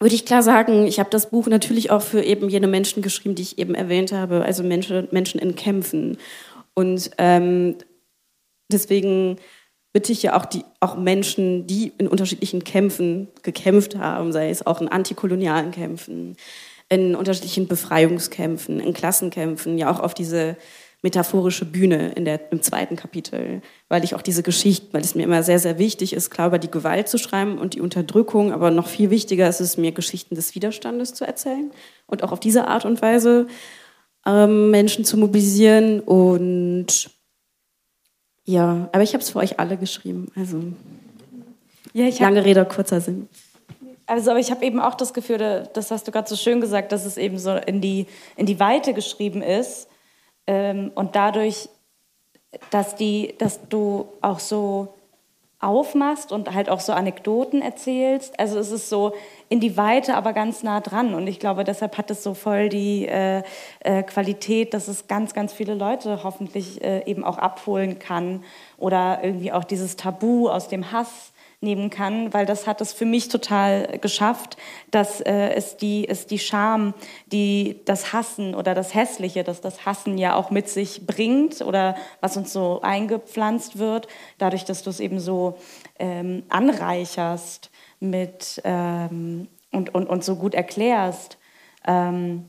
würde 0.00 0.14
ich 0.14 0.24
klar 0.24 0.42
sagen, 0.42 0.86
ich 0.86 0.98
habe 0.98 1.10
das 1.10 1.28
Buch 1.28 1.48
natürlich 1.48 1.90
auch 1.90 2.02
für 2.02 2.22
eben 2.22 2.48
jene 2.48 2.66
Menschen 2.66 3.02
geschrieben, 3.02 3.34
die 3.34 3.42
ich 3.42 3.58
eben 3.58 3.74
erwähnt 3.74 4.12
habe, 4.12 4.42
also 4.42 4.62
Menschen, 4.62 5.08
Menschen 5.10 5.38
in 5.38 5.54
Kämpfen. 5.54 6.16
Und 6.72 7.10
ähm, 7.18 7.76
deswegen 8.72 9.36
bitte 9.92 10.12
ich 10.12 10.22
ja 10.22 10.36
auch, 10.36 10.44
die, 10.44 10.64
auch 10.80 10.96
Menschen, 10.96 11.66
die 11.66 11.92
in 11.98 12.08
unterschiedlichen 12.08 12.64
Kämpfen 12.64 13.28
gekämpft 13.42 13.96
haben, 13.96 14.32
sei 14.32 14.50
es 14.50 14.66
auch 14.66 14.80
in 14.80 14.88
antikolonialen 14.88 15.70
Kämpfen, 15.70 16.36
in 16.88 17.14
unterschiedlichen 17.14 17.68
Befreiungskämpfen, 17.68 18.80
in 18.80 18.92
Klassenkämpfen, 18.92 19.78
ja 19.78 19.90
auch 19.90 20.00
auf 20.00 20.14
diese 20.14 20.56
metaphorische 21.02 21.64
Bühne 21.64 22.12
in 22.16 22.24
der, 22.24 22.50
im 22.50 22.60
zweiten 22.60 22.96
Kapitel, 22.96 23.62
weil 23.88 24.02
ich 24.02 24.14
auch 24.14 24.22
diese 24.22 24.42
Geschichten, 24.42 24.88
weil 24.92 25.02
es 25.02 25.14
mir 25.14 25.22
immer 25.22 25.44
sehr, 25.44 25.60
sehr 25.60 25.78
wichtig 25.78 26.12
ist, 26.12 26.30
klar 26.30 26.48
über 26.48 26.58
die 26.58 26.70
Gewalt 26.70 27.08
zu 27.08 27.18
schreiben 27.18 27.58
und 27.58 27.74
die 27.74 27.80
Unterdrückung, 27.80 28.52
aber 28.52 28.70
noch 28.72 28.88
viel 28.88 29.10
wichtiger 29.10 29.48
ist 29.48 29.60
es 29.60 29.76
mir, 29.76 29.92
Geschichten 29.92 30.34
des 30.34 30.54
Widerstandes 30.56 31.14
zu 31.14 31.24
erzählen 31.24 31.70
und 32.06 32.24
auch 32.24 32.32
auf 32.32 32.40
diese 32.40 32.66
Art 32.66 32.84
und 32.84 33.00
Weise 33.00 33.46
ähm, 34.26 34.70
Menschen 34.70 35.04
zu 35.04 35.16
mobilisieren 35.16 36.00
und 36.00 37.10
ja, 38.48 38.88
aber 38.92 39.02
ich 39.02 39.12
habe 39.12 39.22
es 39.22 39.28
für 39.28 39.40
euch 39.40 39.60
alle 39.60 39.76
geschrieben. 39.76 40.32
Also 40.34 40.62
ja, 41.92 42.08
lange 42.18 42.46
Rede, 42.46 42.64
kurzer 42.64 42.98
Sinn. 42.98 43.28
Also, 44.06 44.30
aber 44.30 44.40
ich 44.40 44.50
habe 44.50 44.64
eben 44.64 44.80
auch 44.80 44.94
das 44.94 45.12
Gefühl, 45.12 45.68
das 45.74 45.90
hast 45.90 46.08
du 46.08 46.12
gerade 46.12 46.26
so 46.26 46.34
schön 46.34 46.62
gesagt, 46.62 46.92
dass 46.92 47.04
es 47.04 47.18
eben 47.18 47.38
so 47.38 47.54
in 47.56 47.82
die, 47.82 48.06
in 48.36 48.46
die 48.46 48.58
Weite 48.58 48.94
geschrieben 48.94 49.42
ist 49.42 49.86
ähm, 50.46 50.92
und 50.94 51.14
dadurch, 51.14 51.68
dass, 52.70 52.96
die, 52.96 53.34
dass 53.36 53.68
du 53.68 54.08
auch 54.22 54.38
so 54.38 54.94
aufmachst 55.60 56.32
und 56.32 56.54
halt 56.54 56.70
auch 56.70 56.80
so 56.80 56.94
Anekdoten 56.94 57.60
erzählst. 57.60 58.40
Also 58.40 58.58
es 58.58 58.70
ist 58.70 58.88
so 58.88 59.12
in 59.48 59.60
die 59.60 59.76
Weite, 59.76 60.14
aber 60.14 60.32
ganz 60.32 60.62
nah 60.62 60.80
dran. 60.80 61.14
Und 61.14 61.26
ich 61.26 61.40
glaube, 61.40 61.64
deshalb 61.64 61.96
hat 61.96 62.10
es 62.10 62.22
so 62.22 62.34
voll 62.34 62.68
die 62.68 63.06
äh, 63.06 63.42
äh, 63.80 64.02
Qualität, 64.02 64.74
dass 64.74 64.88
es 64.88 65.06
ganz, 65.06 65.34
ganz 65.34 65.52
viele 65.52 65.74
Leute 65.74 66.22
hoffentlich 66.24 66.82
äh, 66.82 67.04
eben 67.06 67.24
auch 67.24 67.38
abholen 67.38 67.98
kann 67.98 68.44
oder 68.76 69.20
irgendwie 69.22 69.52
auch 69.52 69.64
dieses 69.64 69.96
Tabu 69.96 70.48
aus 70.48 70.68
dem 70.68 70.92
Hass 70.92 71.32
nehmen 71.60 71.90
kann, 71.90 72.32
weil 72.32 72.46
das 72.46 72.68
hat 72.68 72.80
es 72.80 72.92
für 72.92 73.04
mich 73.04 73.28
total 73.28 73.98
geschafft, 73.98 74.56
dass 74.92 75.20
äh, 75.20 75.50
es, 75.54 75.76
die, 75.76 76.08
es 76.08 76.26
die 76.26 76.38
Scham, 76.38 76.94
die 77.26 77.80
das 77.84 78.12
Hassen 78.12 78.54
oder 78.54 78.74
das 78.74 78.94
Hässliche, 78.94 79.42
dass 79.42 79.60
das 79.60 79.84
Hassen 79.84 80.18
ja 80.18 80.36
auch 80.36 80.50
mit 80.50 80.68
sich 80.68 81.04
bringt 81.04 81.60
oder 81.60 81.96
was 82.20 82.36
uns 82.36 82.52
so 82.52 82.80
eingepflanzt 82.82 83.78
wird, 83.78 84.06
dadurch, 84.38 84.66
dass 84.66 84.84
du 84.84 84.90
es 84.90 85.00
eben 85.00 85.18
so 85.18 85.58
ähm, 85.98 86.44
anreicherst 86.48 87.70
mit 88.00 88.60
ähm, 88.64 89.48
und, 89.72 89.94
und, 89.94 90.06
und 90.06 90.24
so 90.24 90.36
gut 90.36 90.54
erklärst, 90.54 91.38
ähm, 91.86 92.44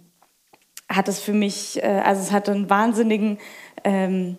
hat 0.87 1.07
es 1.07 1.19
für 1.19 1.33
mich, 1.33 1.81
äh, 1.83 2.01
also 2.03 2.21
es 2.21 2.31
hatte 2.31 2.51
einen 2.51 2.69
wahnsinnigen, 2.69 3.37
ähm, 3.83 4.37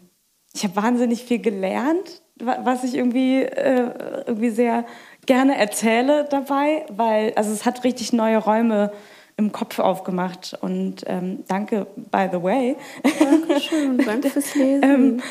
ich 0.52 0.64
habe 0.64 0.76
wahnsinnig 0.76 1.24
viel 1.24 1.38
gelernt 1.38 2.22
was 2.40 2.84
ich 2.84 2.94
irgendwie, 2.94 3.42
äh, 3.42 3.90
irgendwie 4.26 4.50
sehr 4.50 4.84
gerne 5.26 5.56
erzähle 5.56 6.26
dabei, 6.30 6.86
weil 6.88 7.32
also 7.34 7.52
es 7.52 7.64
hat 7.64 7.84
richtig 7.84 8.12
neue 8.12 8.38
Räume 8.38 8.92
im 9.36 9.52
Kopf 9.52 9.78
aufgemacht. 9.78 10.56
Und 10.60 11.04
ähm, 11.06 11.44
danke, 11.48 11.86
by 12.10 12.28
the 12.30 12.42
way. 12.42 12.76
Dankeschön, 13.18 13.98
danke 13.98 14.30
fürs 14.30 14.54
Lesen. 14.54 14.82
ähm, 14.82 15.22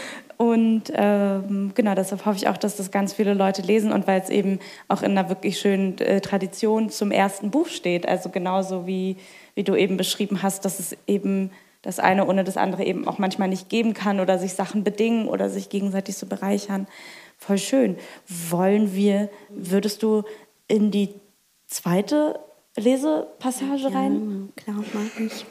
und 0.42 0.84
ähm, 0.94 1.74
genau, 1.76 1.96
deshalb 1.96 2.26
hoffe 2.26 2.38
ich 2.38 2.48
auch, 2.48 2.56
dass 2.56 2.78
das 2.78 2.92
ganz 2.92 3.12
viele 3.12 3.34
Leute 3.34 3.62
lesen 3.62 3.92
und 3.92 4.08
weil 4.08 4.22
es 4.22 4.30
eben 4.30 4.60
auch 4.88 5.02
in 5.02 5.12
einer 5.12 5.28
wirklich 5.28 5.60
schönen 5.60 5.98
äh, 5.98 6.22
Tradition 6.22 6.90
zum 6.90 7.12
ersten 7.12 7.52
Buch 7.52 7.68
steht. 7.68 8.08
Also 8.08 8.30
genauso 8.30 8.88
wie, 8.88 9.18
wie 9.56 9.66
du 9.66 9.76
eben 9.76 9.98
beschrieben 9.98 10.42
hast, 10.42 10.64
dass 10.64 10.80
es 10.80 10.96
eben 11.08 11.52
das 11.82 12.00
eine 12.00 12.26
ohne 12.26 12.46
das 12.46 12.56
andere 12.56 12.86
eben 12.86 13.06
auch 13.06 13.18
manchmal 13.18 13.50
nicht 13.50 13.68
geben 13.68 13.94
kann 13.94 14.22
oder 14.22 14.40
sich 14.40 14.54
Sachen 14.54 14.86
bedingen 14.86 15.28
oder 15.28 15.50
sich 15.50 15.68
gegenseitig 15.68 16.16
so 16.16 16.26
bereichern. 16.26 16.88
Voll 17.38 17.58
schön. 17.58 17.98
Wollen 18.26 18.96
wir, 18.96 19.30
würdest 19.50 20.04
du 20.04 20.24
in 20.70 20.90
die 20.90 21.16
zweite 21.68 22.40
Lesepassage 22.78 23.82
ja, 23.82 23.90
rein? 23.90 24.54
Klar, 24.56 24.86
mach 24.94 25.20
ich. 25.20 25.46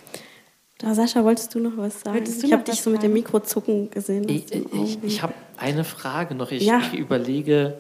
Da, 0.78 0.94
Sascha, 0.94 1.24
wolltest 1.24 1.52
du 1.54 1.58
noch 1.58 1.76
was 1.76 2.02
sagen? 2.02 2.24
ich 2.24 2.52
habe 2.52 2.62
dich 2.62 2.80
so 2.80 2.90
mit 2.90 3.02
dem 3.02 3.12
Mikrozucken 3.12 3.90
gesehen. 3.90 4.28
Ich, 4.28 4.52
ich, 4.54 5.02
ich 5.02 5.22
habe 5.22 5.34
eine 5.56 5.82
Frage 5.82 6.36
noch. 6.36 6.52
Ich, 6.52 6.62
ja. 6.62 6.78
ich 6.78 6.96
überlege, 6.96 7.74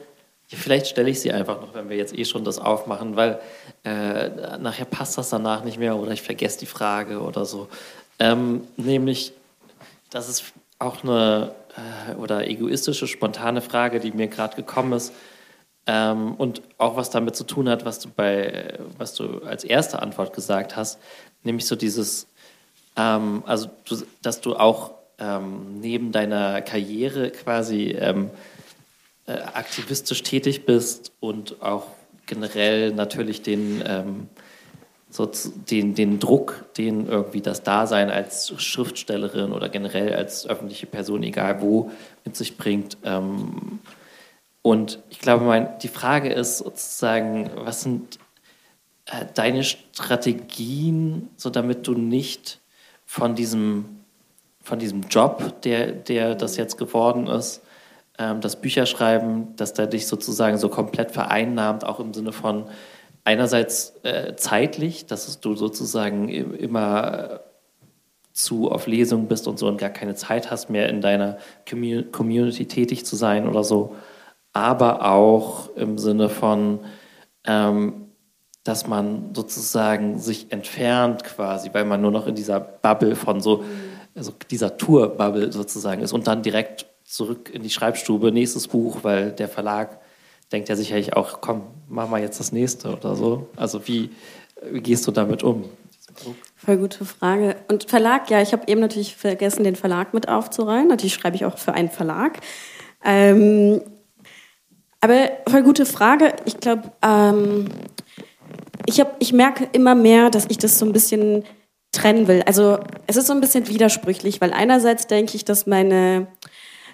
vielleicht 0.48 0.88
stelle 0.88 1.08
ich 1.08 1.20
sie 1.20 1.30
einfach 1.30 1.60
noch, 1.60 1.74
wenn 1.74 1.88
wir 1.88 1.96
jetzt 1.96 2.16
eh 2.18 2.24
schon 2.24 2.42
das 2.42 2.58
aufmachen, 2.58 3.14
weil 3.14 3.38
äh, 3.84 4.58
nachher 4.58 4.84
passt 4.84 5.16
das 5.16 5.30
danach 5.30 5.62
nicht 5.62 5.78
mehr 5.78 5.96
oder 5.96 6.10
ich 6.10 6.22
vergesse 6.22 6.58
die 6.58 6.66
Frage 6.66 7.20
oder 7.20 7.44
so. 7.44 7.68
Ähm, 8.18 8.62
nämlich, 8.76 9.32
das 10.10 10.28
ist 10.28 10.52
auch 10.80 11.04
eine 11.04 11.52
äh, 12.10 12.14
oder 12.16 12.48
egoistische, 12.48 13.06
spontane 13.06 13.60
Frage, 13.60 14.00
die 14.00 14.10
mir 14.10 14.26
gerade 14.26 14.56
gekommen 14.56 14.92
ist. 14.94 15.12
Ähm, 15.86 16.34
und 16.34 16.62
auch 16.78 16.96
was 16.96 17.10
damit 17.10 17.36
zu 17.36 17.44
tun 17.44 17.68
hat, 17.68 17.84
was 17.84 18.00
du 18.00 18.08
bei, 18.08 18.76
was 18.98 19.14
du 19.14 19.42
als 19.44 19.62
erste 19.62 20.02
Antwort 20.02 20.34
gesagt 20.34 20.76
hast, 20.76 20.98
nämlich 21.44 21.66
so 21.66 21.76
dieses, 21.76 22.26
ähm, 22.98 23.42
also 23.46 23.70
du, 23.84 23.96
dass 24.20 24.40
du 24.40 24.56
auch 24.56 24.94
ähm, 25.18 25.80
neben 25.80 26.12
deiner 26.12 26.60
Karriere 26.60 27.30
quasi 27.30 27.96
ähm, 27.98 28.30
äh, 29.26 29.32
aktivistisch 29.32 30.22
tätig 30.22 30.66
bist 30.66 31.12
und 31.20 31.62
auch 31.62 31.86
generell 32.26 32.92
natürlich 32.92 33.42
den 33.42 33.82
ähm, 33.86 34.28
so 35.10 35.30
den, 35.70 35.94
den 35.94 36.18
Druck, 36.18 36.66
den 36.76 37.06
irgendwie 37.06 37.40
das 37.40 37.62
Dasein 37.62 38.10
als 38.10 38.52
Schriftstellerin 38.60 39.52
oder 39.52 39.68
generell 39.68 40.14
als 40.14 40.46
öffentliche 40.46 40.86
Person, 40.86 41.22
egal 41.22 41.62
wo, 41.62 41.90
mit 42.24 42.36
sich 42.36 42.58
bringt. 42.58 42.98
Ähm, 43.04 43.80
und 44.60 44.98
ich 45.08 45.18
glaube, 45.18 45.44
mein, 45.44 45.78
die 45.78 45.88
Frage 45.88 46.30
ist 46.30 46.58
sozusagen, 46.58 47.50
was 47.54 47.82
sind 47.82 48.18
äh, 49.06 49.24
deine 49.34 49.64
Strategien, 49.64 51.30
so 51.36 51.48
damit 51.48 51.86
du 51.86 51.94
nicht 51.94 52.60
von 53.10 53.34
diesem, 53.34 53.86
von 54.62 54.78
diesem 54.78 55.00
Job, 55.08 55.62
der, 55.62 55.92
der 55.92 56.34
das 56.34 56.58
jetzt 56.58 56.76
geworden 56.76 57.26
ist, 57.26 57.62
ähm, 58.18 58.42
das 58.42 58.60
Bücherschreiben, 58.60 59.56
dass 59.56 59.72
der 59.72 59.86
dich 59.86 60.06
sozusagen 60.06 60.58
so 60.58 60.68
komplett 60.68 61.10
vereinnahmt, 61.10 61.84
auch 61.84 62.00
im 62.00 62.12
Sinne 62.12 62.32
von, 62.32 62.66
einerseits 63.24 63.94
äh, 64.02 64.36
zeitlich, 64.36 65.06
dass 65.06 65.40
du 65.40 65.54
sozusagen 65.54 66.28
immer 66.28 67.40
zu 68.32 68.70
auf 68.70 68.86
Lesungen 68.86 69.26
bist 69.26 69.48
und 69.48 69.58
so 69.58 69.68
und 69.68 69.78
gar 69.78 69.90
keine 69.90 70.14
Zeit 70.14 70.50
hast 70.50 70.68
mehr 70.68 70.90
in 70.90 71.00
deiner 71.00 71.38
Community 71.66 72.66
tätig 72.66 73.06
zu 73.06 73.16
sein 73.16 73.48
oder 73.48 73.64
so, 73.64 73.96
aber 74.52 75.10
auch 75.10 75.74
im 75.76 75.96
Sinne 75.96 76.28
von, 76.28 76.80
ähm, 77.46 78.07
dass 78.68 78.86
man 78.86 79.34
sozusagen 79.34 80.18
sich 80.18 80.52
entfernt 80.52 81.24
quasi, 81.24 81.70
weil 81.72 81.86
man 81.86 82.02
nur 82.02 82.10
noch 82.10 82.26
in 82.26 82.34
dieser 82.34 82.60
Bubble 82.60 83.16
von 83.16 83.40
so, 83.40 83.64
also 84.14 84.32
dieser 84.50 84.76
Tour-Bubble 84.76 85.52
sozusagen 85.52 86.02
ist 86.02 86.12
und 86.12 86.26
dann 86.26 86.42
direkt 86.42 86.84
zurück 87.02 87.50
in 87.50 87.62
die 87.62 87.70
Schreibstube, 87.70 88.30
nächstes 88.30 88.68
Buch, 88.68 88.98
weil 89.02 89.32
der 89.32 89.48
Verlag 89.48 89.98
denkt 90.52 90.68
ja 90.68 90.76
sicherlich 90.76 91.14
auch, 91.16 91.40
komm, 91.40 91.62
mach 91.88 92.10
mal 92.10 92.20
jetzt 92.20 92.40
das 92.40 92.52
nächste 92.52 92.94
oder 92.94 93.16
so. 93.16 93.48
Also 93.56 93.88
wie, 93.88 94.10
wie 94.70 94.82
gehst 94.82 95.06
du 95.06 95.12
damit 95.12 95.42
um? 95.42 95.64
Voll 96.56 96.76
gute 96.76 97.06
Frage. 97.06 97.56
Und 97.68 97.88
Verlag, 97.88 98.28
ja, 98.28 98.42
ich 98.42 98.52
habe 98.52 98.64
eben 98.66 98.82
natürlich 98.82 99.16
vergessen, 99.16 99.64
den 99.64 99.76
Verlag 99.76 100.12
mit 100.12 100.28
aufzureihen. 100.28 100.88
Natürlich 100.88 101.14
schreibe 101.14 101.36
ich 101.36 101.46
auch 101.46 101.56
für 101.56 101.72
einen 101.72 101.88
Verlag. 101.90 102.40
Ähm, 103.02 103.80
aber 105.00 105.30
voll 105.48 105.62
gute 105.62 105.86
Frage. 105.86 106.34
Ich 106.44 106.58
glaube, 106.58 106.90
ähm, 107.02 107.68
ich, 108.88 109.02
ich 109.18 109.32
merke 109.32 109.68
immer 109.72 109.94
mehr, 109.94 110.30
dass 110.30 110.46
ich 110.48 110.56
das 110.56 110.78
so 110.78 110.86
ein 110.86 110.92
bisschen 110.92 111.44
trennen 111.92 112.26
will. 112.26 112.42
Also 112.46 112.78
es 113.06 113.16
ist 113.16 113.26
so 113.26 113.34
ein 113.34 113.40
bisschen 113.40 113.68
widersprüchlich, 113.68 114.40
weil 114.40 114.52
einerseits 114.52 115.06
denke 115.06 115.36
ich, 115.36 115.44
dass 115.44 115.66
meine, 115.66 116.26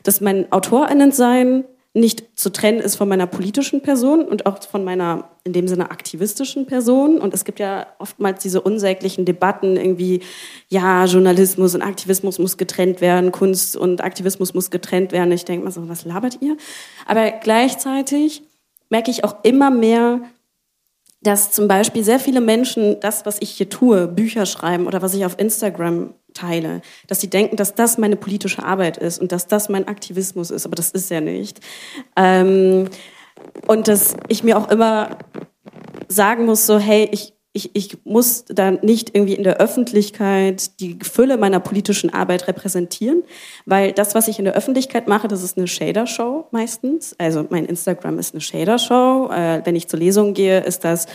dass 0.02 0.20
mein 0.20 0.50
AutorInnen-Sein 0.50 1.64
nicht 1.96 2.36
zu 2.36 2.50
trennen 2.50 2.80
ist 2.80 2.96
von 2.96 3.08
meiner 3.08 3.28
politischen 3.28 3.80
Person 3.80 4.24
und 4.24 4.46
auch 4.46 4.60
von 4.64 4.82
meiner 4.82 5.30
in 5.44 5.52
dem 5.52 5.68
Sinne 5.68 5.92
aktivistischen 5.92 6.66
Person. 6.66 7.20
Und 7.20 7.32
es 7.32 7.44
gibt 7.44 7.60
ja 7.60 7.86
oftmals 8.00 8.42
diese 8.42 8.60
unsäglichen 8.60 9.24
Debatten, 9.24 9.76
irgendwie, 9.76 10.20
ja, 10.68 11.04
Journalismus 11.04 11.76
und 11.76 11.82
Aktivismus 11.82 12.40
muss 12.40 12.56
getrennt 12.56 13.00
werden, 13.00 13.30
Kunst 13.30 13.76
und 13.76 14.02
Aktivismus 14.02 14.54
muss 14.54 14.72
getrennt 14.72 15.12
werden. 15.12 15.30
Ich 15.30 15.44
denke 15.44 15.64
mal 15.64 15.70
so, 15.70 15.88
was 15.88 16.04
labert 16.04 16.38
ihr? 16.40 16.56
Aber 17.06 17.30
gleichzeitig 17.30 18.42
merke 18.90 19.12
ich 19.12 19.22
auch 19.22 19.36
immer 19.44 19.70
mehr, 19.70 20.22
dass 21.24 21.50
zum 21.50 21.66
Beispiel 21.68 22.04
sehr 22.04 22.20
viele 22.20 22.40
Menschen 22.40 23.00
das, 23.00 23.26
was 23.26 23.38
ich 23.40 23.50
hier 23.50 23.68
tue, 23.68 24.06
Bücher 24.06 24.46
schreiben 24.46 24.86
oder 24.86 25.02
was 25.02 25.14
ich 25.14 25.24
auf 25.24 25.38
Instagram 25.38 26.14
teile, 26.34 26.82
dass 27.06 27.20
sie 27.20 27.30
denken, 27.30 27.56
dass 27.56 27.74
das 27.74 27.98
meine 27.98 28.16
politische 28.16 28.62
Arbeit 28.62 28.98
ist 28.98 29.20
und 29.20 29.32
dass 29.32 29.46
das 29.46 29.68
mein 29.68 29.88
Aktivismus 29.88 30.50
ist, 30.50 30.66
aber 30.66 30.74
das 30.74 30.90
ist 30.90 31.10
ja 31.10 31.20
nicht. 31.20 31.60
Ähm, 32.16 32.88
und 33.66 33.88
dass 33.88 34.16
ich 34.28 34.44
mir 34.44 34.58
auch 34.58 34.70
immer 34.70 35.18
sagen 36.08 36.44
muss, 36.44 36.66
so, 36.66 36.78
hey, 36.78 37.08
ich, 37.10 37.32
ich, 37.56 37.70
ich 37.74 37.98
muss 38.04 38.44
da 38.46 38.72
nicht 38.72 39.14
irgendwie 39.14 39.34
in 39.34 39.44
der 39.44 39.58
Öffentlichkeit 39.58 40.80
die 40.80 40.98
Fülle 41.00 41.36
meiner 41.38 41.60
politischen 41.60 42.12
Arbeit 42.12 42.48
repräsentieren, 42.48 43.22
weil 43.64 43.92
das, 43.92 44.16
was 44.16 44.26
ich 44.26 44.40
in 44.40 44.44
der 44.44 44.54
Öffentlichkeit 44.54 45.06
mache, 45.06 45.28
das 45.28 45.44
ist 45.44 45.56
eine 45.56 45.68
Shader-Show 45.68 46.48
meistens. 46.50 47.14
Also 47.16 47.46
mein 47.50 47.64
Instagram 47.64 48.18
ist 48.18 48.34
eine 48.34 48.40
Shader-Show. 48.40 49.30
Äh, 49.32 49.62
wenn 49.64 49.76
ich 49.76 49.86
zur 49.86 50.00
Lesung 50.00 50.34
gehe, 50.34 50.64
ist 50.64 50.82
das 50.82 51.06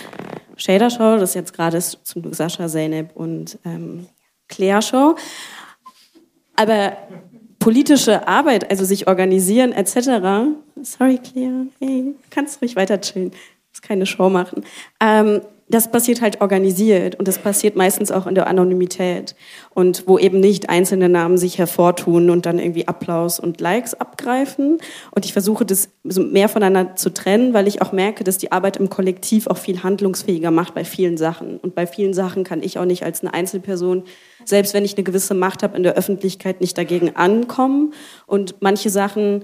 Shader-Show. 0.55 1.17
Das 1.17 1.31
ist 1.31 1.35
jetzt 1.35 1.53
gerade 1.53 1.77
zum 1.79 2.33
Sascha, 2.33 2.69
Zeynep 2.69 3.11
und 3.15 3.59
ähm, 3.65 4.07
Claire-Show. 4.47 5.15
Aber 6.55 6.93
politische 7.59 8.29
Arbeit, 8.29 8.71
also 8.71 8.85
sich 8.85 9.09
organisieren 9.09 9.73
etc. 9.73 10.55
Sorry, 10.83 11.17
Claire, 11.17 11.67
hey, 11.79 12.15
kannst 12.29 12.61
ruhig 12.61 12.77
weiter 12.77 13.01
chillen, 13.01 13.31
muss 13.71 13.81
keine 13.81 14.05
Show 14.05 14.29
machen. 14.29 14.63
Ähm, 15.01 15.41
das 15.69 15.91
passiert 15.91 16.21
halt 16.21 16.41
organisiert 16.41 17.15
und 17.15 17.27
das 17.27 17.37
passiert 17.37 17.75
meistens 17.75 18.11
auch 18.11 18.25
in 18.25 18.33
der 18.33 18.47
Anonymität 18.47 19.35
und 19.69 20.07
wo 20.07 20.17
eben 20.17 20.39
nicht 20.39 20.67
einzelne 20.67 21.09
Namen 21.09 21.37
sich 21.37 21.59
hervortun 21.59 22.31
und 22.31 22.47
dann 22.47 22.57
irgendwie 22.57 22.87
Applaus 22.87 23.39
und 23.39 23.61
Likes 23.61 23.93
abgreifen. 23.93 24.79
Und 25.11 25.25
ich 25.25 25.33
versuche 25.33 25.65
das 25.65 25.89
mehr 26.03 26.49
voneinander 26.49 26.95
zu 26.95 27.13
trennen, 27.13 27.53
weil 27.53 27.67
ich 27.67 27.83
auch 27.83 27.91
merke, 27.91 28.23
dass 28.23 28.39
die 28.39 28.51
Arbeit 28.51 28.77
im 28.77 28.89
Kollektiv 28.89 29.45
auch 29.45 29.57
viel 29.57 29.83
handlungsfähiger 29.83 30.49
macht 30.49 30.73
bei 30.73 30.83
vielen 30.83 31.17
Sachen. 31.17 31.57
Und 31.59 31.75
bei 31.75 31.85
vielen 31.85 32.15
Sachen 32.15 32.43
kann 32.43 32.63
ich 32.63 32.79
auch 32.79 32.85
nicht 32.85 33.03
als 33.03 33.21
eine 33.21 33.35
Einzelperson, 33.35 34.03
selbst 34.45 34.73
wenn 34.73 34.85
ich 34.85 34.97
eine 34.97 35.03
gewisse 35.03 35.35
Macht 35.35 35.61
habe 35.61 35.77
in 35.77 35.83
der 35.83 35.93
Öffentlichkeit, 35.93 36.61
nicht 36.61 36.79
dagegen 36.79 37.15
ankommen. 37.15 37.93
Und 38.25 38.55
manche 38.59 38.89
Sachen 38.89 39.43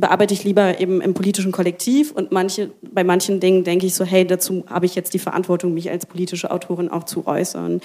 bearbeite 0.00 0.34
ich 0.34 0.44
lieber 0.44 0.80
eben 0.80 1.00
im 1.00 1.14
politischen 1.14 1.52
Kollektiv 1.52 2.12
und 2.12 2.32
manche, 2.32 2.70
bei 2.82 3.04
manchen 3.04 3.40
Dingen 3.40 3.64
denke 3.64 3.86
ich 3.86 3.94
so, 3.94 4.04
hey, 4.04 4.26
dazu 4.26 4.64
habe 4.68 4.86
ich 4.86 4.94
jetzt 4.94 5.14
die 5.14 5.18
Verantwortung, 5.18 5.74
mich 5.74 5.90
als 5.90 6.06
politische 6.06 6.50
Autorin 6.50 6.90
auch 6.90 7.04
zu 7.04 7.26
äußern. 7.26 7.80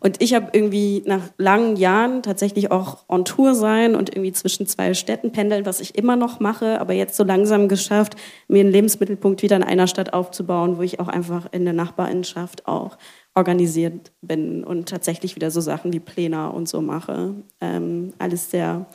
Und 0.00 0.22
ich 0.22 0.34
habe 0.34 0.50
irgendwie 0.52 1.02
nach 1.06 1.22
langen 1.38 1.76
Jahren 1.76 2.22
tatsächlich 2.22 2.70
auch 2.70 3.04
on 3.08 3.24
Tour 3.24 3.54
sein 3.54 3.94
und 3.94 4.10
irgendwie 4.10 4.32
zwischen 4.32 4.66
zwei 4.66 4.94
Städten 4.94 5.32
pendeln, 5.32 5.66
was 5.66 5.80
ich 5.80 5.96
immer 5.96 6.16
noch 6.16 6.38
mache, 6.38 6.80
aber 6.80 6.92
jetzt 6.92 7.16
so 7.16 7.24
langsam 7.24 7.68
geschafft, 7.68 8.14
mir 8.46 8.60
einen 8.60 8.70
Lebensmittelpunkt 8.70 9.42
wieder 9.42 9.56
in 9.56 9.62
einer 9.62 9.86
Stadt 9.86 10.12
aufzubauen, 10.12 10.76
wo 10.78 10.82
ich 10.82 11.00
auch 11.00 11.08
einfach 11.08 11.48
in 11.52 11.64
der 11.64 11.74
Nachbarinschaft 11.74 12.68
auch 12.68 12.98
organisiert 13.34 14.12
bin 14.22 14.64
und 14.64 14.88
tatsächlich 14.88 15.34
wieder 15.34 15.50
so 15.50 15.60
Sachen 15.60 15.92
wie 15.92 16.00
Pläne 16.00 16.52
und 16.52 16.68
so 16.68 16.80
mache. 16.80 17.34
Ähm, 17.60 18.12
alles 18.18 18.50
sehr 18.50 18.86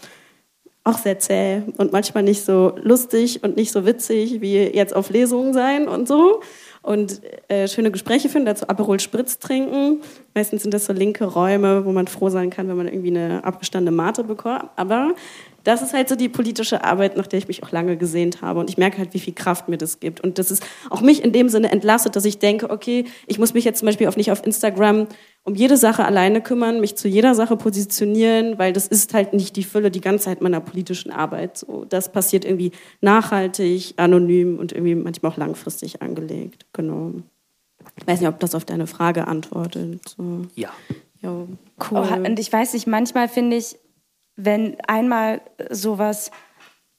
auch 0.83 0.97
sehr 0.97 1.19
zäh 1.19 1.61
und 1.77 1.91
manchmal 1.91 2.23
nicht 2.23 2.43
so 2.43 2.73
lustig 2.81 3.43
und 3.43 3.55
nicht 3.55 3.71
so 3.71 3.85
witzig 3.85 4.41
wie 4.41 4.57
jetzt 4.57 4.95
auf 4.95 5.09
Lesungen 5.09 5.53
sein 5.53 5.87
und 5.87 6.07
so. 6.07 6.41
Und 6.83 7.21
äh, 7.47 7.67
schöne 7.67 7.91
Gespräche 7.91 8.27
führen, 8.27 8.45
dazu 8.45 8.67
Aperol 8.67 8.99
Spritz 8.99 9.37
trinken. 9.37 10.01
Meistens 10.33 10.63
sind 10.63 10.73
das 10.73 10.85
so 10.85 10.93
linke 10.93 11.25
Räume, 11.25 11.85
wo 11.85 11.91
man 11.91 12.07
froh 12.07 12.29
sein 12.29 12.49
kann, 12.49 12.67
wenn 12.67 12.77
man 12.77 12.87
irgendwie 12.87 13.09
eine 13.09 13.43
abgestandene 13.43 13.95
Mate 13.95 14.23
bekommt. 14.23 14.65
Aber 14.75 15.13
das 15.63 15.81
ist 15.81 15.93
halt 15.93 16.09
so 16.09 16.15
die 16.15 16.29
politische 16.29 16.83
Arbeit, 16.83 17.17
nach 17.17 17.27
der 17.27 17.39
ich 17.39 17.47
mich 17.47 17.63
auch 17.63 17.71
lange 17.71 17.97
gesehnt 17.97 18.41
habe. 18.41 18.59
Und 18.59 18.69
ich 18.69 18.77
merke 18.77 18.97
halt, 18.97 19.13
wie 19.13 19.19
viel 19.19 19.33
Kraft 19.33 19.69
mir 19.69 19.77
das 19.77 19.99
gibt. 19.99 20.21
Und 20.21 20.39
das 20.39 20.51
ist 20.51 20.63
auch 20.89 21.01
mich 21.01 21.23
in 21.23 21.31
dem 21.31 21.49
Sinne 21.49 21.71
entlastet, 21.71 22.15
dass 22.15 22.25
ich 22.25 22.39
denke, 22.39 22.69
okay, 22.69 23.05
ich 23.27 23.39
muss 23.39 23.53
mich 23.53 23.63
jetzt 23.63 23.79
zum 23.79 23.87
Beispiel 23.87 24.07
auch 24.07 24.15
nicht 24.15 24.31
auf 24.31 24.45
Instagram 24.45 25.07
um 25.43 25.55
jede 25.55 25.75
Sache 25.75 26.05
alleine 26.05 26.41
kümmern, 26.41 26.79
mich 26.79 26.95
zu 26.95 27.07
jeder 27.07 27.33
Sache 27.33 27.57
positionieren, 27.57 28.59
weil 28.59 28.73
das 28.73 28.87
ist 28.87 29.13
halt 29.13 29.33
nicht 29.33 29.55
die 29.55 29.63
Fülle 29.63 29.89
die 29.89 30.01
ganze 30.01 30.25
Zeit 30.25 30.41
meiner 30.41 30.61
politischen 30.61 31.11
Arbeit. 31.11 31.57
So, 31.57 31.85
das 31.85 32.11
passiert 32.11 32.45
irgendwie 32.45 32.71
nachhaltig, 33.01 33.95
anonym 33.97 34.59
und 34.59 34.71
irgendwie 34.71 34.95
manchmal 34.95 35.31
auch 35.31 35.37
langfristig 35.37 36.01
angelegt. 36.01 36.67
Genau. 36.73 37.13
Ich 37.95 38.05
weiß 38.05 38.19
nicht, 38.19 38.29
ob 38.29 38.39
das 38.39 38.53
auf 38.53 38.65
deine 38.65 38.85
Frage 38.85 39.27
antwortet. 39.27 40.15
So. 40.15 40.45
Ja. 40.55 40.69
Ja, 41.21 41.29
cool. 41.29 41.47
Oh, 41.91 42.25
und 42.25 42.39
ich 42.39 42.51
weiß 42.51 42.73
nicht, 42.73 42.87
manchmal 42.87 43.27
finde 43.27 43.55
ich, 43.55 43.77
wenn 44.35 44.79
einmal 44.87 45.41
sowas 45.69 46.31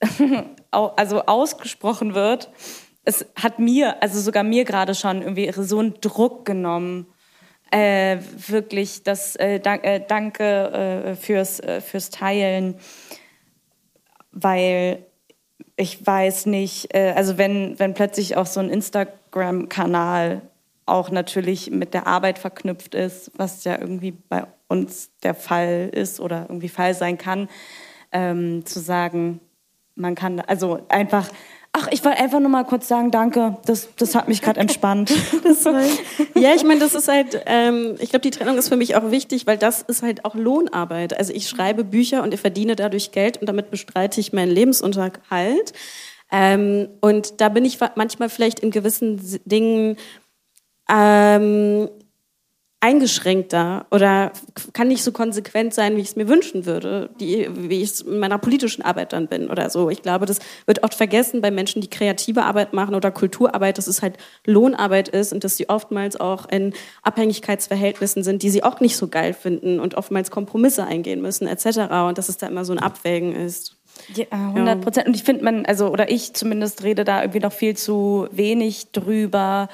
also 0.70 1.22
ausgesprochen 1.22 2.14
wird, 2.14 2.50
es 3.04 3.26
hat 3.34 3.58
mir, 3.58 4.02
also 4.02 4.20
sogar 4.20 4.42
mir 4.44 4.64
gerade 4.64 4.94
schon 4.94 5.22
irgendwie 5.22 5.50
so 5.52 5.78
einen 5.78 5.94
Druck 6.00 6.44
genommen. 6.44 7.06
Äh, 7.70 8.18
wirklich 8.48 9.02
das 9.02 9.34
äh, 9.36 9.58
dank, 9.58 9.84
äh, 9.84 10.04
Danke 10.06 10.44
äh, 10.44 11.14
fürs, 11.14 11.58
äh, 11.58 11.80
fürs 11.80 12.10
Teilen, 12.10 12.74
weil 14.30 15.06
ich 15.76 16.06
weiß 16.06 16.46
nicht, 16.46 16.94
äh, 16.94 17.14
also 17.16 17.38
wenn, 17.38 17.78
wenn 17.78 17.94
plötzlich 17.94 18.36
auch 18.36 18.44
so 18.44 18.60
ein 18.60 18.68
Instagram-Kanal 18.68 20.42
auch 20.84 21.10
natürlich 21.10 21.70
mit 21.70 21.94
der 21.94 22.06
Arbeit 22.06 22.38
verknüpft 22.38 22.94
ist, 22.94 23.30
was 23.36 23.64
ja 23.64 23.78
irgendwie 23.78 24.10
bei 24.10 24.44
uns 24.72 25.10
der 25.22 25.34
Fall 25.34 25.90
ist 25.92 26.18
oder 26.18 26.46
irgendwie 26.48 26.70
Fall 26.70 26.94
sein 26.94 27.18
kann, 27.18 27.48
ähm, 28.10 28.64
zu 28.64 28.80
sagen, 28.80 29.40
man 29.94 30.14
kann, 30.14 30.40
also 30.40 30.80
einfach, 30.88 31.28
ach, 31.72 31.88
ich 31.90 32.02
wollte 32.04 32.18
einfach 32.18 32.40
nur 32.40 32.48
mal 32.48 32.64
kurz 32.64 32.88
sagen, 32.88 33.10
danke, 33.10 33.58
das, 33.66 33.88
das 33.96 34.14
hat 34.14 34.28
mich 34.28 34.40
gerade 34.40 34.58
entspannt. 34.60 35.12
ja, 36.34 36.54
ich 36.54 36.64
meine, 36.64 36.80
das 36.80 36.94
ist 36.94 37.08
halt, 37.08 37.42
ähm, 37.46 37.96
ich 37.98 38.10
glaube, 38.10 38.22
die 38.22 38.30
Trennung 38.30 38.56
ist 38.56 38.68
für 38.68 38.76
mich 38.76 38.96
auch 38.96 39.10
wichtig, 39.10 39.46
weil 39.46 39.58
das 39.58 39.82
ist 39.82 40.02
halt 40.02 40.24
auch 40.24 40.34
Lohnarbeit. 40.34 41.18
Also 41.18 41.32
ich 41.34 41.48
schreibe 41.48 41.84
Bücher 41.84 42.22
und 42.22 42.32
ich 42.32 42.40
verdiene 42.40 42.74
dadurch 42.74 43.12
Geld 43.12 43.38
und 43.38 43.46
damit 43.46 43.70
bestreite 43.70 44.20
ich 44.20 44.32
meinen 44.32 44.50
Lebensunterhalt. 44.50 45.72
Ähm, 46.30 46.88
und 47.02 47.42
da 47.42 47.50
bin 47.50 47.66
ich 47.66 47.78
manchmal 47.94 48.30
vielleicht 48.30 48.60
in 48.60 48.70
gewissen 48.70 49.20
Dingen 49.44 49.98
ähm, 50.90 51.90
eingeschränkter 52.82 53.86
oder 53.92 54.32
kann 54.72 54.88
nicht 54.88 55.04
so 55.04 55.12
konsequent 55.12 55.72
sein, 55.72 55.96
wie 55.96 56.00
ich 56.00 56.08
es 56.08 56.16
mir 56.16 56.26
wünschen 56.26 56.66
würde, 56.66 57.10
die, 57.20 57.48
wie 57.52 57.80
ich 57.80 57.90
es 57.90 58.00
in 58.00 58.18
meiner 58.18 58.38
politischen 58.38 58.82
Arbeit 58.82 59.12
dann 59.12 59.28
bin 59.28 59.50
oder 59.50 59.70
so. 59.70 59.88
Ich 59.88 60.02
glaube, 60.02 60.26
das 60.26 60.40
wird 60.66 60.82
oft 60.82 60.94
vergessen 60.94 61.40
bei 61.40 61.52
Menschen, 61.52 61.80
die 61.80 61.88
kreative 61.88 62.42
Arbeit 62.42 62.72
machen 62.72 62.96
oder 62.96 63.12
Kulturarbeit, 63.12 63.78
dass 63.78 63.86
es 63.86 64.02
halt 64.02 64.16
Lohnarbeit 64.44 65.08
ist 65.08 65.32
und 65.32 65.44
dass 65.44 65.56
sie 65.56 65.68
oftmals 65.68 66.18
auch 66.18 66.48
in 66.48 66.74
Abhängigkeitsverhältnissen 67.02 68.24
sind, 68.24 68.42
die 68.42 68.50
sie 68.50 68.64
auch 68.64 68.80
nicht 68.80 68.96
so 68.96 69.06
geil 69.06 69.32
finden 69.32 69.78
und 69.78 69.94
oftmals 69.94 70.32
Kompromisse 70.32 70.84
eingehen 70.84 71.22
müssen 71.22 71.46
etc. 71.46 71.92
Und 72.08 72.18
dass 72.18 72.28
es 72.28 72.38
da 72.38 72.48
immer 72.48 72.64
so 72.64 72.72
ein 72.72 72.80
Abwägen 72.80 73.32
ist. 73.32 73.76
Ja, 74.12 74.26
100 74.32 74.80
Prozent. 74.80 75.06
Und 75.06 75.14
ich 75.14 75.22
finde 75.22 75.44
man, 75.44 75.66
also 75.66 75.88
oder 75.88 76.10
ich 76.10 76.32
zumindest 76.32 76.82
rede 76.82 77.04
da 77.04 77.20
irgendwie 77.20 77.40
noch 77.40 77.52
viel 77.52 77.76
zu 77.76 78.26
wenig 78.32 78.90
drüber 78.90 79.68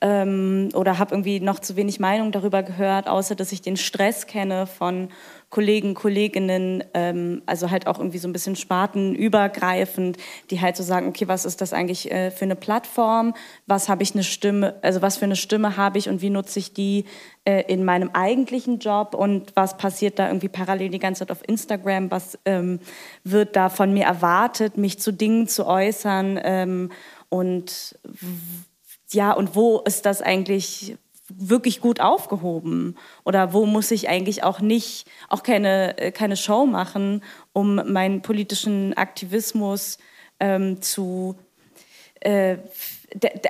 ähm, 0.00 0.70
oder 0.74 0.98
habe 0.98 1.14
irgendwie 1.14 1.40
noch 1.40 1.58
zu 1.58 1.76
wenig 1.76 2.00
Meinung 2.00 2.32
darüber 2.32 2.62
gehört, 2.62 3.08
außer 3.08 3.34
dass 3.34 3.52
ich 3.52 3.60
den 3.60 3.76
Stress 3.76 4.26
kenne 4.26 4.66
von 4.66 5.08
Kollegen, 5.50 5.94
Kolleginnen, 5.94 6.84
ähm, 6.94 7.42
also 7.44 7.70
halt 7.70 7.86
auch 7.86 7.98
irgendwie 7.98 8.18
so 8.18 8.28
ein 8.28 8.32
bisschen 8.32 8.56
spartenübergreifend, 8.56 10.16
die 10.50 10.60
halt 10.60 10.76
so 10.76 10.84
sagen, 10.84 11.08
okay, 11.08 11.26
was 11.28 11.44
ist 11.44 11.60
das 11.60 11.72
eigentlich 11.72 12.10
äh, 12.10 12.30
für 12.30 12.44
eine 12.44 12.56
Plattform? 12.56 13.34
Was 13.66 13.88
habe 13.88 14.02
ich 14.02 14.14
eine 14.14 14.22
Stimme, 14.22 14.76
also 14.82 15.02
was 15.02 15.18
für 15.18 15.24
eine 15.24 15.36
Stimme 15.36 15.76
habe 15.76 15.98
ich 15.98 16.08
und 16.08 16.22
wie 16.22 16.30
nutze 16.30 16.60
ich 16.60 16.72
die 16.72 17.04
äh, 17.44 17.64
in 17.66 17.84
meinem 17.84 18.10
eigentlichen 18.12 18.78
Job 18.78 19.14
und 19.14 19.52
was 19.56 19.76
passiert 19.76 20.18
da 20.18 20.28
irgendwie 20.28 20.48
parallel 20.48 20.90
die 20.90 21.00
ganze 21.00 21.20
Zeit 21.20 21.32
auf 21.32 21.46
Instagram? 21.46 22.10
Was 22.12 22.38
ähm, 22.44 22.78
wird 23.24 23.56
da 23.56 23.68
von 23.68 23.92
mir 23.92 24.04
erwartet, 24.04 24.78
mich 24.78 25.00
zu 25.00 25.12
Dingen 25.12 25.48
zu 25.48 25.66
äußern? 25.66 26.40
Ähm, 26.42 26.90
und 27.28 27.98
ja, 29.12 29.32
und 29.32 29.54
wo 29.54 29.78
ist 29.80 30.06
das 30.06 30.22
eigentlich 30.22 30.96
wirklich 31.28 31.80
gut 31.80 32.00
aufgehoben? 32.00 32.96
Oder 33.24 33.52
wo 33.52 33.66
muss 33.66 33.90
ich 33.90 34.08
eigentlich 34.08 34.42
auch 34.42 34.60
nicht, 34.60 35.06
auch 35.28 35.42
keine, 35.42 35.98
äh, 35.98 36.12
keine 36.12 36.36
Show 36.36 36.66
machen, 36.66 37.22
um 37.52 37.76
meinen 37.92 38.22
politischen 38.22 38.94
Aktivismus 38.94 39.98
ähm, 40.40 40.82
zu, 40.82 41.36
äh, 42.20 42.58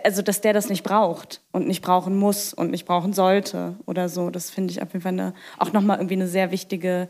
also 0.04 0.22
dass 0.22 0.40
der 0.40 0.52
das 0.52 0.68
nicht 0.68 0.82
braucht 0.82 1.42
und 1.52 1.66
nicht 1.66 1.82
brauchen 1.82 2.16
muss 2.16 2.54
und 2.54 2.70
nicht 2.70 2.86
brauchen 2.86 3.12
sollte 3.12 3.76
oder 3.86 4.08
so. 4.08 4.30
Das 4.30 4.50
finde 4.50 4.72
ich 4.72 4.82
auf 4.82 4.92
jeden 4.92 5.02
Fall 5.02 5.12
eine, 5.12 5.34
auch 5.58 5.72
nochmal 5.72 5.98
irgendwie 5.98 6.14
eine 6.14 6.28
sehr 6.28 6.50
wichtige, 6.50 7.08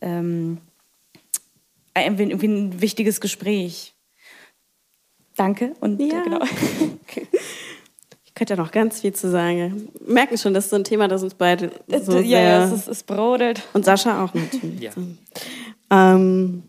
ähm, 0.00 0.58
irgendwie 1.96 2.48
ein 2.48 2.80
wichtiges 2.80 3.20
Gespräch. 3.20 3.94
Danke 5.36 5.74
und 5.80 6.00
ja. 6.00 6.22
genau. 6.22 6.38
okay 7.02 7.26
könnte 8.40 8.54
ja 8.54 8.56
noch 8.56 8.70
ganz 8.70 9.02
viel 9.02 9.12
zu 9.12 9.30
sagen. 9.30 9.90
Wir 10.00 10.14
merken 10.14 10.38
schon, 10.38 10.54
das 10.54 10.64
ist 10.64 10.70
so 10.70 10.76
ein 10.76 10.84
Thema, 10.84 11.08
das 11.08 11.22
uns 11.22 11.34
beide 11.34 11.72
so 11.88 12.16
ja, 12.16 12.22
sehr... 12.22 12.24
Ja, 12.24 12.72
es, 12.72 12.88
es 12.88 13.02
brodelt. 13.02 13.68
Und 13.74 13.84
Sascha 13.84 14.24
auch 14.24 14.32
natürlich. 14.32 14.80
ja. 14.80 14.92
Ähm, 15.90 16.62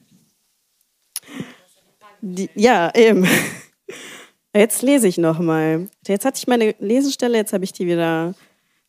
die, 2.19 2.49
ja, 2.55 2.93
eben. 2.93 3.25
Jetzt 4.53 4.81
lese 4.81 5.07
ich 5.07 5.17
noch 5.17 5.39
mal. 5.39 5.87
Jetzt 6.05 6.25
hatte 6.25 6.39
ich 6.39 6.47
meine 6.47 6.75
Lesestelle, 6.79 7.37
jetzt 7.37 7.53
habe 7.53 7.63
ich 7.63 7.71
die 7.71 7.87
wieder 7.87 8.35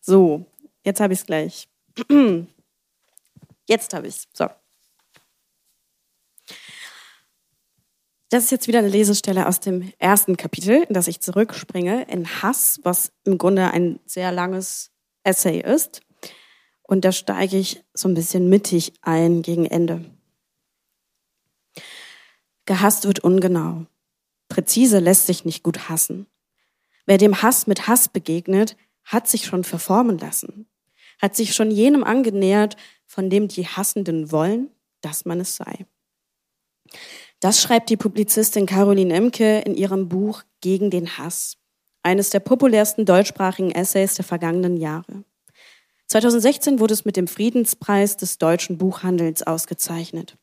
so. 0.00 0.44
Jetzt 0.84 0.98
habe 0.98 1.12
ich 1.12 1.20
es 1.20 1.26
gleich. 1.26 1.68
Jetzt 3.68 3.94
habe 3.94 4.08
ich 4.08 4.14
es. 4.16 4.28
So. 4.32 4.48
Das 8.32 8.44
ist 8.44 8.50
jetzt 8.50 8.66
wieder 8.66 8.78
eine 8.78 8.88
Lesestelle 8.88 9.46
aus 9.46 9.60
dem 9.60 9.92
ersten 9.98 10.38
Kapitel, 10.38 10.84
in 10.88 10.94
das 10.94 11.06
ich 11.06 11.20
zurückspringe, 11.20 12.04
in 12.04 12.26
Hass, 12.40 12.80
was 12.82 13.12
im 13.24 13.36
Grunde 13.36 13.70
ein 13.72 14.00
sehr 14.06 14.32
langes 14.32 14.90
Essay 15.22 15.60
ist. 15.60 16.00
Und 16.82 17.04
da 17.04 17.12
steige 17.12 17.58
ich 17.58 17.84
so 17.92 18.08
ein 18.08 18.14
bisschen 18.14 18.48
mittig 18.48 18.94
ein 19.02 19.42
gegen 19.42 19.66
Ende. 19.66 20.06
Gehasst 22.64 23.06
wird 23.06 23.20
ungenau. 23.20 23.84
Präzise 24.48 24.98
lässt 24.98 25.26
sich 25.26 25.44
nicht 25.44 25.62
gut 25.62 25.90
hassen. 25.90 26.26
Wer 27.04 27.18
dem 27.18 27.42
Hass 27.42 27.66
mit 27.66 27.86
Hass 27.86 28.08
begegnet, 28.08 28.78
hat 29.04 29.28
sich 29.28 29.44
schon 29.44 29.62
verformen 29.62 30.16
lassen, 30.16 30.66
hat 31.20 31.36
sich 31.36 31.52
schon 31.52 31.70
jenem 31.70 32.02
angenähert, 32.02 32.78
von 33.04 33.28
dem 33.28 33.48
die 33.48 33.66
Hassenden 33.66 34.32
wollen, 34.32 34.70
dass 35.02 35.26
man 35.26 35.38
es 35.38 35.56
sei. 35.56 35.84
Das 37.42 37.60
schreibt 37.60 37.90
die 37.90 37.96
Publizistin 37.96 38.66
Caroline 38.66 39.12
Emke 39.12 39.62
in 39.66 39.74
ihrem 39.74 40.08
Buch 40.08 40.44
Gegen 40.60 40.90
den 40.90 41.18
Hass, 41.18 41.56
eines 42.04 42.30
der 42.30 42.38
populärsten 42.38 43.04
deutschsprachigen 43.04 43.72
Essays 43.72 44.14
der 44.14 44.24
vergangenen 44.24 44.76
Jahre. 44.76 45.24
2016 46.06 46.78
wurde 46.78 46.94
es 46.94 47.04
mit 47.04 47.16
dem 47.16 47.26
Friedenspreis 47.26 48.16
des 48.16 48.38
deutschen 48.38 48.78
Buchhandels 48.78 49.42
ausgezeichnet. 49.42 50.36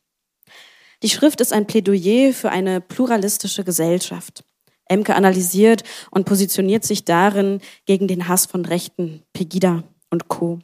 Die 1.02 1.08
Schrift 1.08 1.40
ist 1.40 1.54
ein 1.54 1.66
Plädoyer 1.66 2.34
für 2.34 2.50
eine 2.50 2.82
pluralistische 2.82 3.64
Gesellschaft. 3.64 4.44
Emke 4.84 5.14
analysiert 5.14 5.84
und 6.10 6.26
positioniert 6.26 6.84
sich 6.84 7.06
darin 7.06 7.62
gegen 7.86 8.08
den 8.08 8.28
Hass 8.28 8.44
von 8.44 8.66
Rechten, 8.66 9.22
Pegida 9.32 9.84
und 10.10 10.28
Co 10.28 10.58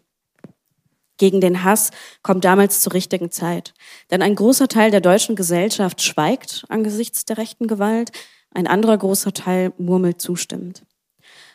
gegen 1.18 1.40
den 1.40 1.64
Hass 1.64 1.90
kommt 2.22 2.44
damals 2.44 2.81
zur 2.81 2.92
richtigen 2.92 3.31
Zeit. 3.31 3.74
Denn 4.11 4.22
ein 4.22 4.35
großer 4.35 4.68
Teil 4.68 4.90
der 4.90 5.00
deutschen 5.00 5.37
Gesellschaft 5.37 6.02
schweigt 6.02 6.64
angesichts 6.68 7.24
der 7.24 7.38
rechten 7.38 7.66
Gewalt, 7.66 8.12
ein 8.50 8.66
anderer 8.66 8.96
großer 8.96 9.33
Teil 9.33 9.72
murmelt 9.79 10.20
zustimmend. 10.20 10.83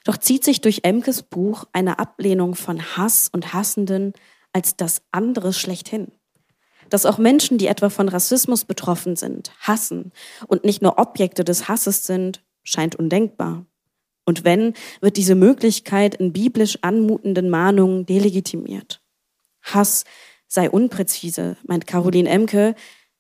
Doch 0.04 0.18
zieht 0.18 0.44
sich 0.44 0.62
durch 0.62 0.82
Emkes 0.84 1.24
Buch 1.24 1.66
eine 1.74 2.00
Ablehnung 2.00 2.56
von 2.56 2.82
Hass 2.98 3.30
und 3.32 3.54
Hassenden 3.54 4.14
als 4.54 4.76
das 4.76 5.02
andere 5.12 5.54
schlechthin. 5.54 6.12
Dass 6.90 7.06
auch 7.06 7.18
Menschen, 7.18 7.58
die 7.58 7.68
etwa 7.68 7.90
von 7.90 8.10
Rassismus 8.10 8.66
betroffen 8.66 9.16
sind, 9.16 9.52
hassen 9.60 10.12
und 10.48 10.66
nicht 10.66 10.82
nur 10.82 10.98
Objekte 10.98 11.44
des 11.44 11.68
Hasses 11.68 12.06
sind, 12.06 12.44
scheint 12.64 12.96
undenkbar. 12.96 13.66
Und 14.26 14.44
wenn, 14.44 14.74
wird 15.00 15.18
diese 15.18 15.36
Möglichkeit 15.36 16.16
in 16.16 16.34
biblisch 16.34 16.80
anmutenden 16.82 17.50
Mahnungen 17.50 18.06
delegitimiert. 18.06 19.01
Hass 19.62 20.04
sei 20.48 20.70
unpräzise, 20.70 21.58
meint 21.66 21.88
Caroline 21.88 22.30
Emke. 22.30 22.76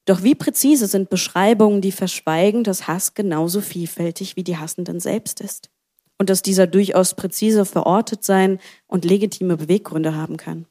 Doch 0.05 0.23
wie 0.23 0.35
präzise 0.35 0.87
sind 0.87 1.09
Beschreibungen, 1.09 1.81
die 1.81 1.91
verschweigen, 1.91 2.63
dass 2.63 2.87
Hass 2.87 3.13
genauso 3.13 3.61
vielfältig 3.61 4.35
wie 4.35 4.43
die 4.43 4.57
Hassenden 4.57 4.99
selbst 4.99 5.39
ist? 5.41 5.69
Und 6.17 6.29
dass 6.29 6.41
dieser 6.41 6.67
durchaus 6.67 7.15
präzise 7.15 7.65
verortet 7.65 8.23
sein 8.23 8.59
und 8.87 9.05
legitime 9.05 9.57
Beweggründe 9.57 10.15
haben 10.15 10.37
kann. 10.37 10.65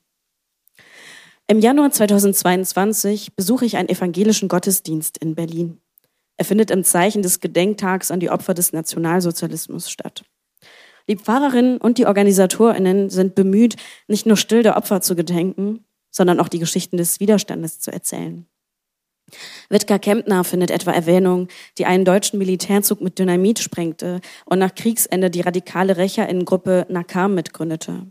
Im 1.46 1.59
Januar 1.59 1.90
2022 1.90 3.35
besuche 3.35 3.64
ich 3.64 3.76
einen 3.76 3.88
evangelischen 3.88 4.48
Gottesdienst 4.48 5.18
in 5.18 5.35
Berlin. 5.35 5.80
Er 6.37 6.44
findet 6.44 6.70
im 6.70 6.85
Zeichen 6.85 7.22
des 7.22 7.40
Gedenktags 7.40 8.11
an 8.11 8.20
die 8.20 8.30
Opfer 8.30 8.54
des 8.54 8.72
Nationalsozialismus 8.72 9.90
statt. 9.90 10.24
Die 11.11 11.16
Pfarrerinnen 11.16 11.79
und 11.79 11.99
die 11.99 12.07
Organisatorinnen 12.07 13.11
sind 13.11 13.35
bemüht, 13.35 13.75
nicht 14.07 14.27
nur 14.27 14.37
still 14.37 14.62
der 14.62 14.77
Opfer 14.77 15.01
zu 15.01 15.16
gedenken, 15.16 15.85
sondern 16.12 16.38
auch 16.38 16.46
die 16.46 16.61
Geschichten 16.61 16.99
des 16.99 17.18
Widerstandes 17.18 17.81
zu 17.81 17.92
erzählen. 17.92 18.46
Wittger 19.70 19.99
Kempner 19.99 20.44
findet 20.44 20.70
etwa 20.70 20.92
Erwähnung, 20.92 21.49
die 21.79 21.87
einen 21.87 22.05
deutschen 22.05 22.38
Militärzug 22.38 23.01
mit 23.01 23.18
Dynamit 23.18 23.59
sprengte 23.59 24.20
und 24.44 24.61
nach 24.61 24.73
Kriegsende 24.73 25.31
die 25.31 25.40
radikale 25.40 25.96
Rächerinnengruppe 25.96 26.87
Nakam 26.88 27.35
mitgründete. 27.35 28.07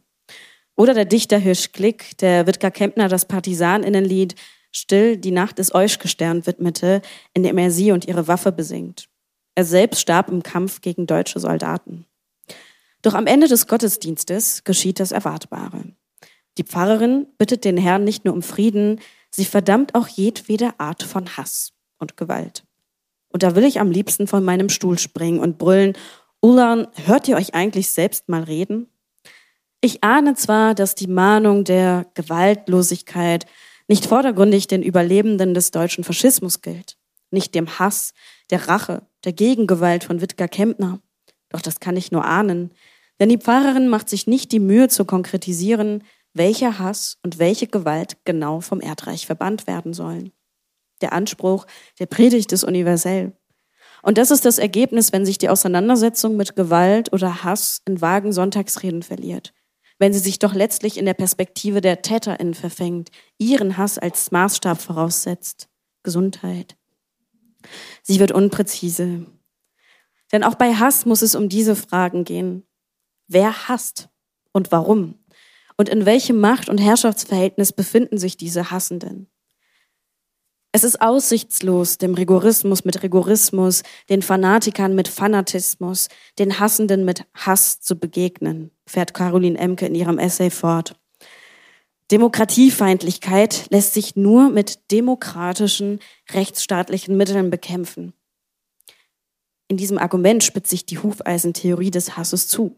Oder 0.76 0.94
der 0.94 1.06
Dichter 1.06 1.38
Hirsch 1.38 1.72
Glick, 1.72 2.18
der 2.18 2.48
Wittger 2.48 2.70
Kempner 2.70 3.08
das 3.08 3.26
Partisaninnenlied 3.26 4.36
Still 4.72 5.16
die 5.16 5.32
Nacht 5.32 5.58
des 5.58 5.74
Euschgestern 5.74 6.46
widmete, 6.46 7.02
in 7.34 7.44
dem 7.44 7.58
er 7.58 7.72
sie 7.72 7.94
und 7.94 8.10
ihre 8.10 8.28
Waffe 8.28 8.52
besingt. 8.52 9.08
Er 9.56 9.64
selbst 9.64 10.02
starb 10.02 10.30
im 10.30 10.44
Kampf 10.44 10.82
gegen 10.82 11.08
deutsche 11.08 11.40
Soldaten. 11.40 12.06
Doch 13.02 13.14
am 13.14 13.28
Ende 13.28 13.48
des 13.48 13.68
Gottesdienstes 13.68 14.64
geschieht 14.64 15.00
das 15.00 15.12
Erwartbare. 15.12 15.84
Die 16.58 16.64
Pfarrerin 16.64 17.28
bittet 17.38 17.64
den 17.64 17.78
Herrn 17.78 18.04
nicht 18.04 18.26
nur 18.26 18.34
um 18.34 18.42
Frieden, 18.42 19.00
sie 19.32 19.46
verdammt 19.46 19.96
auch 19.96 20.08
jedwede 20.08 20.78
Art 20.80 21.04
von 21.04 21.38
Hass 21.38 21.72
und 21.98 22.18
Gewalt. 22.18 22.64
Und 23.30 23.44
da 23.44 23.56
will 23.56 23.64
ich 23.64 23.80
am 23.80 23.92
liebsten 23.92 24.28
von 24.28 24.44
meinem 24.44 24.70
Stuhl 24.70 24.98
springen 24.98 25.40
und 25.40 25.58
brüllen, 25.58 25.94
Ulan, 26.42 26.88
hört 27.06 27.28
ihr 27.28 27.38
euch 27.38 27.54
eigentlich 27.54 27.90
selbst 27.92 28.28
mal 28.28 28.44
reden? 28.44 28.88
Ich 29.82 30.04
ahne 30.04 30.36
zwar, 30.36 30.76
dass 30.76 30.96
die 30.96 31.08
Mahnung 31.08 31.64
der 31.64 32.06
Gewaltlosigkeit 32.14 33.46
nicht 33.88 34.06
vordergründig 34.06 34.68
den 34.68 34.84
Überlebenden 34.84 35.54
des 35.54 35.72
deutschen 35.72 36.04
Faschismus 36.04 36.62
gilt, 36.62 36.98
nicht 37.32 37.56
dem 37.56 37.80
Hass, 37.80 38.14
der 38.50 38.68
Rache, 38.68 39.04
der 39.24 39.34
Gegengewalt 39.34 40.04
von 40.04 40.22
Wittger 40.22 40.48
Kempner. 40.48 41.00
Doch 41.50 41.62
das 41.62 41.80
kann 41.80 41.98
ich 41.98 42.12
nur 42.12 42.26
ahnen, 42.26 42.72
denn 43.20 43.30
die 43.30 43.38
Pfarrerin 43.38 43.90
macht 43.90 44.10
sich 44.10 44.28
nicht 44.28 44.52
die 44.52 44.60
Mühe 44.60 44.88
zu 44.88 45.06
konkretisieren, 45.06 46.04
welcher 46.34 46.80
Hass 46.80 47.18
und 47.24 47.38
welche 47.38 47.68
Gewalt 47.68 48.18
genau 48.24 48.62
vom 48.62 48.82
Erdreich 48.82 49.26
verbannt 49.26 49.68
werden 49.68 49.94
sollen. 49.94 50.32
Der 51.02 51.14
Anspruch 51.14 51.66
der 52.00 52.06
Predigt 52.06 52.52
ist 52.52 52.64
universell. 52.64 53.34
Und 54.02 54.18
das 54.18 54.32
ist 54.32 54.46
das 54.46 54.58
Ergebnis, 54.58 55.12
wenn 55.12 55.26
sich 55.26 55.38
die 55.38 55.50
Auseinandersetzung 55.50 56.38
mit 56.38 56.56
Gewalt 56.56 57.12
oder 57.12 57.44
Hass 57.44 57.82
in 57.86 58.00
vagen 58.00 58.32
Sonntagsreden 58.32 59.04
verliert. 59.04 59.54
Wenn 59.98 60.14
sie 60.14 60.20
sich 60.20 60.40
doch 60.40 60.54
letztlich 60.54 60.98
in 60.98 61.06
der 61.06 61.14
Perspektive 61.14 61.82
der 61.82 62.02
TäterInnen 62.02 62.54
verfängt, 62.54 63.10
ihren 63.38 63.78
Hass 63.78 63.98
als 63.98 64.32
Maßstab 64.32 64.80
voraussetzt. 64.82 65.68
Gesundheit. 66.04 66.78
Sie 68.04 68.22
wird 68.22 68.32
unpräzise, 68.32 69.26
denn 70.32 70.44
auch 70.44 70.56
bei 70.56 70.74
Hass 70.76 71.06
muss 71.06 71.22
es 71.22 71.36
um 71.36 71.50
diese 71.50 71.76
Fragen 71.76 72.24
gehen. 72.24 72.64
Wer 73.28 73.68
hasst 73.68 74.10
und 74.52 74.72
warum? 74.72 75.16
Und 75.78 75.90
in 75.90 76.06
welchem 76.06 76.40
Macht- 76.40 76.70
und 76.70 76.78
Herrschaftsverhältnis 76.78 77.74
befinden 77.74 78.18
sich 78.18 78.38
diese 78.38 78.72
Hassenden? 78.72 79.28
Es 80.72 80.84
ist 80.84 81.02
aussichtslos, 81.02 81.98
dem 81.98 82.14
Rigorismus 82.14 82.86
mit 82.86 83.02
Rigorismus, 83.02 83.82
den 84.10 84.22
Fanatikern 84.22 84.94
mit 84.94 85.08
Fanatismus, 85.08 86.10
den 86.38 86.60
Hassenden 86.60 87.06
mit 87.06 87.26
Hass 87.34 87.82
zu 87.82 87.98
begegnen, 87.98 88.70
fährt 88.86 89.16
Caroline 89.16 89.58
Emke 89.58 89.88
in 89.88 89.96
ihrem 89.96 90.20
Essay 90.20 90.52
fort. 90.52 90.96
Demokratiefeindlichkeit 92.12 93.68
lässt 93.70 93.94
sich 93.94 94.16
nur 94.16 94.50
mit 94.50 94.92
demokratischen, 94.92 96.00
rechtsstaatlichen 96.32 97.18
Mitteln 97.18 97.50
bekämpfen. 97.50 98.14
In 99.70 99.78
diesem 99.78 99.98
Argument 99.98 100.44
spitzt 100.44 100.72
sich 100.72 100.86
die 100.86 100.98
Hufeisentheorie 100.98 101.92
des 101.92 102.18
Hasses 102.18 102.48
zu. 102.48 102.76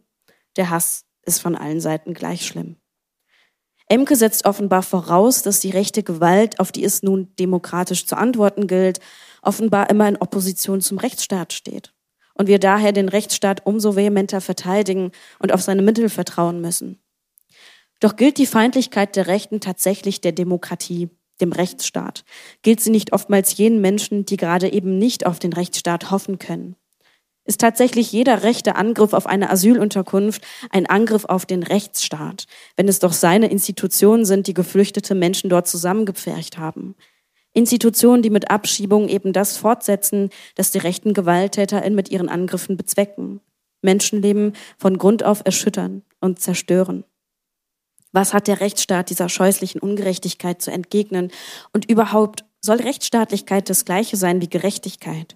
Der 0.57 0.69
Hass 0.69 1.05
ist 1.23 1.39
von 1.39 1.55
allen 1.55 1.79
Seiten 1.79 2.13
gleich 2.13 2.45
schlimm. 2.45 2.75
Emke 3.87 4.15
setzt 4.15 4.45
offenbar 4.45 4.83
voraus, 4.83 5.41
dass 5.41 5.61
die 5.61 5.71
rechte 5.71 6.03
Gewalt, 6.03 6.59
auf 6.59 6.71
die 6.71 6.83
es 6.83 7.01
nun 7.01 7.33
demokratisch 7.39 8.05
zu 8.05 8.15
antworten 8.17 8.67
gilt, 8.67 8.99
offenbar 9.41 9.89
immer 9.89 10.07
in 10.07 10.17
Opposition 10.17 10.81
zum 10.81 10.97
Rechtsstaat 10.97 11.53
steht 11.53 11.93
und 12.35 12.47
wir 12.47 12.59
daher 12.59 12.91
den 12.91 13.09
Rechtsstaat 13.09 13.65
umso 13.65 13.95
vehementer 13.95 14.41
verteidigen 14.41 15.11
und 15.39 15.53
auf 15.53 15.61
seine 15.61 15.81
Mittel 15.81 16.09
vertrauen 16.09 16.61
müssen. 16.61 17.01
Doch 17.99 18.15
gilt 18.15 18.37
die 18.37 18.47
Feindlichkeit 18.47 19.15
der 19.15 19.27
Rechten 19.27 19.59
tatsächlich 19.59 20.21
der 20.21 20.31
Demokratie, 20.31 21.09
dem 21.39 21.51
Rechtsstaat? 21.51 22.23
Gilt 22.63 22.81
sie 22.81 22.89
nicht 22.89 23.13
oftmals 23.13 23.55
jenen 23.57 23.81
Menschen, 23.81 24.25
die 24.25 24.37
gerade 24.37 24.71
eben 24.71 24.97
nicht 24.97 25.25
auf 25.25 25.39
den 25.39 25.53
Rechtsstaat 25.53 26.11
hoffen 26.11 26.39
können? 26.39 26.75
Ist 27.51 27.59
tatsächlich 27.59 28.13
jeder 28.13 28.43
rechte 28.43 28.77
Angriff 28.77 29.11
auf 29.11 29.27
eine 29.27 29.49
Asylunterkunft 29.49 30.41
ein 30.69 30.85
Angriff 30.85 31.25
auf 31.25 31.45
den 31.45 31.63
Rechtsstaat, 31.63 32.45
wenn 32.77 32.87
es 32.87 32.99
doch 32.99 33.11
seine 33.11 33.51
Institutionen 33.51 34.23
sind, 34.23 34.47
die 34.47 34.53
geflüchtete 34.53 35.15
Menschen 35.15 35.49
dort 35.49 35.67
zusammengepfercht 35.67 36.57
haben. 36.57 36.95
Institutionen, 37.51 38.23
die 38.23 38.29
mit 38.29 38.49
Abschiebung 38.49 39.09
eben 39.09 39.33
das 39.33 39.57
fortsetzen, 39.57 40.29
das 40.55 40.71
die 40.71 40.77
rechten 40.77 41.13
GewalttäterInnen 41.13 41.93
mit 41.93 42.09
ihren 42.09 42.29
Angriffen 42.29 42.77
bezwecken. 42.77 43.41
Menschenleben 43.81 44.53
von 44.77 44.97
Grund 44.97 45.25
auf 45.25 45.41
erschüttern 45.43 46.03
und 46.21 46.39
zerstören. 46.39 47.03
Was 48.13 48.33
hat 48.33 48.47
der 48.47 48.61
Rechtsstaat 48.61 49.09
dieser 49.09 49.27
scheußlichen 49.27 49.81
Ungerechtigkeit 49.81 50.61
zu 50.61 50.71
entgegnen? 50.71 51.31
Und 51.73 51.89
überhaupt, 51.91 52.45
soll 52.61 52.77
Rechtsstaatlichkeit 52.77 53.69
das 53.69 53.83
gleiche 53.83 54.15
sein 54.15 54.41
wie 54.41 54.49
Gerechtigkeit? 54.49 55.35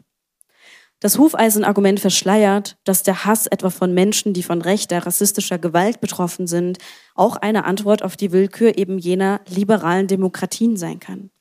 Das 1.02 1.18
Hufeisenargument 1.18 2.00
verschleiert, 2.00 2.78
dass 2.86 3.04
der 3.04 3.26
Hass 3.26 3.48
etwa 3.48 3.70
von 3.70 3.94
Menschen, 3.94 4.34
die 4.34 4.44
von 4.44 4.62
rechter, 4.62 5.06
rassistischer 5.06 5.58
Gewalt 5.60 6.00
betroffen 6.00 6.48
sind, 6.48 6.78
auch 7.16 7.36
eine 7.36 7.66
Antwort 7.66 8.02
auf 8.02 8.16
die 8.16 8.32
Willkür 8.32 8.78
eben 8.78 8.98
jener 8.98 9.42
liberalen 9.48 10.08
Demokratien 10.08 10.78
sein 10.78 11.00
kann. 11.00 11.32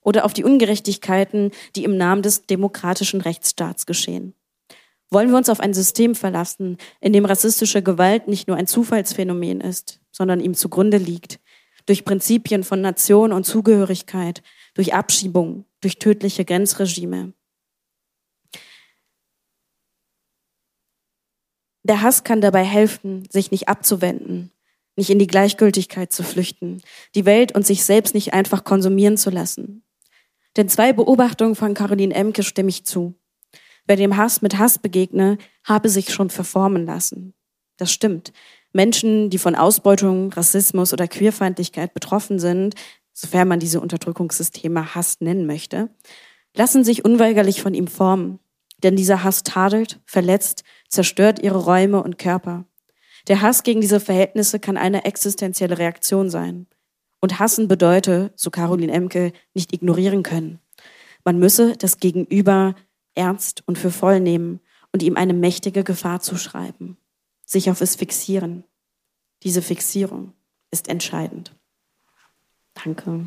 Oder 0.00 0.24
auf 0.24 0.32
die 0.32 0.44
Ungerechtigkeiten, 0.44 1.50
die 1.76 1.84
im 1.84 1.96
Namen 1.96 2.22
des 2.22 2.46
demokratischen 2.46 3.20
Rechtsstaats 3.20 3.84
geschehen. 3.84 4.34
Wollen 5.10 5.30
wir 5.30 5.36
uns 5.36 5.48
auf 5.48 5.60
ein 5.60 5.74
System 5.74 6.14
verlassen, 6.14 6.78
in 7.00 7.12
dem 7.12 7.24
rassistische 7.24 7.82
Gewalt 7.82 8.28
nicht 8.28 8.46
nur 8.46 8.56
ein 8.56 8.68
Zufallsphänomen 8.68 9.60
ist, 9.60 10.00
sondern 10.12 10.40
ihm 10.40 10.54
zugrunde 10.54 10.98
liegt, 10.98 11.40
durch 11.84 12.04
Prinzipien 12.04 12.62
von 12.62 12.80
Nation 12.80 13.32
und 13.32 13.44
Zugehörigkeit, 13.44 14.42
durch 14.74 14.94
Abschiebung, 14.94 15.64
durch 15.80 15.98
tödliche 15.98 16.44
Grenzregime, 16.44 17.32
Der 21.90 22.02
Hass 22.02 22.22
kann 22.22 22.40
dabei 22.40 22.62
helfen, 22.62 23.26
sich 23.30 23.50
nicht 23.50 23.68
abzuwenden, 23.68 24.52
nicht 24.94 25.10
in 25.10 25.18
die 25.18 25.26
Gleichgültigkeit 25.26 26.12
zu 26.12 26.22
flüchten, 26.22 26.82
die 27.16 27.24
Welt 27.24 27.52
und 27.52 27.66
sich 27.66 27.82
selbst 27.82 28.14
nicht 28.14 28.32
einfach 28.32 28.62
konsumieren 28.62 29.16
zu 29.16 29.28
lassen. 29.28 29.82
Denn 30.56 30.68
zwei 30.68 30.92
Beobachtungen 30.92 31.56
von 31.56 31.74
Caroline 31.74 32.14
Emke 32.14 32.44
stimme 32.44 32.68
ich 32.68 32.84
zu. 32.86 33.16
Wer 33.88 33.96
dem 33.96 34.16
Hass 34.16 34.40
mit 34.40 34.56
Hass 34.56 34.78
begegne, 34.78 35.36
habe 35.64 35.88
sich 35.88 36.14
schon 36.14 36.30
verformen 36.30 36.86
lassen. 36.86 37.34
Das 37.76 37.90
stimmt. 37.90 38.32
Menschen, 38.72 39.28
die 39.28 39.38
von 39.38 39.56
Ausbeutung, 39.56 40.32
Rassismus 40.32 40.92
oder 40.92 41.08
Queerfeindlichkeit 41.08 41.92
betroffen 41.92 42.38
sind, 42.38 42.76
sofern 43.12 43.48
man 43.48 43.58
diese 43.58 43.80
Unterdrückungssysteme 43.80 44.94
Hass 44.94 45.16
nennen 45.18 45.44
möchte, 45.44 45.90
lassen 46.54 46.84
sich 46.84 47.04
unweigerlich 47.04 47.60
von 47.60 47.74
ihm 47.74 47.88
formen. 47.88 48.38
Denn 48.84 48.96
dieser 48.96 49.24
Hass 49.24 49.42
tadelt, 49.42 49.98
verletzt, 50.06 50.62
zerstört 50.90 51.38
ihre 51.38 51.64
Räume 51.64 52.02
und 52.02 52.18
Körper. 52.18 52.66
Der 53.28 53.40
Hass 53.40 53.62
gegen 53.62 53.80
diese 53.80 54.00
Verhältnisse 54.00 54.60
kann 54.60 54.76
eine 54.76 55.04
existenzielle 55.04 55.78
Reaktion 55.78 56.28
sein. 56.28 56.66
Und 57.20 57.38
hassen 57.38 57.68
bedeutet, 57.68 58.38
so 58.38 58.50
Caroline 58.50 58.92
Emke, 58.92 59.32
nicht 59.54 59.72
ignorieren 59.72 60.22
können. 60.22 60.58
Man 61.24 61.38
müsse 61.38 61.76
das 61.76 61.98
Gegenüber 61.98 62.74
ernst 63.14 63.62
und 63.66 63.78
für 63.78 63.90
voll 63.90 64.20
nehmen 64.20 64.60
und 64.92 65.02
ihm 65.02 65.16
eine 65.16 65.34
mächtige 65.34 65.84
Gefahr 65.84 66.20
zuschreiben. 66.20 66.96
Sich 67.44 67.70
auf 67.70 67.80
es 67.80 67.96
fixieren. 67.96 68.64
Diese 69.42 69.62
Fixierung 69.62 70.32
ist 70.70 70.88
entscheidend. 70.88 71.54
Danke. 72.74 73.24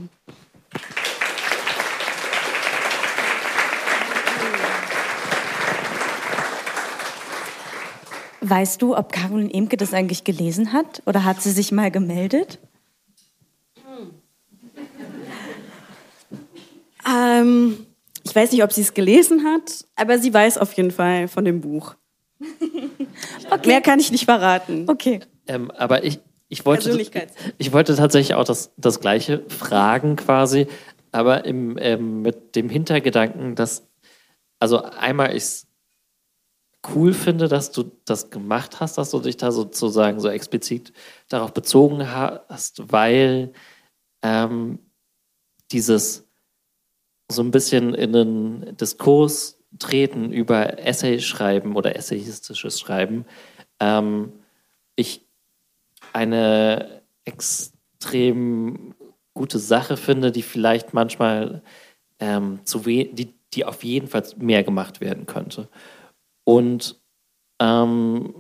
Weißt 8.46 8.82
du, 8.82 8.94
ob 8.98 9.14
Caroline 9.14 9.54
Emke 9.54 9.78
das 9.78 9.94
eigentlich 9.94 10.26
gelesen 10.26 10.74
hat 10.74 11.02
oder 11.06 11.24
hat 11.24 11.41
sie 11.41 11.52
sich 11.52 11.72
mal 11.72 11.91
gemeldet? 11.91 12.60
Ähm, 17.10 17.86
ich 18.24 18.36
weiß 18.36 18.52
nicht, 18.52 18.62
ob 18.62 18.74
sie 18.74 18.82
es 18.82 18.94
gelesen 18.94 19.46
hat, 19.46 19.86
aber 19.96 20.20
sie 20.20 20.34
weiß 20.34 20.58
auf 20.58 20.74
jeden 20.74 20.91
Fall 20.91 21.30
von 21.30 21.46
dem 21.46 21.62
Buch. 21.62 21.96
okay. 23.50 23.68
Mehr 23.68 23.82
kann 23.82 24.02
ich 24.02 24.12
nicht 24.12 24.26
verraten. 24.26 24.89
Okay. 24.89 25.22
Ähm, 25.48 25.72
aber 25.72 26.04
ich, 26.04 26.20
ich, 26.50 26.66
wollte, 26.66 27.00
ich 27.58 27.72
wollte 27.72 27.96
tatsächlich 27.96 28.36
auch 28.36 28.44
das, 28.44 28.74
das 28.76 29.00
Gleiche 29.00 29.44
fragen 29.48 30.18
quasi, 30.18 30.68
aber 31.14 31.46
im, 31.46 31.78
ähm, 31.80 32.24
mit 32.24 32.58
dem 32.58 32.68
Hintergedanken, 32.68 33.56
dass, 33.56 33.88
also 34.60 34.82
einmal 34.82 35.34
ist 35.34 35.68
cool 36.94 37.14
finde, 37.14 37.48
dass 37.48 37.72
du 37.72 37.92
das 38.06 38.30
gemacht 38.30 38.80
hast, 38.80 38.98
dass 38.98 39.12
du 39.12 39.20
dich 39.20 39.38
da 39.38 39.52
sozusagen 39.52 40.20
so 40.20 40.30
explizit 40.30 40.94
darauf 41.30 41.54
bezogen 41.54 42.10
hast, 42.10 42.92
weil 42.92 43.54
ähm, 44.22 44.80
dieses 45.72 46.28
so 47.32 47.42
ein 47.42 47.52
bisschen 47.52 47.94
in 47.94 48.16
einen 48.16 48.78
Diskurs 48.78 49.60
treten 49.80 50.32
über 50.32 50.80
Essay 50.80 51.20
schreiben 51.20 51.76
oder 51.76 51.96
essayistisches 51.96 52.80
Schreiben, 52.80 53.26
ähm, 53.80 54.34
ich 54.96 55.26
eine 56.12 57.02
extrem 57.26 58.94
gute 59.34 59.58
Sache 59.58 59.98
finde, 59.98 60.32
die 60.32 60.44
vielleicht 60.44 60.94
manchmal 60.94 61.64
ähm, 62.20 62.60
zu 62.66 62.80
die, 62.82 63.34
die 63.54 63.66
auf 63.66 63.84
jeden 63.84 64.08
Fall 64.08 64.24
mehr 64.38 64.64
gemacht 64.64 65.02
werden 65.02 65.26
könnte. 65.26 65.70
Und 66.44 67.00
ähm, 67.60 68.34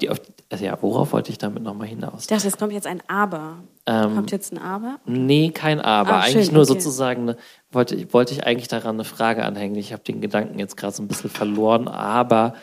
die, 0.00 0.08
also 0.08 0.64
ja, 0.64 0.78
worauf 0.80 1.12
wollte 1.12 1.30
ich 1.30 1.38
damit 1.38 1.62
nochmal 1.62 1.88
hinaus? 1.88 2.22
Ich 2.22 2.26
dachte, 2.26 2.48
es 2.48 2.56
kommt 2.56 2.72
jetzt 2.72 2.86
ein 2.86 3.02
Aber. 3.08 3.58
Ähm, 3.86 4.14
kommt 4.14 4.30
jetzt 4.30 4.52
ein 4.52 4.58
Aber? 4.58 4.98
Nee, 5.04 5.50
kein 5.50 5.80
Aber. 5.80 6.14
Ah, 6.14 6.20
eigentlich 6.20 6.46
schön, 6.46 6.54
nur 6.54 6.62
okay. 6.62 6.72
sozusagen, 6.72 7.22
eine, 7.22 7.36
wollte, 7.70 8.12
wollte 8.12 8.32
ich 8.32 8.46
eigentlich 8.46 8.68
daran 8.68 8.96
eine 8.96 9.04
Frage 9.04 9.44
anhängen. 9.44 9.76
Ich 9.76 9.92
habe 9.92 10.02
den 10.02 10.20
Gedanken 10.20 10.58
jetzt 10.58 10.76
gerade 10.76 10.94
so 10.94 11.02
ein 11.02 11.08
bisschen 11.08 11.30
verloren, 11.30 11.88
aber 11.88 12.54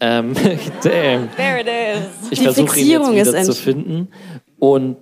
ähm, 0.00 0.34
damn. 0.82 1.30
There 1.36 1.60
it 1.60 1.68
is. 1.68 2.32
Ich 2.32 2.42
versuche 2.42 2.80
ihn 2.80 3.12
jetzt 3.12 3.32
wieder 3.32 3.42
zu 3.42 3.54
finden. 3.54 4.08
Und 4.58 4.96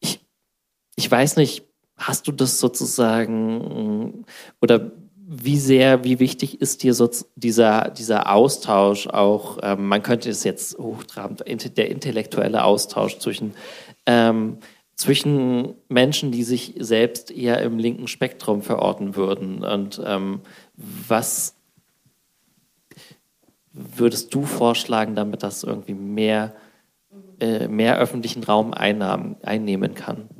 ich, 0.00 0.20
ich 0.96 1.10
weiß 1.10 1.36
nicht, 1.36 1.64
hast 1.96 2.26
du 2.26 2.32
das 2.32 2.58
sozusagen 2.58 4.24
oder 4.60 4.90
wie 5.30 5.58
sehr, 5.58 6.04
wie 6.04 6.20
wichtig 6.20 6.62
ist 6.62 6.82
dir 6.82 6.94
so 6.94 7.10
dieser, 7.36 7.90
dieser 7.90 8.32
Austausch 8.32 9.06
auch, 9.08 9.58
ähm, 9.62 9.86
man 9.86 10.02
könnte 10.02 10.30
es 10.30 10.42
jetzt 10.42 10.78
hochtrabend, 10.78 11.44
der 11.76 11.90
intellektuelle 11.90 12.64
Austausch 12.64 13.18
zwischen, 13.18 13.52
ähm, 14.06 14.56
zwischen 14.96 15.74
Menschen, 15.88 16.32
die 16.32 16.44
sich 16.44 16.74
selbst 16.78 17.30
eher 17.30 17.60
im 17.60 17.78
linken 17.78 18.08
Spektrum 18.08 18.62
verorten 18.62 19.16
würden. 19.16 19.64
Und 19.64 20.00
ähm, 20.02 20.40
was 20.72 21.54
würdest 23.74 24.32
du 24.32 24.44
vorschlagen, 24.44 25.14
damit 25.14 25.42
das 25.42 25.62
irgendwie 25.62 25.94
mehr, 25.94 26.54
äh, 27.38 27.68
mehr 27.68 27.98
öffentlichen 27.98 28.44
Raum 28.44 28.72
einnahmen, 28.72 29.36
einnehmen 29.42 29.94
kann? 29.94 30.30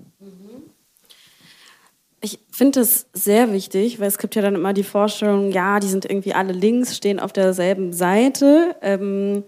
Ich 2.21 2.41
finde 2.51 2.81
es 2.81 3.07
sehr 3.13 3.53
wichtig, 3.53 4.01
weil 4.01 4.09
es 4.09 4.19
gibt 4.19 4.35
ja 4.35 4.43
dann 4.43 4.57
immer 4.57 4.73
die 4.73 4.83
Vorstellung, 4.83 5.53
ja, 5.53 5.79
die 5.79 5.87
sind 5.87 6.05
irgendwie 6.05 6.35
alle 6.35 6.53
links, 6.53 6.97
stehen 6.97 7.21
auf 7.21 7.33
derselben 7.33 7.93
Seite. 7.93 8.75
Ähm, 8.83 9.45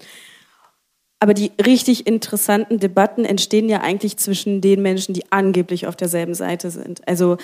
aber 1.18 1.34
die 1.34 1.52
richtig 1.64 2.06
interessanten 2.06 2.78
Debatten 2.78 3.24
entstehen 3.24 3.68
ja 3.68 3.80
eigentlich 3.82 4.16
zwischen 4.16 4.60
den 4.60 4.80
Menschen, 4.82 5.14
die 5.14 5.30
angeblich 5.30 5.86
auf 5.86 5.96
derselben 5.96 6.34
Seite 6.34 6.70
sind. 6.70 7.06
Also 7.06 7.36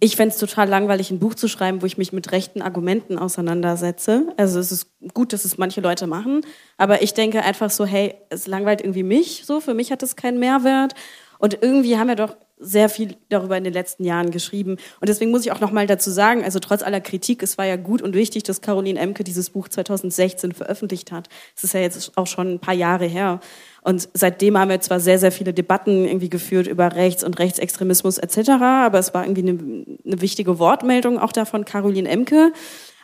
ich 0.00 0.16
fände 0.16 0.34
es 0.34 0.38
total 0.38 0.68
langweilig, 0.68 1.10
ein 1.10 1.18
Buch 1.18 1.34
zu 1.34 1.48
schreiben, 1.48 1.80
wo 1.80 1.86
ich 1.86 1.96
mich 1.96 2.12
mit 2.12 2.30
rechten 2.32 2.60
Argumenten 2.60 3.18
auseinandersetze. 3.18 4.34
Also 4.36 4.60
es 4.60 4.70
ist 4.70 4.90
gut, 5.14 5.32
dass 5.32 5.46
es 5.46 5.56
manche 5.56 5.80
Leute 5.80 6.06
machen, 6.06 6.42
aber 6.76 7.02
ich 7.02 7.14
denke 7.14 7.42
einfach 7.42 7.70
so, 7.70 7.86
hey, 7.86 8.14
es 8.28 8.46
langweilt 8.46 8.82
irgendwie 8.82 9.02
mich 9.02 9.44
so, 9.46 9.60
für 9.60 9.72
mich 9.72 9.90
hat 9.90 10.02
es 10.02 10.16
keinen 10.16 10.38
Mehrwert. 10.38 10.94
Und 11.38 11.58
irgendwie 11.62 11.96
haben 11.96 12.08
wir 12.08 12.16
doch 12.16 12.36
sehr 12.58 12.88
viel 12.88 13.16
darüber 13.28 13.56
in 13.56 13.64
den 13.64 13.72
letzten 13.72 14.04
Jahren 14.04 14.30
geschrieben. 14.30 14.78
Und 15.00 15.08
deswegen 15.08 15.30
muss 15.30 15.44
ich 15.44 15.52
auch 15.52 15.60
noch 15.60 15.72
mal 15.72 15.86
dazu 15.86 16.10
sagen, 16.10 16.42
also 16.42 16.58
trotz 16.58 16.82
aller 16.82 17.00
Kritik, 17.00 17.42
es 17.42 17.58
war 17.58 17.66
ja 17.66 17.76
gut 17.76 18.00
und 18.00 18.14
wichtig, 18.14 18.44
dass 18.44 18.62
Caroline 18.62 18.98
Emke 18.98 19.24
dieses 19.24 19.50
Buch 19.50 19.68
2016 19.68 20.52
veröffentlicht 20.52 21.12
hat. 21.12 21.28
Es 21.54 21.64
ist 21.64 21.74
ja 21.74 21.80
jetzt 21.80 22.16
auch 22.16 22.26
schon 22.26 22.54
ein 22.54 22.58
paar 22.58 22.74
Jahre 22.74 23.06
her. 23.06 23.40
Und 23.82 24.08
seitdem 24.14 24.58
haben 24.58 24.70
wir 24.70 24.80
zwar 24.80 25.00
sehr, 25.00 25.18
sehr 25.18 25.32
viele 25.32 25.52
Debatten 25.52 26.06
irgendwie 26.06 26.30
geführt 26.30 26.66
über 26.66 26.94
Rechts- 26.94 27.24
und 27.24 27.38
Rechtsextremismus 27.38 28.18
etc., 28.18 28.50
aber 28.60 28.98
es 28.98 29.12
war 29.12 29.24
irgendwie 29.24 29.42
eine, 29.42 29.86
eine 30.04 30.20
wichtige 30.20 30.58
Wortmeldung 30.58 31.18
auch 31.18 31.32
da 31.32 31.44
von 31.44 31.64
Caroline 31.64 32.08
Emke. 32.08 32.52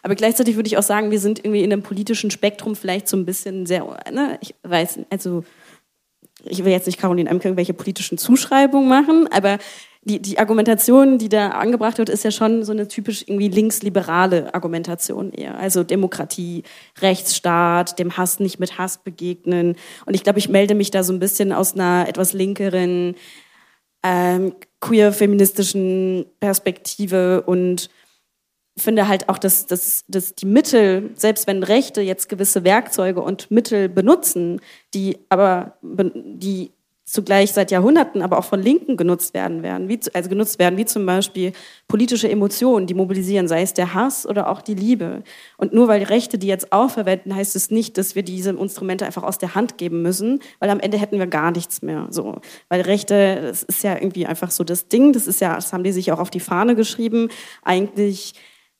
Aber 0.03 0.17
gleichzeitig 0.17 0.57
würde 0.57 0.67
ich 0.67 0.79
auch 0.79 0.83
sagen, 0.83 1.11
wir 1.11 1.21
sind 1.21 1.39
irgendwie 1.39 1.63
in 1.63 1.73
einem 1.73 1.83
politischen 1.83 2.31
Spektrum 2.31 2.75
vielleicht 2.75 3.07
so 3.07 3.17
ein 3.17 3.25
bisschen 3.25 3.67
sehr, 3.67 3.85
ne, 4.11 4.39
ich 4.41 4.55
weiß, 4.65 5.01
also 5.11 5.45
ich 6.45 6.65
will 6.65 6.73
jetzt 6.73 6.87
nicht 6.87 7.01
Caroline 7.01 7.29
Emke 7.29 7.49
irgendwelche 7.49 7.75
politischen 7.75 8.19
Zuschreibungen 8.19 8.89
machen, 8.89 9.29
aber 9.31 9.59
die, 10.05 10.21
die 10.21 10.39
Argumentation, 10.39 11.19
die 11.19 11.29
da 11.29 11.51
angebracht 11.51 11.99
wird, 11.99 12.09
ist 12.09 12.25
ja 12.25 12.33
schon 12.33 12.65
so 12.65 12.73
eine 12.73 12.89
typisch 12.89 13.23
irgendwie 13.23 13.49
linksliberale 13.49 14.53
Argumentation 14.53 15.31
eher. 15.31 15.57
Also 15.57 15.85
Demokratie, 15.85 16.65
Rechtsstaat, 17.01 18.01
dem 18.01 18.17
Hass 18.17 18.41
nicht 18.41 18.59
mit 18.59 18.79
Hass 18.79 18.99
begegnen. 18.99 19.77
Und 20.05 20.15
ich 20.15 20.25
glaube, 20.25 20.41
ich 20.41 20.49
melde 20.49 20.75
mich 20.75 20.91
da 20.91 21.05
so 21.05 21.13
ein 21.13 21.21
bisschen 21.21 21.53
aus 21.53 21.75
einer 21.75 22.07
etwas 22.09 22.33
linkeren, 22.33 23.15
ähm, 24.03 24.55
queer-feministischen 24.81 26.27
Perspektive 26.41 27.43
und 27.43 27.89
finde 28.77 29.09
halt 29.09 29.29
auch, 29.29 29.39
dass, 29.39 29.67
dass, 29.67 30.05
dass 30.09 30.35
die 30.35 30.47
Mittel, 30.47 31.11
selbst 31.15 31.47
wenn 31.47 31.63
Rechte 31.63 32.01
jetzt 32.01 32.29
gewisse 32.29 32.65
Werkzeuge 32.65 33.21
und 33.21 33.51
Mittel 33.51 33.89
benutzen, 33.89 34.61
die 34.95 35.19
aber 35.29 35.77
die 35.83 36.73
zugleich 37.05 37.53
seit 37.53 37.71
Jahrhunderten 37.71 38.23
aber 38.23 38.39
auch 38.39 38.45
von 38.45 38.63
Linken 38.63 38.97
genutzt 38.97 39.35
werden 39.35 39.63
werden, 39.63 39.89
wie, 39.89 40.01
also 40.15 40.31
genutzt 40.31 40.59
werden, 40.59 40.79
wie 40.79 40.87
zum 40.87 41.05
Beispiel 41.05 41.53
politische 41.87 42.31
Emotionen, 42.31 42.87
die 42.87 42.95
mobilisieren, 42.95 43.49
sei 43.49 43.61
es 43.61 43.75
der 43.75 43.93
Hass 43.93 44.27
oder 44.27 44.49
auch 44.49 44.63
die 44.63 44.75
Liebe. 44.75 45.23
Und 45.59 45.75
nur 45.75 45.89
weil 45.89 46.01
die 46.01 46.07
Rechte 46.07 46.39
die 46.39 46.47
jetzt 46.47 46.73
auch 46.73 46.91
verwenden, 46.91 47.35
heißt 47.35 47.55
es 47.55 47.71
nicht, 47.71 47.99
dass 47.99 48.15
wir 48.15 48.23
diese 48.23 48.51
Instrumente 48.51 49.05
einfach 49.05 49.25
aus 49.25 49.37
der 49.37 49.55
Hand 49.55 49.77
geben 49.77 50.01
müssen, 50.01 50.41
weil 50.59 50.71
am 50.71 50.81
Ende 50.81 50.97
hätten 50.97 51.19
wir 51.19 51.27
gar 51.27 51.51
nichts 51.51 51.83
mehr. 51.83 52.07
So, 52.09 52.41
weil 52.71 52.81
Rechte, 52.81 53.43
das 53.43 53.63
ist 53.63 53.83
ja 53.83 53.95
irgendwie 53.95 54.25
einfach 54.25 54.51
so 54.51 54.65
das 54.65 54.89
Ding, 54.89 55.13
das 55.13 55.27
ist 55.27 55.43
ja, 55.43 55.57
das 55.57 55.75
haben 55.75 55.85
die 55.85 55.93
sich 55.93 56.13
auch 56.13 56.19
auf 56.19 56.31
die 56.31 56.41
Fahne 56.41 56.75
geschrieben, 56.75 57.29
eigentlich 57.63 58.35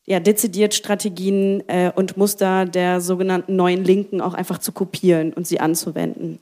ja, 0.05 0.21
dezidiert 0.21 0.75
Strategien 0.75 1.63
äh, 1.69 1.93
und 1.95 2.17
Muster 2.17 2.65
der 2.65 3.01
sogenannten 3.01 3.57
neuen 3.57 3.85
Linken 3.85 4.21
auch 4.21 4.35
einfach 4.35 4.59
zu 4.59 4.73
kopieren 4.73 5.33
und 5.33 5.47
sie 5.47 5.61
anzuwenden. 5.61 6.41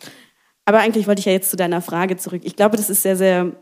Aber 0.65 0.79
eigentlich 0.79 1.07
wollte 1.07 1.21
ich 1.21 1.27
ja 1.27 1.33
jetzt 1.33 1.51
zu 1.51 1.57
deiner 1.57 1.83
Frage 1.83 2.17
zurück. 2.17 2.43
Ich 2.45 2.57
glaube, 2.57 2.77
dass 2.77 2.89
es 2.89 3.03
sehr, 3.03 3.17
sehr 3.17 3.53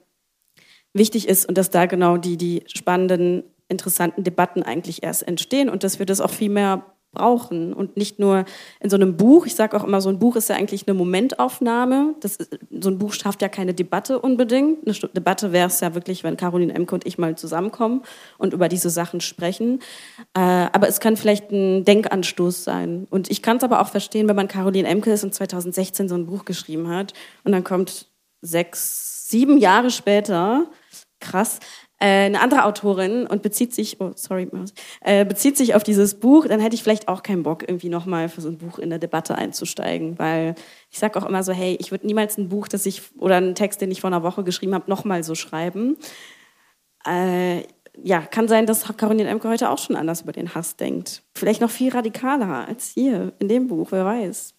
wichtig 0.93 1.29
ist 1.29 1.49
und 1.49 1.59
dass 1.59 1.71
da 1.71 1.87
genau 1.87 2.17
die, 2.17 2.37
die 2.37 2.63
spannenden, 2.67 3.45
interessanten 3.69 4.25
Debatten 4.25 4.63
eigentlich 4.63 5.03
erst 5.03 5.27
entstehen 5.27 5.69
und 5.69 5.85
dass 5.85 5.99
wir 5.99 6.07
das 6.07 6.21
auch 6.21 6.31
viel 6.31 6.51
mehr 6.51 6.85
brauchen 7.13 7.73
und 7.73 7.97
nicht 7.97 8.19
nur 8.19 8.45
in 8.81 8.91
so 8.91 8.97
einem 8.97 9.17
Buch. 9.17 9.47
Ich 9.47 9.55
sage 9.55 9.77
auch 9.77 9.85
immer, 9.85 10.01
so 10.01 10.09
ein 10.09 10.19
Buch 10.19 10.37
ist 10.37 10.49
ja 10.49 10.57
eigentlich 10.57 10.87
eine 10.87 10.95
Momentaufnahme. 10.95 12.15
Das 12.21 12.37
ist, 12.37 12.59
so 12.71 12.91
ein 12.91 12.99
Buch 12.99 13.13
schafft 13.13 13.43
ja 13.43 13.49
keine 13.49 13.75
Debatte 13.75 14.19
unbedingt. 14.19 14.87
Eine 14.87 14.95
Debatte 15.11 15.53
wäre 15.53 15.69
es 15.69 15.81
ja 15.81 15.95
wirklich, 15.95 16.23
wenn 16.25 16.37
Caroline 16.37 16.75
Emke 16.75 16.95
und 16.95 17.07
ich 17.07 17.19
mal 17.19 17.37
zusammenkommen 17.37 18.03
und 18.37 18.53
über 18.53 18.69
diese 18.69 18.91
Sachen 18.91 19.21
sprechen. 19.21 19.81
Äh, 20.35 20.41
aber 20.41 20.89
es 20.89 21.01
kann 21.01 21.17
vielleicht 21.17 21.51
ein 21.51 21.85
Denkanstoß 21.85 22.65
sein. 22.65 23.07
Und 23.11 23.31
ich 23.31 23.43
kann 23.43 23.57
es 23.57 23.65
aber 23.65 23.81
auch 23.81 23.89
verstehen, 23.89 24.29
wenn 24.29 24.37
man 24.37 24.49
Caroline 24.49 24.89
Emke 24.89 25.11
ist 25.11 25.25
und 25.25 25.35
2016 25.35 26.09
so 26.09 26.15
ein 26.15 26.27
Buch 26.27 26.45
geschrieben 26.45 26.89
hat 26.89 27.15
und 27.45 27.53
dann 27.53 27.65
kommt 27.65 28.07
sechs, 28.43 29.29
sieben 29.29 29.59
Jahre 29.59 29.91
später, 29.91 30.67
krass, 31.21 31.61
eine 32.01 32.41
andere 32.41 32.65
Autorin 32.65 33.27
und 33.27 33.43
bezieht 33.43 33.75
sich, 33.75 34.01
oh 34.01 34.13
sorry, 34.15 34.49
äh, 35.01 35.25
bezieht 35.25 35.57
sich 35.57 35.75
auf 35.75 35.83
dieses 35.83 36.21
Buch, 36.21 36.47
dann 36.47 36.61
hätte 36.61 36.77
ich 36.77 36.83
vielleicht 36.83 37.09
auch 37.09 37.23
keinen 37.23 37.43
Bock, 37.43 37.63
irgendwie 37.69 37.89
nochmal 37.89 38.29
für 38.29 38.41
so 38.41 38.49
ein 38.49 38.59
Buch 38.59 38.79
in 38.79 38.91
der 38.91 39.01
Debatte 39.01 39.35
einzusteigen, 39.35 40.19
weil 40.19 40.55
ich 40.91 40.99
sage 40.99 41.19
auch 41.19 41.27
immer 41.27 41.43
so, 41.43 41.53
hey, 41.53 41.77
ich 41.81 41.91
würde 41.91 42.07
niemals 42.07 42.39
ein 42.39 42.49
Buch, 42.49 42.69
das 42.69 42.87
ich 42.87 43.03
oder 43.19 43.37
einen 43.37 43.57
Text, 43.57 43.81
den 43.81 43.91
ich 43.91 44.01
vor 44.01 44.09
einer 44.09 44.23
Woche 44.23 44.45
geschrieben 44.45 44.75
habe, 44.75 44.89
nochmal 44.89 45.25
so 45.25 45.35
schreiben. 45.35 45.97
Äh, 47.05 47.63
ja, 48.03 48.21
kann 48.21 48.47
sein, 48.47 48.67
dass 48.67 48.85
Caroline 48.97 49.29
Emke 49.29 49.49
heute 49.49 49.71
auch 49.71 49.79
schon 49.79 49.97
anders 49.97 50.21
über 50.21 50.33
den 50.33 50.55
Hass 50.55 50.77
denkt. 50.77 51.25
Vielleicht 51.35 51.61
noch 51.61 51.71
viel 51.71 51.91
radikaler 51.91 52.69
als 52.69 52.91
hier 52.91 53.33
in 53.41 53.49
dem 53.49 53.67
Buch, 53.67 53.89
wer 53.91 54.05
weiß. 54.05 54.55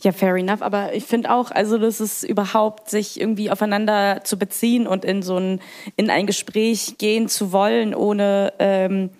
Ja, 0.00 0.12
fair 0.12 0.36
enough. 0.36 0.62
Aber 0.62 0.94
ich 0.94 1.04
finde 1.04 1.32
auch, 1.32 1.50
also 1.50 1.76
das 1.76 2.00
ist 2.00 2.22
überhaupt, 2.22 2.88
sich 2.88 3.20
irgendwie 3.20 3.50
aufeinander 3.50 4.20
zu 4.22 4.38
beziehen 4.38 4.86
und 4.86 5.04
in 5.04 5.22
so 5.22 5.38
ein, 5.38 5.60
in 5.96 6.08
ein 6.08 6.26
Gespräch 6.26 6.98
gehen 6.98 7.28
zu 7.28 7.50
wollen, 7.50 7.94
ohne, 7.94 8.52
ähm, 8.60 9.10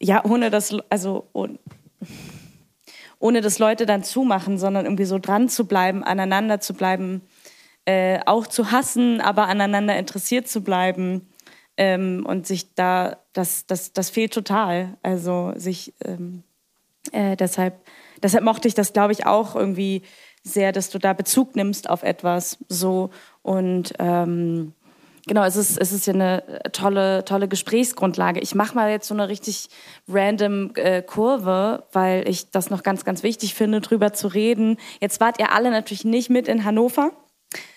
ja, 0.00 0.24
ohne 0.24 0.48
das, 0.48 0.74
also, 0.88 1.28
ohne, 1.34 1.58
ohne 3.18 3.42
dass 3.42 3.58
Leute 3.58 3.84
dann 3.84 4.04
zumachen, 4.04 4.56
sondern 4.58 4.86
irgendwie 4.86 5.04
so 5.04 5.18
dran 5.18 5.50
zu 5.50 5.66
bleiben, 5.66 6.02
aneinander 6.02 6.60
zu 6.60 6.72
bleiben, 6.72 7.20
äh, 7.84 8.20
auch 8.24 8.46
zu 8.46 8.70
hassen, 8.70 9.20
aber 9.20 9.48
aneinander 9.48 9.96
interessiert 9.98 10.48
zu 10.48 10.62
bleiben. 10.62 11.28
Ähm, 11.76 12.24
und 12.26 12.46
sich 12.46 12.74
da, 12.74 13.18
das, 13.32 13.66
das, 13.66 13.92
das 13.92 14.10
fehlt 14.10 14.32
total. 14.32 14.96
Also 15.02 15.52
sich 15.56 15.94
ähm, 16.04 16.42
äh, 17.12 17.36
deshalb 17.36 17.80
deshalb 18.22 18.44
mochte 18.44 18.68
ich 18.68 18.74
das, 18.74 18.92
glaube 18.92 19.12
ich, 19.12 19.26
auch 19.26 19.54
irgendwie 19.56 20.02
sehr, 20.42 20.72
dass 20.72 20.90
du 20.90 20.98
da 20.98 21.12
Bezug 21.12 21.56
nimmst 21.56 21.90
auf 21.90 22.02
etwas 22.02 22.58
so 22.68 23.10
und 23.42 23.92
ähm, 23.98 24.72
genau, 25.28 25.44
es 25.44 25.54
ist, 25.54 25.78
es 25.78 25.92
ist 25.92 26.06
ja 26.06 26.14
eine 26.14 26.42
tolle, 26.72 27.24
tolle 27.24 27.46
Gesprächsgrundlage. 27.46 28.40
Ich 28.40 28.54
mache 28.54 28.74
mal 28.74 28.90
jetzt 28.90 29.06
so 29.06 29.14
eine 29.14 29.28
richtig 29.28 29.68
random 30.08 30.72
äh, 30.74 31.02
Kurve, 31.02 31.84
weil 31.92 32.28
ich 32.28 32.50
das 32.50 32.70
noch 32.70 32.82
ganz, 32.82 33.04
ganz 33.04 33.22
wichtig 33.22 33.54
finde, 33.54 33.80
drüber 33.80 34.12
zu 34.12 34.28
reden. 34.28 34.78
Jetzt 35.00 35.20
wart 35.20 35.38
ihr 35.38 35.52
alle 35.52 35.70
natürlich 35.70 36.04
nicht 36.04 36.30
mit 36.30 36.48
in 36.48 36.64
Hannover, 36.64 37.12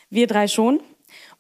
wir 0.10 0.28
drei 0.28 0.48
schon 0.48 0.80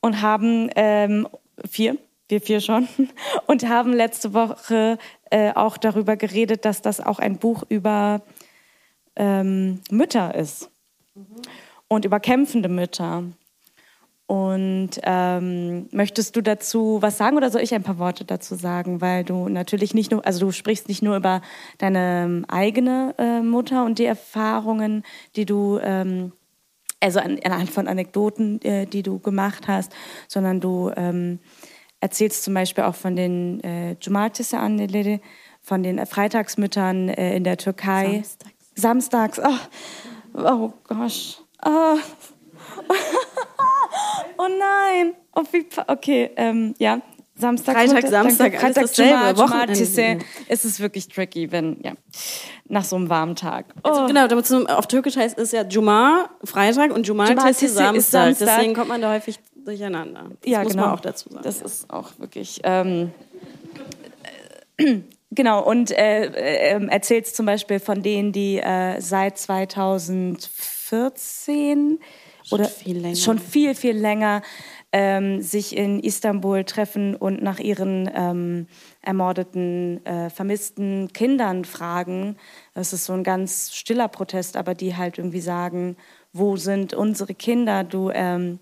und 0.01 0.21
haben 0.21 0.69
ähm, 0.75 1.27
vier, 1.69 1.97
wir 2.27 2.41
vier 2.41 2.61
schon 2.61 2.87
und 3.47 3.67
haben 3.67 3.93
letzte 3.93 4.33
Woche 4.33 4.97
äh, 5.31 5.53
auch 5.53 5.77
darüber 5.77 6.15
geredet, 6.17 6.65
dass 6.65 6.81
das 6.81 6.99
auch 6.99 7.19
ein 7.19 7.37
Buch 7.37 7.63
über 7.69 8.21
ähm, 9.16 9.82
Mütter 9.89 10.36
ist 10.36 10.70
mhm. 11.16 11.41
und 11.88 12.05
über 12.05 12.20
kämpfende 12.20 12.70
Mütter. 12.70 13.24
Und 14.32 14.91
ähm, 15.03 15.89
möchtest 15.91 16.38
du 16.38 16.41
dazu 16.41 16.99
was 17.01 17.18
sagen 17.18 17.36
oder 17.36 17.49
soll 17.49 17.64
ich 17.64 17.76
ein 17.76 17.84
paar 17.84 17.99
Worte 17.99 18.24
dazu 18.24 18.55
sagen? 18.55 19.01
Weil 19.01 19.26
du 19.26 19.49
natürlich 19.49 19.93
nicht 19.93 20.09
nur, 20.09 20.26
also 20.26 20.45
du 20.45 20.53
sprichst 20.53 20.88
nicht 20.88 21.01
nur 21.01 21.18
über 21.18 21.41
deine 21.80 22.24
ähm, 22.24 22.45
eigene 22.47 23.14
äh, 23.18 23.41
Mutter 23.41 23.84
und 23.84 23.99
die 23.99 24.05
Erfahrungen, 24.05 25.03
die 25.36 25.45
du, 25.45 25.80
ähm, 25.84 26.32
also 27.01 27.20
an, 27.20 27.39
anhand 27.43 27.72
von 27.72 27.89
Anekdoten, 27.89 28.62
äh, 28.62 28.86
die 28.86 29.03
du 29.03 29.20
gemacht 29.20 29.68
hast, 29.68 29.91
sondern 30.30 30.62
du 30.62 30.93
ähm, 30.95 31.39
erzählst 31.99 32.43
zum 32.43 32.53
Beispiel 32.53 32.86
auch 32.86 32.95
von 32.95 33.18
den 33.18 33.62
äh, 33.66 33.97
Cumartesi 34.01 34.55
Anneleri, 34.55 35.20
von 35.62 35.84
den 35.84 36.05
Freitagsmüttern 36.05 37.09
äh, 37.09 37.36
in 37.36 37.43
der 37.43 37.57
Türkei. 37.57 38.24
Samstag 38.24 38.61
samstags. 38.76 39.39
Oh, 39.39 39.57
oh 40.34 40.74
gosh. 40.88 41.39
Oh. 41.65 41.97
oh 44.38 44.47
nein. 44.47 45.15
Oh, 45.36 45.43
wie, 45.51 45.65
okay, 45.88 46.32
ähm, 46.36 46.76
ja. 46.78 47.01
Samstag, 47.41 47.76
Freitag, 47.76 48.07
Samstag, 48.07 48.55
Freitag, 48.55 48.84
dasselbe. 48.84 49.38
Wochenende. 49.39 50.26
Es 50.47 50.63
ist 50.63 50.80
wirklich 50.80 51.07
tricky, 51.07 51.51
wenn, 51.51 51.78
ja, 51.82 51.93
nach 52.65 52.84
so 52.84 52.95
einem 52.95 53.09
warmen 53.09 53.36
Tag. 53.36 53.65
Also 53.82 54.01
oh. 54.01 54.03
Also 54.03 54.13
genau, 54.13 54.41
zum, 54.41 54.67
auf 54.67 54.88
Türkisch 54.88 55.17
heißt 55.17 55.38
es 55.39 55.51
ja 55.51 55.63
Juma, 55.63 56.30
Freitag 56.43 56.93
und 56.93 57.07
Juma 57.07 57.28
Samstag. 57.28 57.55
Samstag. 57.55 58.38
Deswegen 58.38 58.76
kommt 58.76 58.89
man 58.89 59.01
da 59.01 59.11
häufig 59.11 59.39
durcheinander. 59.55 60.30
Das 60.41 60.51
ja, 60.51 60.63
muss 60.63 60.74
genau. 60.74 60.86
man 60.86 60.95
auch 60.95 60.99
dazu 60.99 61.30
sagen. 61.30 61.43
Das 61.43 61.61
ist 61.61 61.89
auch 61.89 62.11
wirklich, 62.19 62.61
ähm, 62.63 63.11
Genau, 65.34 65.63
und 65.63 65.91
äh, 65.91 66.25
äh, 66.25 66.86
erzählt 66.88 67.25
zum 67.25 67.45
Beispiel 67.45 67.79
von 67.79 68.03
denen, 68.03 68.34
die 68.34 68.57
äh, 68.57 68.99
seit 68.99 69.38
2014 69.38 71.99
schon 72.43 72.59
oder 72.59 72.67
viel 72.67 73.15
schon 73.15 73.39
viel, 73.39 73.73
viel 73.73 73.95
länger 73.95 74.41
ähm, 74.91 75.41
sich 75.41 75.77
in 75.77 76.01
Istanbul 76.01 76.65
treffen 76.65 77.15
und 77.15 77.41
nach 77.41 77.59
ihren 77.59 78.11
ähm, 78.13 78.67
ermordeten, 79.01 80.05
äh, 80.05 80.29
vermissten 80.29 81.13
Kindern 81.13 81.63
fragen. 81.63 82.36
Das 82.73 82.91
ist 82.91 83.05
so 83.05 83.13
ein 83.13 83.23
ganz 83.23 83.73
stiller 83.73 84.09
Protest, 84.09 84.57
aber 84.57 84.75
die 84.75 84.97
halt 84.97 85.17
irgendwie 85.17 85.39
sagen, 85.39 85.95
wo 86.34 86.57
sind 86.57 86.93
unsere 86.93 87.36
Kinder? 87.36 87.86
Du 87.86 88.09
ähm, 88.09 88.59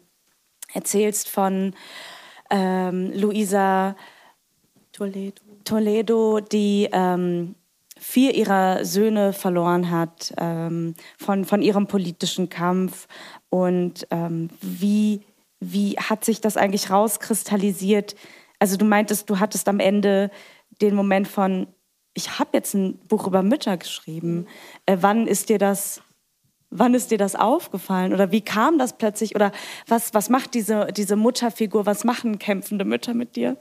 erzählst 0.72 1.30
von 1.30 1.74
ähm, 2.51 3.11
Luisa 3.13 3.95
Toledo, 4.91 5.49
Toledo 5.70 6.39
die 6.39 6.89
ähm, 6.91 7.53
vier 7.95 8.34
ihrer 8.34 8.86
Söhne 8.86 9.34
verloren 9.34 9.91
hat 9.91 10.34
ähm, 10.38 10.95
von, 11.20 11.45
von 11.45 11.61
ihrem 11.61 11.86
politischen 11.86 12.49
Kampf 12.49 13.07
und 13.49 14.07
ähm, 14.09 14.49
wie, 14.61 15.22
wie 15.59 15.91
hat 15.97 16.26
sich 16.26 16.41
das 16.41 16.57
eigentlich 16.57 16.89
rauskristallisiert? 16.89 18.15
Also 18.57 18.78
du 18.78 18.86
meintest, 18.86 19.30
du 19.30 19.39
hattest 19.39 19.67
am 19.67 19.80
Ende 19.80 20.32
den 20.82 20.95
Moment 20.95 21.28
von, 21.28 21.67
ich 22.15 22.39
habe 22.39 22.49
jetzt 22.53 22.74
ein 22.74 22.97
Buch 23.07 23.28
über 23.28 23.43
Mütter 23.43 23.78
geschrieben. 23.78 24.47
Äh, 24.88 24.97
wann 25.01 25.28
ist 25.28 25.49
dir 25.49 25.59
das 25.59 26.01
Wann 26.72 26.93
ist 26.93 27.09
dir 27.09 27.17
das 27.17 27.36
aufgefallen 27.36 28.13
oder 28.13 28.32
wie 28.32 28.41
kam 28.41 28.78
das 28.78 28.95
plötzlich 28.95 29.34
oder 29.34 29.51
was, 29.88 30.13
was 30.13 30.30
macht 30.30 30.53
diese, 30.53 30.89
diese 30.95 31.15
Mutterfigur, 31.15 31.88
was 31.88 32.03
machen 32.03 32.38
kämpfende 32.38 32.86
Mütter 32.86 33.15
mit 33.15 33.36
dir? 33.36 33.57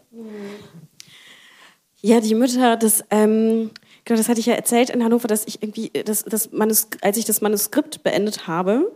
Ja, 2.00 2.20
die 2.20 2.34
Mütter, 2.34 2.76
das, 2.76 3.04
ähm, 3.10 3.70
genau, 4.04 4.18
das 4.18 4.28
hatte 4.28 4.40
ich 4.40 4.46
ja 4.46 4.54
erzählt 4.54 4.90
in 4.90 5.02
Hannover, 5.02 5.26
dass 5.26 5.46
ich 5.46 5.62
irgendwie, 5.62 5.90
das, 5.90 6.24
das 6.24 6.50
als 7.02 7.16
ich 7.16 7.24
das 7.24 7.40
Manuskript 7.40 8.04
beendet 8.04 8.46
habe, 8.46 8.94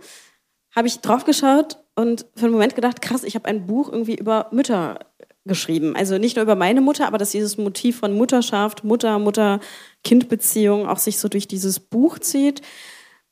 habe 0.74 0.86
ich 0.86 1.00
draufgeschaut 1.00 1.78
und 1.96 2.26
für 2.36 2.44
einen 2.44 2.52
Moment 2.52 2.76
gedacht, 2.76 3.02
krass, 3.02 3.24
ich 3.24 3.34
habe 3.34 3.46
ein 3.46 3.66
Buch 3.66 3.90
irgendwie 3.90 4.14
über 4.14 4.48
Mütter 4.52 5.00
geschrieben. 5.44 5.96
Also 5.96 6.18
nicht 6.18 6.36
nur 6.36 6.44
über 6.44 6.54
meine 6.54 6.80
Mutter, 6.80 7.06
aber 7.06 7.18
dass 7.18 7.32
dieses 7.32 7.58
Motiv 7.58 7.98
von 7.98 8.14
Mutterschaft, 8.14 8.84
Mutter, 8.84 9.18
Mutter-Kind-Beziehung 9.18 10.86
auch 10.88 10.98
sich 10.98 11.18
so 11.18 11.28
durch 11.28 11.48
dieses 11.48 11.80
Buch 11.80 12.20
zieht. 12.20 12.62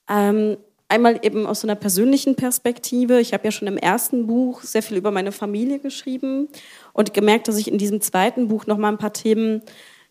Ähm, 0.09 0.57
einmal 0.91 1.21
eben 1.23 1.47
aus 1.47 1.61
so 1.61 1.67
einer 1.67 1.77
persönlichen 1.77 2.35
Perspektive. 2.35 3.21
Ich 3.21 3.33
habe 3.33 3.45
ja 3.45 3.51
schon 3.51 3.69
im 3.69 3.77
ersten 3.77 4.27
Buch 4.27 4.63
sehr 4.63 4.83
viel 4.83 4.97
über 4.97 5.11
meine 5.11 5.33
Familie 5.33 5.79
geschrieben 5.79 6.49
und 6.93 7.15
gemerkt, 7.15 7.49
dass 7.49 7.59
ich 7.59 7.71
in 7.71 7.79
diesem 7.79 8.01
zweiten 8.01 8.49
Buch 8.49 8.67
noch 8.67 8.79
mal 8.79 8.89
ein 8.89 8.99
paar 8.99 9.13
Themen, 9.13 9.63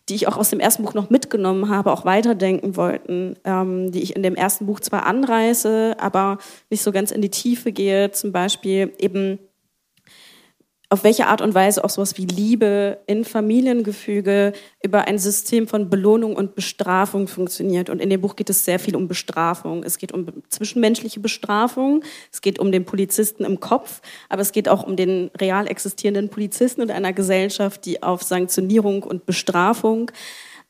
die 0.08 0.14
ich 0.14 0.26
auch 0.26 0.36
aus 0.36 0.50
dem 0.50 0.58
ersten 0.58 0.82
Buch 0.82 0.94
noch 0.94 1.10
mitgenommen 1.10 1.68
habe, 1.68 1.92
auch 1.92 2.04
weiterdenken 2.04 2.76
wollten, 2.76 3.36
ähm, 3.44 3.92
die 3.92 4.02
ich 4.02 4.16
in 4.16 4.22
dem 4.22 4.34
ersten 4.34 4.66
Buch 4.66 4.80
zwar 4.80 5.06
anreiße, 5.06 5.96
aber 5.98 6.38
nicht 6.70 6.82
so 6.82 6.90
ganz 6.90 7.10
in 7.10 7.22
die 7.22 7.30
Tiefe 7.30 7.72
gehe. 7.72 8.10
Zum 8.10 8.32
Beispiel 8.32 8.92
eben 8.98 9.38
auf 10.92 11.04
welche 11.04 11.28
Art 11.28 11.40
und 11.40 11.54
Weise 11.54 11.84
auch 11.84 11.88
sowas 11.88 12.18
wie 12.18 12.26
Liebe 12.26 12.98
in 13.06 13.24
Familiengefüge 13.24 14.52
über 14.82 15.06
ein 15.06 15.18
System 15.18 15.68
von 15.68 15.88
Belohnung 15.88 16.34
und 16.34 16.56
Bestrafung 16.56 17.28
funktioniert. 17.28 17.88
Und 17.90 18.00
in 18.00 18.10
dem 18.10 18.20
Buch 18.20 18.34
geht 18.34 18.50
es 18.50 18.64
sehr 18.64 18.80
viel 18.80 18.96
um 18.96 19.06
Bestrafung. 19.06 19.84
Es 19.84 19.98
geht 19.98 20.10
um 20.10 20.26
zwischenmenschliche 20.48 21.20
Bestrafung, 21.20 22.02
es 22.32 22.40
geht 22.40 22.58
um 22.58 22.72
den 22.72 22.84
Polizisten 22.84 23.44
im 23.44 23.60
Kopf, 23.60 24.02
aber 24.28 24.42
es 24.42 24.50
geht 24.50 24.68
auch 24.68 24.82
um 24.82 24.96
den 24.96 25.30
real 25.40 25.68
existierenden 25.68 26.28
Polizisten 26.28 26.82
und 26.82 26.90
einer 26.90 27.12
Gesellschaft, 27.12 27.86
die 27.86 28.02
auf 28.02 28.24
Sanktionierung 28.24 29.04
und 29.04 29.26
Bestrafung 29.26 30.10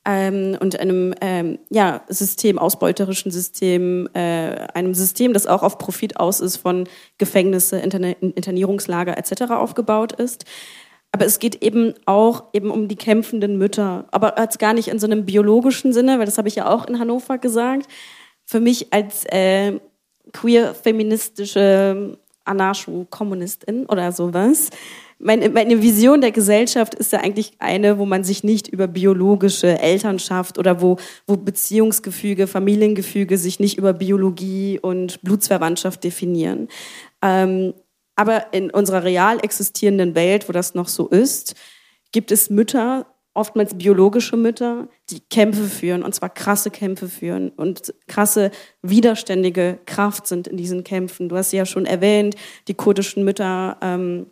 ähm, 0.05 0.57
und 0.61 0.79
einem 0.81 1.15
ähm, 1.21 1.59
ja, 1.69 2.03
System, 2.09 2.59
ausbeuterischen 2.59 3.31
System, 3.31 4.09
äh, 4.15 4.67
einem 4.75 4.95
System, 4.95 5.33
das 5.33 5.47
auch 5.47 5.63
auf 5.63 5.79
Profit 5.79 6.19
aus 6.19 6.41
ist, 6.41 6.57
von 6.57 6.89
Gefängnisse, 7.19 7.79
Interne 7.79 8.13
Internierungslager 8.13 9.19
etc. 9.19 9.53
aufgebaut 9.53 10.13
ist. 10.13 10.45
Aber 11.13 11.27
es 11.27 11.39
geht 11.39 11.63
eben 11.63 11.95
auch 12.07 12.45
eben 12.53 12.71
um 12.71 12.89
die 12.89 12.97
kämpfenden 12.97 13.59
Mütter, 13.59 14.07
aber 14.13 14.39
als 14.39 14.59
gar 14.59 14.73
nicht 14.75 14.89
in 14.89 15.01
so 15.01 15.07
einem 15.07 15.27
biologischen 15.27 15.93
Sinne, 15.93 16.19
weil 16.19 16.27
das 16.27 16.39
habe 16.39 16.49
ich 16.49 16.55
ja 16.55 16.71
auch 16.71 16.87
in 16.87 16.99
Hannover 16.99 17.39
gesagt. 17.39 17.87
Für 18.45 18.61
mich 18.61 18.93
als 18.93 19.25
äh, 19.27 19.81
queer-feministische 20.33 22.19
Anarcho-Kommunistin 22.45 23.87
oder 23.87 24.13
sowas 24.13 24.71
meine, 25.21 25.51
meine 25.51 25.83
Vision 25.83 26.21
der 26.21 26.33
Gesellschaft 26.33 26.95
ist 26.95 27.13
ja 27.13 27.21
eigentlich 27.21 27.53
eine, 27.59 27.99
wo 27.99 28.07
man 28.07 28.25
sich 28.25 28.43
nicht 28.43 28.69
über 28.69 28.87
biologische 28.87 29.79
Elternschaft 29.79 30.59
oder 30.59 30.81
wo, 30.81 30.97
wo 31.27 31.37
Beziehungsgefüge, 31.37 32.47
Familiengefüge 32.47 33.37
sich 33.37 33.61
nicht 33.61 33.79
über 33.79 33.93
Biologie 33.93 34.79
und 34.81 35.21
Blutsverwandtschaft 35.23 36.03
definieren. 36.03 36.69
Ähm, 37.23 37.75
aber 38.17 38.53
in 38.53 38.71
unserer 38.71 39.05
real 39.05 39.39
existierenden 39.43 40.15
Welt, 40.15 40.49
wo 40.49 40.53
das 40.53 40.75
noch 40.75 40.89
so 40.89 41.07
ist, 41.09 41.55
gibt 42.13 42.33
es 42.33 42.51
Mütter, 42.51 43.07
oftmals 43.35 43.75
biologische 43.75 44.37
Mütter, 44.37 44.89
die 45.11 45.21
Kämpfe 45.21 45.65
führen, 45.65 46.03
und 46.03 46.15
zwar 46.15 46.31
krasse 46.31 46.71
Kämpfe 46.71 47.09
führen 47.09 47.51
und 47.51 47.95
krasse 48.09 48.51
widerständige 48.83 49.79
Kraft 49.87 50.27
sind 50.27 50.49
in 50.49 50.57
diesen 50.57 50.83
Kämpfen. 50.83 51.29
Du 51.29 51.37
hast 51.37 51.53
ja 51.53 51.65
schon 51.65 51.87
erwähnt, 51.87 52.35
die 52.69 52.75
kurdischen 52.75 53.25
Mütter, 53.25 53.77
ähm, 53.81 54.27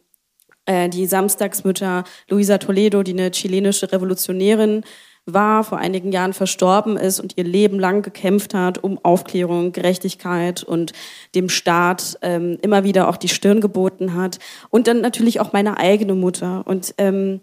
äh, 0.69 0.89
die 0.89 1.07
Samstagsmütter 1.07 2.05
Luisa 2.29 2.59
Toledo, 2.59 3.03
die 3.03 3.13
eine 3.13 3.31
chilenische 3.31 3.91
Revolutionärin 3.91 4.85
war, 5.25 5.65
vor 5.65 5.79
einigen 5.79 6.13
Jahren 6.13 6.33
verstorben 6.33 6.97
ist 6.97 7.21
und 7.21 7.37
ihr 7.37 7.45
Leben 7.45 7.79
lang 7.79 8.03
gekämpft 8.03 8.55
hat 8.55 8.83
um 8.83 8.99
Aufklärung, 9.03 9.73
Gerechtigkeit 9.73 10.63
und 10.63 10.93
dem 11.35 11.49
Staat 11.49 12.19
ähm, 12.23 12.59
immer 12.63 12.85
wieder 12.85 13.09
auch 13.09 13.17
die 13.17 13.29
Stirn 13.29 13.61
geboten 13.61 14.15
hat. 14.15 14.39
Und 14.71 14.87
dann 14.87 15.01
natürlich 15.01 15.41
auch 15.41 15.53
meine 15.53 15.79
eigene 15.79 16.15
Mutter. 16.15 16.67
Und 16.67 16.95
ähm, 16.99 17.41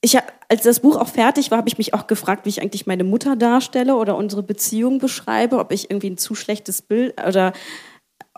ich 0.00 0.16
hab, 0.16 0.32
als 0.48 0.62
das 0.62 0.80
Buch 0.80 0.96
auch 0.96 1.08
fertig 1.08 1.50
war, 1.50 1.58
habe 1.58 1.68
ich 1.68 1.78
mich 1.78 1.94
auch 1.94 2.06
gefragt, 2.06 2.44
wie 2.44 2.50
ich 2.50 2.60
eigentlich 2.60 2.86
meine 2.86 3.04
Mutter 3.04 3.36
darstelle 3.36 3.94
oder 3.96 4.16
unsere 4.16 4.42
Beziehung 4.42 4.98
beschreibe, 4.98 5.58
ob 5.58 5.72
ich 5.72 5.90
irgendwie 5.90 6.10
ein 6.10 6.18
zu 6.18 6.34
schlechtes 6.34 6.82
Bild 6.82 7.14
oder 7.24 7.52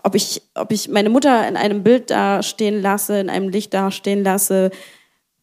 ob 0.05 0.13
ich, 0.13 0.43
ob 0.53 0.71
ich 0.71 0.87
meine 0.87 1.09
Mutter 1.09 1.47
in 1.47 1.57
einem 1.57 1.81
Bild 1.81 2.11
dastehen 2.11 2.79
lasse, 2.81 3.19
in 3.19 3.29
einem 3.29 3.49
Licht 3.49 3.73
dastehen 3.73 4.23
lasse, 4.23 4.69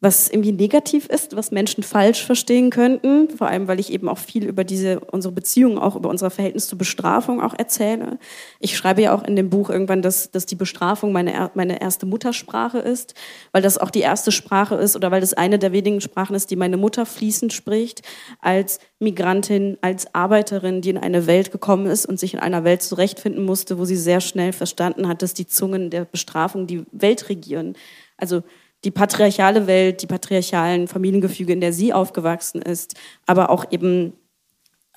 was 0.02 0.28
irgendwie 0.28 0.50
negativ 0.50 1.06
ist, 1.06 1.36
was 1.36 1.52
Menschen 1.52 1.84
falsch 1.84 2.26
verstehen 2.26 2.70
könnten. 2.70 3.30
Vor 3.30 3.46
allem, 3.46 3.68
weil 3.68 3.78
ich 3.78 3.92
eben 3.92 4.08
auch 4.08 4.18
viel 4.18 4.44
über 4.44 4.64
diese, 4.64 4.98
unsere 4.98 5.32
Beziehung, 5.32 5.78
auch 5.78 5.94
über 5.94 6.08
unser 6.08 6.28
Verhältnis 6.28 6.66
zur 6.66 6.76
Bestrafung 6.76 7.40
auch 7.40 7.54
erzähle. 7.56 8.18
Ich 8.58 8.76
schreibe 8.76 9.00
ja 9.00 9.14
auch 9.14 9.22
in 9.22 9.36
dem 9.36 9.48
Buch 9.48 9.70
irgendwann, 9.70 10.02
dass, 10.02 10.32
dass 10.32 10.44
die 10.44 10.56
Bestrafung 10.56 11.12
meine, 11.12 11.52
meine 11.54 11.80
erste 11.80 12.04
Muttersprache 12.06 12.80
ist, 12.80 13.14
weil 13.52 13.62
das 13.62 13.78
auch 13.78 13.90
die 13.90 14.00
erste 14.00 14.32
Sprache 14.32 14.74
ist 14.74 14.96
oder 14.96 15.12
weil 15.12 15.20
das 15.20 15.34
eine 15.34 15.60
der 15.60 15.70
wenigen 15.70 16.00
Sprachen 16.00 16.34
ist, 16.34 16.50
die 16.50 16.56
meine 16.56 16.76
Mutter 16.76 17.06
fließend 17.06 17.52
spricht, 17.52 18.02
als 18.40 18.80
Migrantin, 18.98 19.78
als 19.82 20.12
Arbeiterin, 20.16 20.80
die 20.80 20.90
in 20.90 20.98
eine 20.98 21.28
Welt 21.28 21.52
gekommen 21.52 21.86
ist 21.86 22.06
und 22.06 22.18
sich 22.18 22.34
in 22.34 22.40
einer 22.40 22.64
Welt 22.64 22.82
zurechtfinden 22.82 23.44
musste, 23.44 23.78
wo 23.78 23.84
sie 23.84 23.96
sehr 23.96 24.20
schnell 24.20 24.52
verstanden 24.52 25.06
hat, 25.06 25.22
dass 25.22 25.32
die 25.32 25.46
Zungen 25.46 25.90
der 25.90 26.06
Bestrafung 26.06 26.66
die 26.66 26.84
Welt 26.90 27.28
regieren. 27.28 27.76
Also 28.16 28.42
die 28.84 28.90
patriarchale 28.90 29.66
Welt, 29.66 30.02
die 30.02 30.06
patriarchalen 30.06 30.88
Familiengefüge, 30.88 31.52
in 31.52 31.60
der 31.60 31.72
sie 31.72 31.92
aufgewachsen 31.92 32.60
ist, 32.62 32.94
aber 33.26 33.50
auch 33.50 33.64
eben 33.70 34.12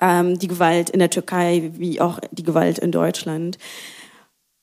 ähm, 0.00 0.38
die 0.38 0.48
Gewalt 0.48 0.90
in 0.90 0.98
der 0.98 1.10
Türkei 1.10 1.70
wie 1.74 2.00
auch 2.00 2.20
die 2.32 2.42
Gewalt 2.42 2.78
in 2.78 2.92
Deutschland. 2.92 3.58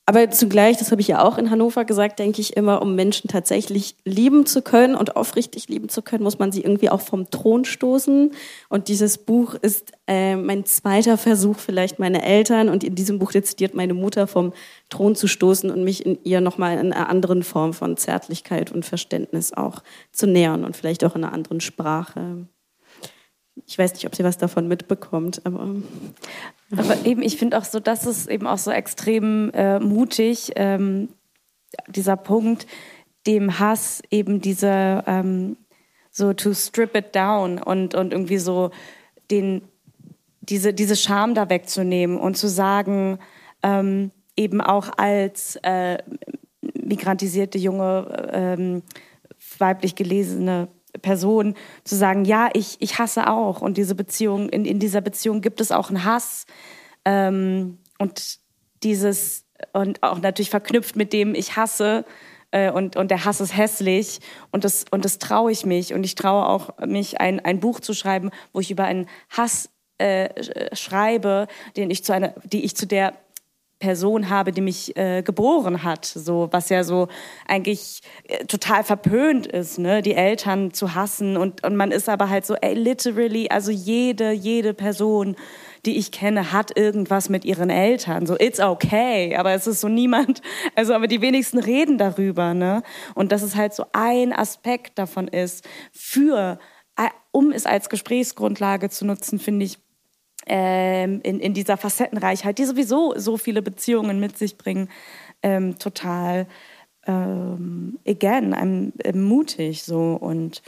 Aber 0.06 0.30
zugleich, 0.30 0.76
das 0.76 0.90
habe 0.90 1.00
ich 1.00 1.08
ja 1.08 1.22
auch 1.22 1.38
in 1.38 1.50
Hannover 1.50 1.86
gesagt, 1.86 2.18
denke 2.18 2.42
ich 2.42 2.58
immer, 2.58 2.82
um 2.82 2.94
Menschen 2.94 3.28
tatsächlich 3.28 3.96
lieben 4.04 4.44
zu 4.44 4.60
können 4.60 4.96
und 4.96 5.16
aufrichtig 5.16 5.68
lieben 5.68 5.88
zu 5.88 6.02
können, 6.02 6.22
muss 6.22 6.38
man 6.38 6.52
sie 6.52 6.60
irgendwie 6.60 6.90
auch 6.90 7.00
vom 7.00 7.30
Thron 7.30 7.64
stoßen. 7.64 8.32
Und 8.68 8.88
dieses 8.88 9.16
Buch 9.16 9.54
ist 9.54 9.92
äh, 10.06 10.36
mein 10.36 10.66
zweiter 10.66 11.16
Versuch, 11.16 11.56
vielleicht 11.58 11.98
meine 11.98 12.22
Eltern 12.22 12.68
und 12.68 12.84
in 12.84 12.94
diesem 12.94 13.18
Buch 13.18 13.32
dezidiert 13.32 13.74
meine 13.74 13.94
Mutter 13.94 14.26
vom 14.26 14.52
Thron 14.90 15.16
zu 15.16 15.26
stoßen 15.26 15.70
und 15.70 15.84
mich 15.84 16.04
in 16.04 16.18
ihr 16.22 16.42
nochmal 16.42 16.74
in 16.78 16.92
einer 16.92 17.08
anderen 17.08 17.42
Form 17.42 17.72
von 17.72 17.96
Zärtlichkeit 17.96 18.72
und 18.72 18.84
Verständnis 18.84 19.54
auch 19.54 19.82
zu 20.12 20.26
nähern 20.26 20.64
und 20.64 20.76
vielleicht 20.76 21.02
auch 21.04 21.16
in 21.16 21.24
einer 21.24 21.32
anderen 21.32 21.62
Sprache. 21.62 22.46
Ich 23.66 23.78
weiß 23.78 23.94
nicht, 23.94 24.06
ob 24.06 24.14
sie 24.14 24.24
was 24.24 24.38
davon 24.38 24.68
mitbekommt, 24.68 25.44
aber. 25.44 25.68
Aber 26.76 27.06
eben, 27.06 27.22
ich 27.22 27.36
finde 27.36 27.56
auch 27.58 27.64
so, 27.64 27.80
das 27.80 28.04
ist 28.04 28.28
eben 28.28 28.46
auch 28.46 28.58
so 28.58 28.70
extrem 28.70 29.50
äh, 29.52 29.78
mutig, 29.78 30.52
ähm, 30.56 31.08
dieser 31.88 32.16
Punkt, 32.16 32.66
dem 33.26 33.58
Hass 33.58 34.02
eben 34.10 34.40
diese, 34.40 35.02
ähm, 35.06 35.56
so 36.10 36.32
to 36.32 36.52
strip 36.52 36.94
it 36.96 37.14
down 37.14 37.58
und, 37.58 37.94
und 37.94 38.12
irgendwie 38.12 38.38
so 38.38 38.70
den, 39.30 39.62
diese, 40.40 40.74
diese 40.74 40.96
Scham 40.96 41.34
da 41.34 41.48
wegzunehmen 41.48 42.18
und 42.18 42.36
zu 42.36 42.48
sagen, 42.48 43.18
ähm, 43.62 44.10
eben 44.36 44.60
auch 44.60 44.90
als 44.96 45.56
äh, 45.62 45.98
migrantisierte 46.60 47.58
junge, 47.58 48.30
ähm, 48.32 48.82
weiblich 49.58 49.94
gelesene 49.94 50.68
Person 51.02 51.54
zu 51.84 51.96
sagen, 51.96 52.24
ja, 52.24 52.50
ich, 52.52 52.76
ich 52.80 52.98
hasse 52.98 53.28
auch. 53.28 53.60
Und 53.60 53.76
diese 53.76 53.94
Beziehung, 53.94 54.48
in, 54.48 54.64
in 54.64 54.78
dieser 54.78 55.00
Beziehung 55.00 55.40
gibt 55.40 55.60
es 55.60 55.72
auch 55.72 55.88
einen 55.88 56.04
Hass. 56.04 56.46
Ähm, 57.04 57.78
und 57.98 58.38
dieses 58.82 59.44
und 59.72 60.02
auch 60.02 60.20
natürlich 60.20 60.50
verknüpft 60.50 60.96
mit 60.96 61.12
dem, 61.12 61.34
ich 61.34 61.56
hasse 61.56 62.04
äh, 62.50 62.70
und, 62.70 62.96
und 62.96 63.10
der 63.10 63.24
Hass 63.24 63.40
ist 63.40 63.56
hässlich. 63.56 64.20
Und 64.52 64.64
das, 64.64 64.84
und 64.90 65.04
das 65.04 65.18
traue 65.18 65.52
ich 65.52 65.66
mich. 65.66 65.94
Und 65.94 66.04
ich 66.04 66.14
traue 66.14 66.46
auch 66.46 66.78
mich, 66.86 67.20
ein, 67.20 67.40
ein 67.40 67.60
Buch 67.60 67.80
zu 67.80 67.94
schreiben, 67.94 68.30
wo 68.52 68.60
ich 68.60 68.70
über 68.70 68.84
einen 68.84 69.08
Hass 69.30 69.70
äh, 69.98 70.74
schreibe, 70.74 71.46
den 71.76 71.90
ich 71.90 72.04
zu 72.04 72.12
einer, 72.12 72.34
die 72.44 72.64
ich 72.64 72.76
zu 72.76 72.86
der 72.86 73.14
Person 73.84 74.30
habe, 74.30 74.50
die 74.50 74.62
mich 74.62 74.96
äh, 74.96 75.22
geboren 75.22 75.82
hat, 75.82 76.06
so 76.06 76.48
was 76.52 76.70
ja 76.70 76.84
so 76.84 77.08
eigentlich 77.46 78.00
äh, 78.28 78.46
total 78.46 78.82
verpönt 78.82 79.46
ist, 79.46 79.78
ne, 79.78 80.00
die 80.00 80.14
Eltern 80.14 80.72
zu 80.72 80.94
hassen 80.94 81.36
und 81.36 81.62
und 81.66 81.76
man 81.76 81.90
ist 81.90 82.08
aber 82.08 82.30
halt 82.30 82.46
so, 82.46 82.54
ey, 82.54 82.72
literally, 82.72 83.48
also 83.50 83.70
jede 83.70 84.32
jede 84.32 84.72
Person 84.72 85.36
die 85.84 85.98
ich 85.98 86.12
kenne, 86.12 86.52
hat 86.52 86.76
irgendwas 86.76 87.28
mit 87.28 87.44
ihren 87.44 87.68
Eltern. 87.68 88.24
So, 88.26 88.36
it's 88.38 88.58
okay. 88.58 89.36
Aber 89.36 89.52
es 89.52 89.66
ist 89.66 89.82
so 89.82 89.88
niemand, 89.88 90.40
also, 90.74 90.94
aber 90.94 91.06
die 91.06 91.20
wenigsten 91.20 91.58
reden 91.58 91.98
darüber, 91.98 92.54
ne? 92.54 92.82
Und 93.14 93.32
dass 93.32 93.42
es 93.42 93.54
halt 93.54 93.74
so 93.74 93.84
ein 93.92 94.32
Aspekt 94.32 94.98
davon 94.98 95.28
ist, 95.28 95.68
für, 95.92 96.58
äh, 96.96 97.08
um 97.32 97.52
es 97.52 97.66
als 97.66 97.88
Gesprächsgrundlage 97.90 98.88
zu 98.88 99.04
nutzen, 99.04 99.38
finde 99.38 99.66
ich, 99.66 99.83
ähm, 100.46 101.20
in, 101.22 101.40
in 101.40 101.54
dieser 101.54 101.76
Facettenreichheit, 101.76 102.58
die 102.58 102.64
sowieso 102.64 103.14
so 103.16 103.36
viele 103.36 103.62
Beziehungen 103.62 104.20
mit 104.20 104.36
sich 104.38 104.58
bringen, 104.58 104.88
ähm, 105.42 105.78
total, 105.78 106.46
ähm, 107.06 107.98
again, 108.06 108.54
I'm, 108.54 108.92
I'm 109.02 109.18
mutig 109.18 109.82
so 109.82 110.14
und 110.14 110.62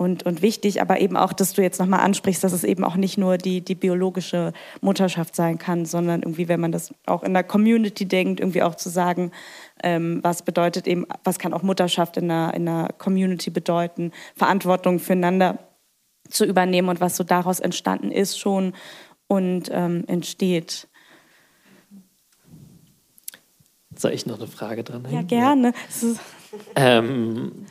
und, 0.00 0.24
und 0.24 0.40
wichtig, 0.40 0.80
aber 0.80 0.98
eben 0.98 1.14
auch, 1.14 1.34
dass 1.34 1.52
du 1.52 1.60
jetzt 1.60 1.78
nochmal 1.78 2.00
ansprichst, 2.00 2.42
dass 2.42 2.54
es 2.54 2.64
eben 2.64 2.84
auch 2.84 2.96
nicht 2.96 3.18
nur 3.18 3.36
die, 3.36 3.60
die 3.60 3.74
biologische 3.74 4.54
Mutterschaft 4.80 5.36
sein 5.36 5.58
kann, 5.58 5.84
sondern 5.84 6.22
irgendwie, 6.22 6.48
wenn 6.48 6.58
man 6.58 6.72
das 6.72 6.94
auch 7.04 7.22
in 7.22 7.34
der 7.34 7.44
Community 7.44 8.06
denkt, 8.06 8.40
irgendwie 8.40 8.62
auch 8.62 8.76
zu 8.76 8.88
sagen, 8.88 9.30
ähm, 9.82 10.20
was 10.22 10.40
bedeutet 10.40 10.86
eben, 10.86 11.04
was 11.22 11.38
kann 11.38 11.52
auch 11.52 11.62
Mutterschaft 11.62 12.16
in 12.16 12.30
einer, 12.30 12.54
in 12.54 12.66
einer 12.66 12.88
Community 12.96 13.50
bedeuten, 13.50 14.12
Verantwortung 14.34 15.00
füreinander 15.00 15.58
zu 16.30 16.46
übernehmen 16.46 16.88
und 16.88 17.02
was 17.02 17.18
so 17.18 17.22
daraus 17.24 17.60
entstanden 17.60 18.10
ist 18.10 18.38
schon 18.38 18.72
und 19.30 19.70
ähm, 19.70 20.02
entsteht. 20.08 20.88
Soll 23.94 24.10
ich 24.10 24.26
noch 24.26 24.38
eine 24.38 24.48
Frage 24.48 24.82
dran 24.82 25.06
Ja, 25.08 25.22
gerne. 25.22 25.72
Ähm, 26.74 27.66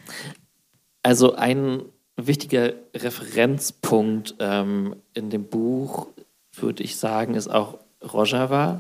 also 1.04 1.36
ein 1.36 1.82
wichtiger 2.16 2.72
Referenzpunkt 2.96 4.36
ähm, 4.40 4.96
in 5.14 5.30
dem 5.30 5.50
Buch, 5.50 6.08
würde 6.54 6.82
ich 6.82 6.96
sagen, 6.96 7.34
ist 7.34 7.50
auch 7.50 7.78
Rojava. 8.02 8.80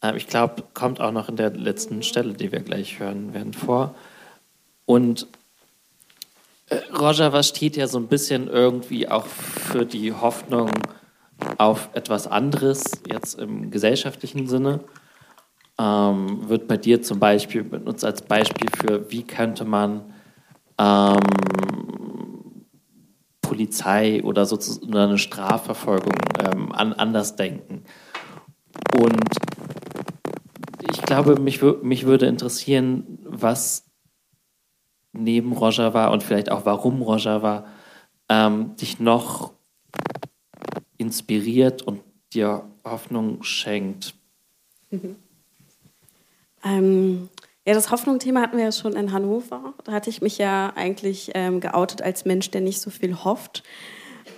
Ähm, 0.00 0.16
ich 0.16 0.28
glaube, 0.28 0.64
kommt 0.72 0.98
auch 0.98 1.12
noch 1.12 1.28
in 1.28 1.36
der 1.36 1.50
letzten 1.50 2.02
Stelle, 2.02 2.32
die 2.32 2.52
wir 2.52 2.60
gleich 2.60 3.00
hören 3.00 3.34
werden, 3.34 3.52
vor. 3.52 3.94
Und 4.86 5.26
äh, 6.70 6.76
Rojava 6.90 7.42
steht 7.42 7.76
ja 7.76 7.86
so 7.86 7.98
ein 7.98 8.08
bisschen 8.08 8.48
irgendwie 8.48 9.08
auch 9.08 9.26
für 9.26 9.84
die 9.84 10.14
Hoffnung 10.14 10.70
auf 11.58 11.90
etwas 11.94 12.26
anderes, 12.26 13.02
jetzt 13.10 13.38
im 13.38 13.70
gesellschaftlichen 13.70 14.46
Sinne. 14.46 14.80
Ähm, 15.78 16.48
wird 16.48 16.68
bei 16.68 16.76
dir 16.76 17.02
zum 17.02 17.18
Beispiel 17.18 17.64
benutzt 17.64 18.04
als 18.04 18.22
Beispiel 18.22 18.68
für, 18.76 19.10
wie 19.10 19.22
könnte 19.22 19.64
man 19.64 20.12
ähm, 20.78 21.18
Polizei 23.40 24.22
oder 24.22 24.46
sozusagen 24.46 24.94
eine 24.96 25.18
Strafverfolgung 25.18 26.14
ähm, 26.38 26.72
an, 26.72 26.92
anders 26.92 27.36
denken. 27.36 27.84
Und 28.98 29.24
ich 30.90 31.02
glaube, 31.02 31.40
mich, 31.40 31.60
mich 31.82 32.06
würde 32.06 32.26
interessieren, 32.26 33.18
was 33.24 33.84
neben 35.12 35.52
Rojava 35.52 36.08
und 36.08 36.22
vielleicht 36.22 36.50
auch 36.50 36.64
warum 36.64 37.02
Rojava 37.02 37.66
ähm, 38.28 38.76
dich 38.76 39.00
noch 39.00 39.52
inspiriert 41.02 41.82
und 41.82 42.00
dir 42.32 42.64
Hoffnung 42.84 43.42
schenkt. 43.42 44.14
Ähm, 46.64 47.28
ja, 47.66 47.74
das 47.74 47.90
Hoffnung-Thema 47.90 48.40
hatten 48.40 48.56
wir 48.56 48.62
ja 48.62 48.70
schon 48.70 48.92
in 48.94 49.10
Hannover. 49.10 49.74
Da 49.82 49.90
hatte 49.90 50.10
ich 50.10 50.22
mich 50.22 50.38
ja 50.38 50.72
eigentlich 50.76 51.32
ähm, 51.34 51.58
geoutet 51.58 52.02
als 52.02 52.24
Mensch, 52.24 52.52
der 52.52 52.60
nicht 52.60 52.80
so 52.80 52.88
viel 52.88 53.24
hofft 53.24 53.64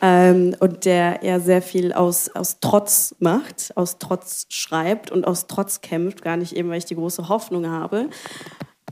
ähm, 0.00 0.54
und 0.60 0.84
der 0.84 1.22
eher 1.22 1.40
sehr 1.40 1.62
viel 1.62 1.92
aus, 1.92 2.28
aus 2.28 2.58
Trotz 2.60 3.14
macht, 3.18 3.72
aus 3.76 3.98
Trotz 3.98 4.46
schreibt 4.48 5.10
und 5.10 5.26
aus 5.26 5.46
Trotz 5.46 5.80
kämpft. 5.80 6.22
Gar 6.22 6.36
nicht 6.36 6.54
eben, 6.56 6.68
weil 6.68 6.78
ich 6.78 6.84
die 6.84 6.96
große 6.96 7.28
Hoffnung 7.28 7.66
habe. 7.66 8.08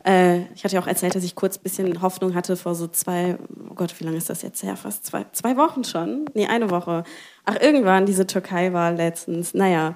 Äh, 0.05 0.53
ich 0.55 0.65
hatte 0.65 0.75
ja 0.75 0.81
auch 0.81 0.87
erzählt, 0.87 1.15
dass 1.15 1.25
ich 1.25 1.35
kurz 1.35 1.59
ein 1.59 1.63
bisschen 1.63 2.03
Hoffnung 2.03 2.35
hatte 2.35 2.57
vor 2.57 2.75
so 2.75 2.89
zwei, 2.89 3.39
oh 3.71 3.75
Gott, 3.75 3.99
wie 3.99 4.05
lange 4.05 4.17
ist 4.17 4.31
das 4.31 4.43
jetzt 4.43 4.63
her? 4.63 4.77
Fast 4.77 5.07
zwei, 5.07 5.27
zwei 5.33 5.57
Wochen 5.57 5.85
schon? 5.85 6.25
Nee, 6.35 6.47
eine 6.47 6.71
Woche. 6.71 7.05
Ach, 7.45 7.57
irgendwann 7.61 8.07
diese 8.07 8.27
Türkei-Wahl 8.27 8.97
letztens. 8.97 9.55
Naja, 9.55 9.95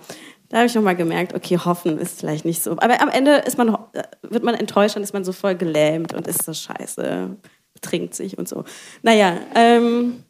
da 0.48 0.58
habe 0.58 0.66
ich 0.66 0.74
nochmal 0.74 0.96
gemerkt, 0.96 1.34
okay, 1.34 1.58
hoffen 1.58 1.98
ist 1.98 2.20
vielleicht 2.20 2.44
nicht 2.44 2.62
so. 2.62 2.72
Aber 2.72 3.00
am 3.00 3.08
Ende 3.08 3.36
ist 3.38 3.58
man, 3.58 3.76
wird 4.22 4.44
man 4.44 4.54
enttäuscht, 4.54 4.96
dann 4.96 5.02
ist 5.02 5.12
man 5.12 5.24
so 5.24 5.32
voll 5.32 5.56
gelähmt 5.56 6.14
und 6.14 6.26
ist 6.28 6.44
so 6.44 6.52
scheiße, 6.52 7.36
trinkt 7.80 8.14
sich 8.14 8.38
und 8.38 8.48
so. 8.48 8.64
Naja, 9.02 9.38
ähm, 9.54 10.22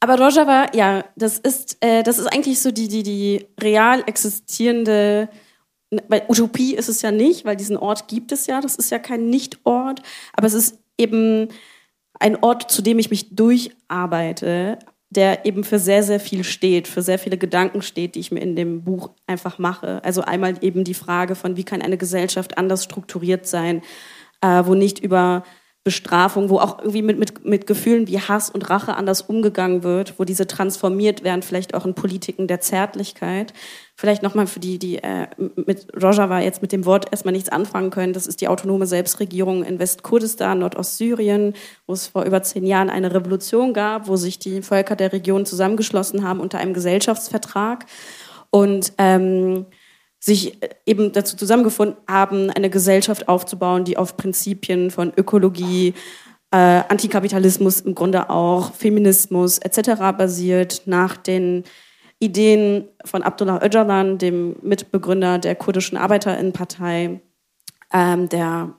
aber 0.00 0.18
Rojava, 0.18 0.66
ja, 0.74 1.04
das 1.16 1.38
ist, 1.38 1.76
äh, 1.80 2.02
das 2.02 2.18
ist 2.18 2.26
eigentlich 2.26 2.60
so 2.60 2.70
die, 2.70 2.88
die, 2.88 3.02
die 3.02 3.46
real 3.60 4.02
existierende, 4.06 5.28
weil 6.08 6.22
Utopie 6.28 6.74
ist 6.74 6.88
es 6.88 7.02
ja 7.02 7.10
nicht, 7.10 7.44
weil 7.44 7.56
diesen 7.56 7.76
Ort 7.76 8.08
gibt 8.08 8.32
es 8.32 8.46
ja, 8.46 8.60
das 8.60 8.76
ist 8.76 8.90
ja 8.90 8.98
kein 8.98 9.30
Nicht-Ort, 9.30 10.02
aber 10.34 10.46
es 10.46 10.54
ist 10.54 10.78
eben 10.98 11.48
ein 12.20 12.42
Ort, 12.42 12.70
zu 12.70 12.82
dem 12.82 12.98
ich 12.98 13.10
mich 13.10 13.34
durcharbeite, 13.34 14.78
der 15.10 15.46
eben 15.46 15.64
für 15.64 15.78
sehr, 15.78 16.02
sehr 16.02 16.20
viel 16.20 16.44
steht, 16.44 16.86
für 16.86 17.00
sehr 17.00 17.18
viele 17.18 17.38
Gedanken 17.38 17.80
steht, 17.80 18.14
die 18.14 18.20
ich 18.20 18.30
mir 18.30 18.40
in 18.40 18.56
dem 18.56 18.84
Buch 18.84 19.10
einfach 19.26 19.58
mache. 19.58 20.04
Also 20.04 20.20
einmal 20.20 20.56
eben 20.60 20.84
die 20.84 20.94
Frage 20.94 21.34
von, 21.34 21.56
wie 21.56 21.64
kann 21.64 21.80
eine 21.80 21.96
Gesellschaft 21.96 22.58
anders 22.58 22.84
strukturiert 22.84 23.46
sein, 23.46 23.82
äh, 24.42 24.64
wo 24.66 24.74
nicht 24.74 24.98
über 24.98 25.44
Bestrafung, 25.88 26.50
wo 26.50 26.58
auch 26.58 26.80
irgendwie 26.80 27.00
mit, 27.00 27.18
mit, 27.18 27.46
mit 27.46 27.66
Gefühlen 27.66 28.06
wie 28.08 28.20
Hass 28.20 28.50
und 28.50 28.68
Rache 28.68 28.94
anders 28.94 29.22
umgegangen 29.22 29.82
wird, 29.82 30.18
wo 30.18 30.24
diese 30.24 30.46
transformiert 30.46 31.24
werden, 31.24 31.40
vielleicht 31.40 31.72
auch 31.72 31.86
in 31.86 31.94
Politiken 31.94 32.46
der 32.46 32.60
Zärtlichkeit. 32.60 33.54
Vielleicht 33.94 34.22
nochmal 34.22 34.46
für 34.46 34.60
die, 34.60 34.78
die 34.78 34.98
äh, 34.98 35.28
mit 35.56 35.86
Rojava 35.96 36.40
jetzt 36.40 36.60
mit 36.60 36.72
dem 36.72 36.84
Wort 36.84 37.06
erstmal 37.10 37.32
nichts 37.32 37.48
anfangen 37.48 37.88
können. 37.88 38.12
Das 38.12 38.26
ist 38.26 38.42
die 38.42 38.48
autonome 38.48 38.84
Selbstregierung 38.84 39.64
in 39.64 39.78
Westkurdistan, 39.78 40.58
Nordostsyrien, 40.58 41.54
wo 41.86 41.94
es 41.94 42.08
vor 42.08 42.24
über 42.24 42.42
zehn 42.42 42.66
Jahren 42.66 42.90
eine 42.90 43.14
Revolution 43.14 43.72
gab, 43.72 44.08
wo 44.08 44.16
sich 44.16 44.38
die 44.38 44.60
Völker 44.60 44.94
der 44.94 45.14
Region 45.14 45.46
zusammengeschlossen 45.46 46.22
haben 46.22 46.40
unter 46.40 46.58
einem 46.58 46.74
Gesellschaftsvertrag. 46.74 47.86
Und 48.50 48.92
ähm, 48.98 49.64
sich 50.28 50.62
äh, 50.62 50.68
eben 50.86 51.12
dazu 51.12 51.36
zusammengefunden 51.36 51.96
haben, 52.06 52.50
eine 52.50 52.70
Gesellschaft 52.70 53.28
aufzubauen, 53.28 53.84
die 53.84 53.96
auf 53.96 54.16
Prinzipien 54.16 54.92
von 54.92 55.12
Ökologie, 55.16 55.94
äh, 56.52 56.56
Antikapitalismus 56.56 57.80
im 57.80 57.94
Grunde 57.94 58.30
auch, 58.30 58.72
Feminismus 58.72 59.58
etc. 59.58 60.00
basiert, 60.16 60.82
nach 60.86 61.16
den 61.16 61.64
Ideen 62.20 62.88
von 63.04 63.22
Abdullah 63.22 63.62
Öcalan, 63.62 64.18
dem 64.18 64.56
Mitbegründer 64.62 65.38
der 65.38 65.54
kurdischen 65.54 65.98
Arbeiterinnenpartei, 65.98 67.20
ähm, 67.92 68.28
der 68.28 68.74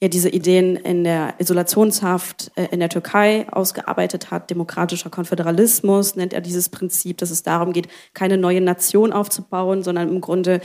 ja 0.00 0.08
diese 0.08 0.30
Ideen 0.30 0.76
in 0.76 1.04
der 1.04 1.34
Isolationshaft 1.38 2.52
äh, 2.56 2.68
in 2.70 2.80
der 2.80 2.88
Türkei 2.88 3.46
ausgearbeitet 3.50 4.30
hat. 4.30 4.48
Demokratischer 4.50 5.10
Konföderalismus 5.10 6.16
nennt 6.16 6.32
er 6.32 6.40
dieses 6.40 6.70
Prinzip, 6.70 7.18
dass 7.18 7.30
es 7.30 7.42
darum 7.42 7.72
geht, 7.72 7.88
keine 8.14 8.38
neue 8.38 8.60
Nation 8.62 9.12
aufzubauen, 9.12 9.82
sondern 9.82 10.08
im 10.08 10.20
Grunde 10.20 10.60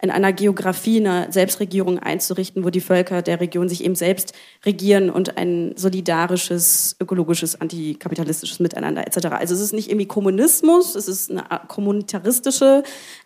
in 0.00 0.10
einer 0.12 0.32
Geografie 0.32 1.00
eine 1.00 1.26
Selbstregierung 1.32 1.98
einzurichten, 1.98 2.62
wo 2.64 2.70
die 2.70 2.80
Völker 2.80 3.20
der 3.20 3.40
Region 3.40 3.68
sich 3.68 3.84
eben 3.84 3.96
selbst 3.96 4.32
regieren 4.64 5.10
und 5.10 5.36
ein 5.36 5.72
solidarisches, 5.76 6.96
ökologisches, 7.00 7.60
antikapitalistisches 7.60 8.60
Miteinander 8.60 9.04
etc. 9.06 9.26
Also 9.32 9.54
es 9.54 9.60
ist 9.60 9.72
nicht 9.72 9.88
irgendwie 9.88 10.06
Kommunismus, 10.06 10.94
es 10.94 11.08
ist 11.08 11.32
eine 11.32 11.42
kommunitaristische 11.66 12.84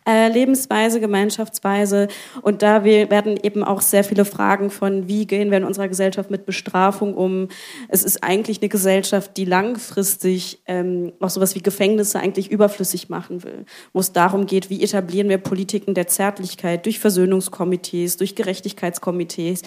äh, 0.08 0.28
Lebensweise, 0.28 0.98
Gemeinschaftsweise 0.98 2.08
und 2.40 2.62
da 2.62 2.84
werden 2.84 3.38
eben 3.42 3.64
auch 3.64 3.82
sehr 3.82 4.02
viele 4.02 4.24
Fragen 4.24 4.70
von, 4.70 5.08
wie 5.08 5.26
gehen 5.26 5.50
wir 5.50 5.58
in 5.58 5.64
unserer 5.64 5.88
Gesellschaft 5.88 6.30
mit 6.30 6.46
Bestrafung 6.46 7.14
um. 7.14 7.48
Es 7.88 8.02
ist 8.02 8.24
eigentlich 8.24 8.62
eine 8.62 8.70
Gesellschaft, 8.70 9.36
die 9.36 9.44
langfristig 9.44 10.62
ähm, 10.66 11.12
auch 11.20 11.28
sowas 11.28 11.54
wie 11.54 11.60
Gefängnisse 11.60 12.18
eigentlich 12.18 12.50
überflüssig 12.50 13.10
machen 13.10 13.44
will, 13.44 13.66
wo 13.92 14.00
es 14.00 14.12
darum 14.12 14.46
geht, 14.46 14.70
wie 14.70 14.82
etablieren 14.82 15.28
wir 15.28 15.36
Politiken 15.36 15.92
der 15.92 16.06
Zärtlichkeit 16.06 16.61
Gerechtigkeit, 16.62 16.86
durch 16.86 16.98
Versöhnungskomitees, 17.00 18.16
durch 18.16 18.34
Gerechtigkeitskomitees, 18.34 19.62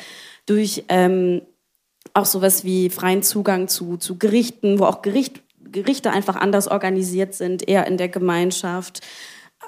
durch 0.46 0.84
ähm, 0.90 1.42
auch 2.14 2.26
sowas 2.26 2.64
wie 2.64 2.90
freien 2.90 3.24
Zugang 3.24 3.68
zu, 3.68 3.98
zu 3.98 4.18
Gerichten, 4.18 4.80
wo 4.80 4.86
auch 4.86 5.02
Gericht, 5.02 5.42
Gerichte 5.72 6.12
einfach 6.12 6.36
anders 6.36 6.68
organisiert 6.68 7.34
sind, 7.34 7.68
eher 7.68 7.88
in 7.88 7.98
der 7.98 8.10
Gemeinschaft 8.10 9.02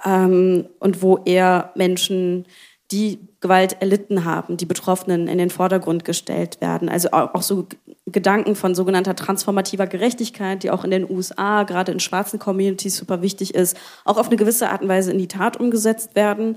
ähm, 0.06 0.68
und 0.80 1.02
wo 1.02 1.20
eher 1.26 1.72
Menschen, 1.76 2.46
die 2.92 3.20
Gewalt 3.42 3.82
erlitten 3.82 4.24
haben, 4.24 4.56
die 4.56 4.66
Betroffenen 4.66 5.28
in 5.28 5.38
den 5.38 5.50
Vordergrund 5.50 6.06
gestellt 6.06 6.62
werden. 6.62 6.88
Also 6.88 7.10
auch 7.12 7.42
so 7.42 7.68
Gedanken 8.06 8.56
von 8.56 8.76
sogenannter 8.76 9.14
transformativer 9.14 9.88
Gerechtigkeit, 9.88 10.64
die 10.64 10.72
auch 10.72 10.86
in 10.86 10.92
den 10.92 11.10
USA, 11.10 11.64
gerade 11.64 11.92
in 11.92 12.00
schwarzen 12.00 12.40
Communities 12.40 12.96
super 12.96 13.22
wichtig 13.22 13.54
ist, 13.54 13.76
auch 14.06 14.18
auf 14.18 14.28
eine 14.28 14.38
gewisse 14.38 14.70
Art 14.70 14.84
und 14.84 14.88
Weise 14.88 15.12
in 15.12 15.18
die 15.18 15.28
Tat 15.28 15.58
umgesetzt 15.58 16.16
werden. 16.16 16.56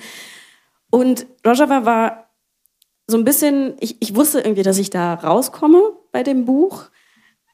Und 0.90 1.26
Rojava 1.46 1.84
war 1.84 2.30
so 3.06 3.16
ein 3.16 3.24
bisschen, 3.24 3.74
ich, 3.80 3.96
ich 4.00 4.14
wusste 4.14 4.40
irgendwie, 4.40 4.62
dass 4.62 4.78
ich 4.78 4.90
da 4.90 5.14
rauskomme 5.14 5.82
bei 6.12 6.22
dem 6.22 6.44
Buch. 6.44 6.90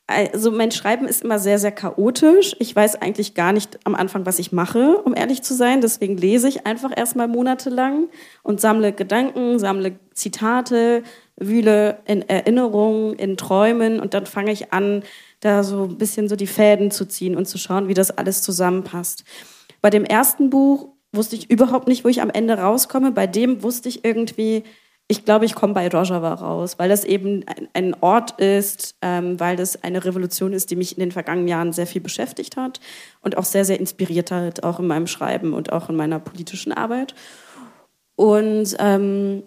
Also 0.09 0.53
mein 0.53 0.71
Schreiben 0.71 1.09
ist 1.09 1.25
immer 1.25 1.41
sehr, 1.41 1.59
sehr 1.59 1.73
chaotisch. 1.73 2.55
Ich 2.61 2.77
weiß 2.77 3.03
eigentlich 3.03 3.35
gar 3.35 3.53
nicht 3.53 3.81
am 3.85 3.97
Anfang, 3.97 4.25
was 4.25 4.39
ich 4.39 4.53
mache, 4.53 4.99
um 4.99 5.17
ehrlich 5.17 5.43
zu 5.43 5.53
sein. 5.55 5.81
Deswegen 5.81 6.17
lese 6.17 6.49
ich 6.49 6.65
einfach 6.65 6.93
erstmal 6.97 7.27
monatelang 7.27 8.09
und 8.45 8.61
sammle 8.61 8.93
Gedanken, 8.93 9.59
sammle 9.59 9.99
Zitate, 10.15 11.03
wühle 11.37 11.99
in 12.07 12.23
Erinnerungen, 12.29 13.15
in 13.15 13.37
Träumen 13.37 13.99
und 13.99 14.15
dann 14.15 14.27
fange 14.27 14.53
ich 14.53 14.73
an, 14.73 15.03
da 15.41 15.65
so 15.65 15.85
ein 15.85 15.99
bisschen 15.99 16.29
so 16.29 16.37
die 16.37 16.47
Fäden 16.47 16.91
zu 16.91 17.07
ziehen 17.07 17.37
und 17.37 17.47
zu 17.47 17.59
schauen, 17.59 17.89
wie 17.89 17.95
das 17.95 18.17
alles 18.17 18.43
zusammenpasst. 18.43 19.25
Bei 19.83 19.91
dem 19.91 20.05
ersten 20.05 20.51
Buch 20.51 20.96
wusste 21.17 21.37
ich 21.37 21.51
überhaupt 21.51 21.89
nicht, 21.89 22.05
wo 22.05 22.09
ich 22.09 22.23
am 22.23 22.31
Ende 22.31 22.59
rauskomme. 22.59 23.13
Bei 23.13 23.27
dem 23.27 23.63
wusste 23.63 23.89
ich 23.89 24.05
irgendwie, 24.05 24.65
ich 25.09 25.25
glaube, 25.25 25.45
ich 25.45 25.55
komme 25.55 25.75
bei 25.75 25.89
Rojava 25.89 26.35
raus, 26.35 26.79
weil 26.79 26.89
das 26.89 27.05
eben 27.05 27.45
ein, 27.47 27.69
ein 27.75 27.95
Ort 28.01 28.41
ist, 28.41 28.97
ähm, 29.03 29.39
weil 29.41 29.57
das 29.57 29.83
eine 29.83 30.05
Revolution 30.05 30.53
ist, 30.53 30.71
die 30.71 30.77
mich 30.77 30.97
in 30.97 31.01
den 31.01 31.13
vergangenen 31.13 31.49
Jahren 31.49 31.73
sehr 31.73 31.87
viel 31.87 32.01
beschäftigt 32.01 32.57
hat 32.57 32.81
und 33.23 33.37
auch 33.37 33.45
sehr, 33.45 33.65
sehr 33.65 33.81
inspiriert 33.81 34.31
hat, 34.31 34.63
auch 34.63 34.79
in 34.81 34.87
meinem 34.87 35.07
Schreiben 35.07 35.53
und 35.53 35.73
auch 35.73 35.89
in 35.89 35.97
meiner 35.97 36.19
politischen 36.19 36.73
Arbeit. 36.73 37.15
Und 38.17 38.77
ähm, 38.79 39.43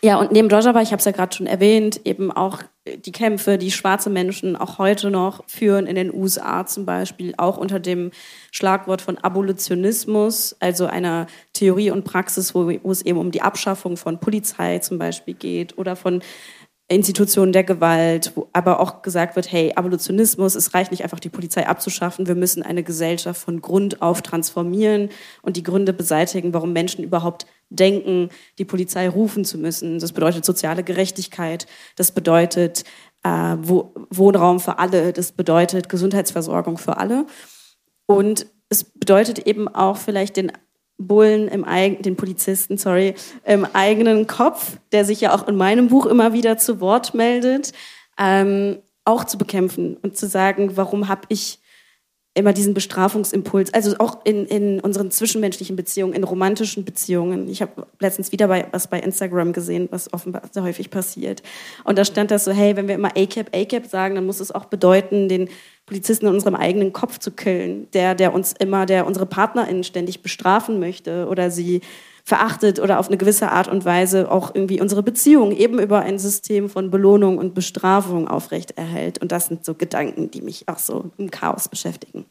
ja, 0.00 0.18
und 0.18 0.32
neben 0.32 0.50
Rojava, 0.50 0.80
ich 0.80 0.92
habe 0.92 0.98
es 1.00 1.04
ja 1.04 1.12
gerade 1.12 1.34
schon 1.34 1.46
erwähnt, 1.46 2.00
eben 2.04 2.30
auch 2.30 2.62
die 3.04 3.12
Kämpfe, 3.12 3.58
die 3.58 3.70
schwarze 3.70 4.10
Menschen 4.10 4.56
auch 4.56 4.78
heute 4.78 5.10
noch 5.10 5.44
führen 5.46 5.86
in 5.86 5.96
den 5.96 6.14
USA 6.14 6.66
zum 6.66 6.86
Beispiel, 6.86 7.34
auch 7.36 7.58
unter 7.58 7.80
dem 7.80 8.12
Schlagwort 8.50 9.02
von 9.02 9.18
Abolitionismus, 9.18 10.56
also 10.60 10.86
einer 10.86 11.26
Theorie 11.52 11.90
und 11.90 12.04
Praxis, 12.04 12.54
wo, 12.54 12.70
wo 12.82 12.90
es 12.90 13.02
eben 13.02 13.18
um 13.18 13.30
die 13.30 13.42
Abschaffung 13.42 13.96
von 13.96 14.20
Polizei 14.20 14.78
zum 14.78 14.98
Beispiel 14.98 15.34
geht 15.34 15.76
oder 15.78 15.96
von 15.96 16.22
Institutionen 16.90 17.52
der 17.52 17.64
Gewalt, 17.64 18.32
wo 18.34 18.48
aber 18.54 18.80
auch 18.80 19.02
gesagt 19.02 19.36
wird, 19.36 19.52
hey, 19.52 19.74
Abolitionismus, 19.74 20.54
es 20.54 20.72
reicht 20.72 20.90
nicht 20.90 21.02
einfach 21.04 21.20
die 21.20 21.28
Polizei 21.28 21.66
abzuschaffen, 21.66 22.26
wir 22.26 22.34
müssen 22.34 22.62
eine 22.62 22.82
Gesellschaft 22.82 23.42
von 23.42 23.60
Grund 23.60 24.00
auf 24.00 24.22
transformieren 24.22 25.10
und 25.42 25.58
die 25.58 25.62
Gründe 25.62 25.92
beseitigen, 25.92 26.54
warum 26.54 26.72
Menschen 26.72 27.04
überhaupt 27.04 27.46
denken, 27.68 28.30
die 28.56 28.64
Polizei 28.64 29.06
rufen 29.06 29.44
zu 29.44 29.58
müssen. 29.58 29.98
Das 29.98 30.12
bedeutet 30.12 30.46
soziale 30.46 30.82
Gerechtigkeit, 30.82 31.66
das 31.96 32.10
bedeutet 32.12 32.84
äh, 33.22 33.56
Wohnraum 33.58 34.58
für 34.58 34.78
alle, 34.78 35.12
das 35.12 35.32
bedeutet 35.32 35.90
Gesundheitsversorgung 35.90 36.78
für 36.78 36.96
alle. 36.96 37.26
Und 38.06 38.46
es 38.70 38.84
bedeutet 38.84 39.40
eben 39.40 39.68
auch 39.68 39.98
vielleicht 39.98 40.38
den 40.38 40.52
Bullen 40.98 41.48
im 41.48 41.64
eigenen, 41.64 42.02
den 42.02 42.16
Polizisten, 42.16 42.76
sorry, 42.76 43.14
im 43.44 43.64
eigenen 43.72 44.26
Kopf, 44.26 44.78
der 44.92 45.04
sich 45.04 45.20
ja 45.20 45.34
auch 45.34 45.46
in 45.46 45.56
meinem 45.56 45.88
Buch 45.88 46.06
immer 46.06 46.32
wieder 46.32 46.58
zu 46.58 46.80
Wort 46.80 47.14
meldet, 47.14 47.72
ähm, 48.18 48.78
auch 49.04 49.24
zu 49.24 49.38
bekämpfen 49.38 49.96
und 49.96 50.16
zu 50.16 50.26
sagen, 50.26 50.76
warum 50.76 51.08
habe 51.08 51.22
ich 51.28 51.57
immer 52.38 52.52
diesen 52.52 52.72
Bestrafungsimpuls, 52.72 53.74
also 53.74 53.96
auch 53.98 54.18
in, 54.24 54.46
in 54.46 54.80
unseren 54.80 55.10
zwischenmenschlichen 55.10 55.76
Beziehungen, 55.76 56.14
in 56.14 56.24
romantischen 56.24 56.84
Beziehungen. 56.84 57.48
Ich 57.48 57.60
habe 57.60 57.86
letztens 57.98 58.32
wieder 58.32 58.48
bei, 58.48 58.66
was 58.70 58.86
bei 58.86 59.00
Instagram 59.00 59.52
gesehen, 59.52 59.88
was 59.90 60.12
offenbar 60.12 60.42
sehr 60.50 60.62
häufig 60.62 60.90
passiert. 60.90 61.42
Und 61.84 61.98
da 61.98 62.04
stand 62.04 62.30
das 62.30 62.44
so, 62.44 62.52
hey, 62.52 62.76
wenn 62.76 62.88
wir 62.88 62.94
immer 62.94 63.16
ACAP, 63.16 63.54
ACAP 63.54 63.86
sagen, 63.86 64.14
dann 64.14 64.26
muss 64.26 64.40
es 64.40 64.52
auch 64.52 64.66
bedeuten, 64.66 65.28
den 65.28 65.48
Polizisten 65.86 66.26
in 66.26 66.34
unserem 66.34 66.54
eigenen 66.54 66.92
Kopf 66.92 67.18
zu 67.18 67.30
killen, 67.30 67.90
der, 67.92 68.14
der 68.14 68.34
uns 68.34 68.52
immer, 68.52 68.86
der 68.86 69.06
unsere 69.06 69.26
PartnerInnen 69.26 69.84
ständig 69.84 70.22
bestrafen 70.22 70.78
möchte 70.78 71.26
oder 71.28 71.50
sie 71.50 71.80
verachtet 72.28 72.78
oder 72.78 72.98
auf 72.98 73.08
eine 73.08 73.16
gewisse 73.16 73.50
Art 73.50 73.68
und 73.68 73.86
Weise 73.86 74.30
auch 74.30 74.54
irgendwie 74.54 74.82
unsere 74.82 75.02
Beziehung 75.02 75.50
eben 75.50 75.78
über 75.78 76.00
ein 76.00 76.18
System 76.18 76.68
von 76.68 76.90
Belohnung 76.90 77.38
und 77.38 77.54
Bestrafung 77.54 78.28
aufrechterhält. 78.28 79.16
Und 79.22 79.32
das 79.32 79.46
sind 79.46 79.64
so 79.64 79.74
Gedanken, 79.74 80.30
die 80.30 80.42
mich 80.42 80.68
auch 80.68 80.78
so 80.78 81.10
im 81.16 81.30
Chaos 81.30 81.68
beschäftigen. 81.68 82.26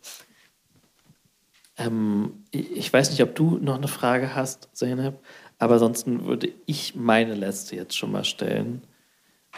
Ähm, 1.78 2.44
ich 2.52 2.94
weiß 2.94 3.10
nicht, 3.10 3.24
ob 3.24 3.34
du 3.34 3.58
noch 3.60 3.78
eine 3.78 3.88
Frage 3.88 4.36
hast, 4.36 4.70
Zeynep, 4.74 5.16
aber 5.58 5.74
ansonsten 5.74 6.26
würde 6.26 6.50
ich 6.68 6.94
meine 6.96 7.34
letzte 7.34 7.76
jetzt 7.76 7.98
schon 7.98 8.12
mal 8.12 8.24
stellen. 8.24 8.84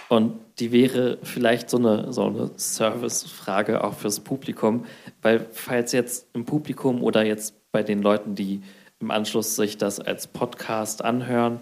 Und 0.07 0.39
die 0.59 0.71
wäre 0.71 1.17
vielleicht 1.21 1.69
so 1.69 1.77
eine, 1.77 2.13
so 2.13 2.23
eine 2.27 2.51
Service-Frage 2.57 3.83
auch 3.83 3.93
fürs 3.93 4.21
Publikum, 4.21 4.85
weil 5.21 5.45
falls 5.51 5.91
jetzt 5.91 6.27
im 6.33 6.45
Publikum 6.45 7.03
oder 7.03 7.25
jetzt 7.25 7.55
bei 7.73 7.83
den 7.83 8.01
Leuten, 8.01 8.35
die 8.35 8.61
im 8.99 9.11
Anschluss 9.11 9.55
sich 9.55 9.77
das 9.77 9.99
als 9.99 10.27
Podcast 10.27 11.03
anhören, 11.03 11.61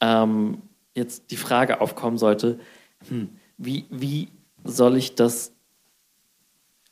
ähm, 0.00 0.62
jetzt 0.94 1.30
die 1.30 1.36
Frage 1.36 1.80
aufkommen 1.80 2.18
sollte, 2.18 2.58
hm, 3.08 3.30
wie, 3.56 3.86
wie 3.90 4.28
soll 4.64 4.96
ich 4.96 5.14
das 5.14 5.52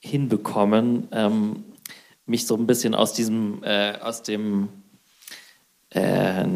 hinbekommen, 0.01 1.09
ähm, 1.13 1.65
mich 2.25 2.47
so 2.47 2.57
ein 2.57 2.67
bisschen 2.67 2.95
aus 2.95 3.13
diesem, 3.13 3.63
äh, 3.63 3.99
aus 4.01 4.23
dem 4.23 4.69
äh, 5.91 6.47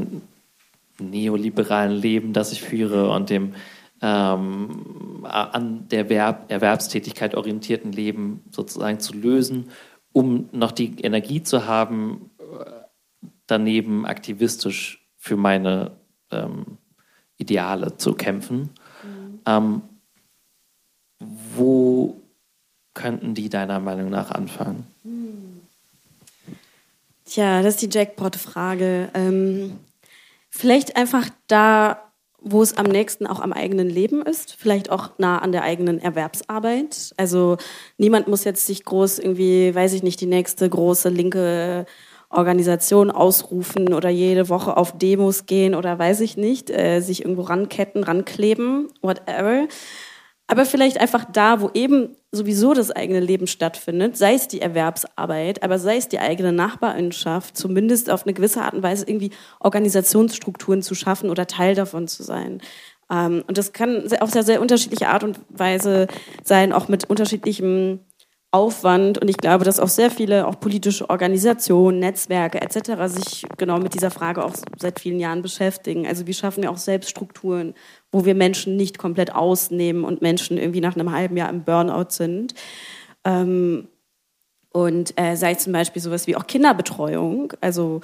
neoliberalen 0.98 1.92
Leben, 1.92 2.32
das 2.32 2.52
ich 2.52 2.62
führe 2.62 3.10
und 3.10 3.30
dem 3.30 3.54
ähm, 4.02 5.24
an 5.24 5.88
der 5.88 6.08
Verb 6.08 6.50
Erwerbstätigkeit 6.50 7.34
orientierten 7.34 7.92
Leben 7.92 8.42
sozusagen 8.50 8.98
zu 8.98 9.14
lösen, 9.14 9.70
um 10.12 10.48
noch 10.52 10.72
die 10.72 11.00
Energie 11.02 11.42
zu 11.42 11.66
haben, 11.66 12.30
daneben 13.51 14.07
aktivistisch 14.07 15.07
für 15.16 15.36
meine 15.36 15.92
ähm, 16.30 16.78
Ideale 17.36 17.96
zu 17.96 18.14
kämpfen. 18.14 18.70
Mhm. 19.03 19.40
Ähm, 19.46 19.82
wo 21.55 22.20
könnten 22.94 23.34
die 23.34 23.48
deiner 23.48 23.80
Meinung 23.80 24.11
nach 24.11 24.30
anfangen? 24.30 24.86
Tja, 27.24 27.62
das 27.62 27.74
ist 27.74 27.82
die 27.82 27.96
Jackpot-Frage. 27.96 29.11
Ähm, 29.14 29.78
vielleicht 30.48 30.96
einfach 30.96 31.28
da, 31.46 32.12
wo 32.40 32.61
es 32.61 32.76
am 32.76 32.86
nächsten 32.86 33.26
auch 33.26 33.38
am 33.38 33.53
eigenen 33.53 33.88
Leben 33.88 34.22
ist, 34.22 34.55
vielleicht 34.55 34.90
auch 34.90 35.11
nah 35.18 35.38
an 35.38 35.53
der 35.53 35.62
eigenen 35.62 36.01
Erwerbsarbeit. 36.01 37.14
Also 37.16 37.57
niemand 37.98 38.26
muss 38.26 38.42
jetzt 38.42 38.66
sich 38.66 38.84
groß 38.84 39.20
irgendwie, 39.20 39.72
weiß 39.72 39.92
ich 39.92 40.03
nicht, 40.03 40.20
die 40.20 40.26
nächste 40.26 40.68
große 40.68 41.09
linke 41.09 41.86
Organisation 42.30 43.10
ausrufen 43.10 43.92
oder 43.92 44.08
jede 44.08 44.48
Woche 44.48 44.76
auf 44.76 44.96
Demos 44.96 45.46
gehen 45.46 45.74
oder 45.74 45.98
weiß 45.98 46.20
ich 46.20 46.36
nicht, 46.36 46.70
äh, 46.70 47.00
sich 47.00 47.22
irgendwo 47.22 47.42
ranketten, 47.42 48.04
rankleben, 48.04 48.88
whatever. 49.02 49.66
Aber 50.46 50.64
vielleicht 50.64 51.00
einfach 51.00 51.24
da, 51.32 51.60
wo 51.60 51.70
eben 51.74 52.16
sowieso 52.32 52.74
das 52.74 52.90
eigene 52.90 53.20
Leben 53.20 53.46
stattfindet, 53.46 54.16
sei 54.16 54.34
es 54.34 54.48
die 54.48 54.60
Erwerbsarbeit, 54.60 55.62
aber 55.62 55.78
sei 55.78 55.96
es 55.96 56.08
die 56.08 56.18
eigene 56.18 56.52
Nachbarinschaft, 56.52 57.56
zumindest 57.56 58.10
auf 58.10 58.24
eine 58.24 58.32
gewisse 58.32 58.62
Art 58.62 58.74
und 58.74 58.82
Weise 58.82 59.04
irgendwie 59.06 59.30
Organisationsstrukturen 59.60 60.82
zu 60.82 60.94
schaffen 60.94 61.30
oder 61.30 61.46
Teil 61.46 61.74
davon 61.76 62.08
zu 62.08 62.22
sein. 62.22 62.60
Ähm, 63.10 63.44
und 63.46 63.58
das 63.58 63.72
kann 63.72 64.08
auf 64.20 64.30
sehr, 64.30 64.44
sehr 64.44 64.60
unterschiedliche 64.60 65.08
Art 65.08 65.24
und 65.24 65.40
Weise 65.50 66.06
sein, 66.42 66.72
auch 66.72 66.88
mit 66.88 67.08
unterschiedlichem 67.08 68.00
Aufwand 68.53 69.18
und 69.18 69.28
ich 69.28 69.36
glaube, 69.36 69.64
dass 69.64 69.78
auch 69.78 69.88
sehr 69.88 70.11
viele 70.11 70.46
auch 70.46 70.59
politische 70.59 71.09
Organisationen, 71.09 72.01
Netzwerke 72.01 72.61
etc. 72.61 73.07
sich 73.07 73.46
genau 73.59 73.78
mit 73.78 73.94
dieser 73.94 74.11
Frage 74.11 74.44
auch 74.44 74.55
seit 74.76 74.98
vielen 74.98 75.20
Jahren 75.20 75.40
beschäftigen. 75.40 76.07
Also 76.07 76.26
wie 76.26 76.34
schaffen 76.34 76.64
wir 76.64 76.70
auch 76.72 76.76
selbst 76.76 77.11
Strukturen, 77.11 77.74
wo 78.11 78.24
wir 78.24 78.34
Menschen 78.34 78.76
nicht 78.76 78.98
komplett 78.98 79.32
ausnehmen 79.34 80.05
und 80.05 80.20
Menschen 80.20 80.59
irgendwie 80.59 80.80
nach 80.80 80.96
einem 80.96 81.12
halben 81.12 81.36
Jahr 81.36 81.48
im 81.48 81.62
Burnout 81.62 82.11
sind. 82.11 82.55
Ähm, 83.24 83.86
und 84.72 85.18
äh, 85.18 85.36
sei 85.36 85.55
zum 85.55 85.72
Beispiel 85.72 86.03
sowas 86.03 86.26
wie 86.26 86.34
auch 86.36 86.46
Kinderbetreuung. 86.46 87.53
Also 87.61 88.01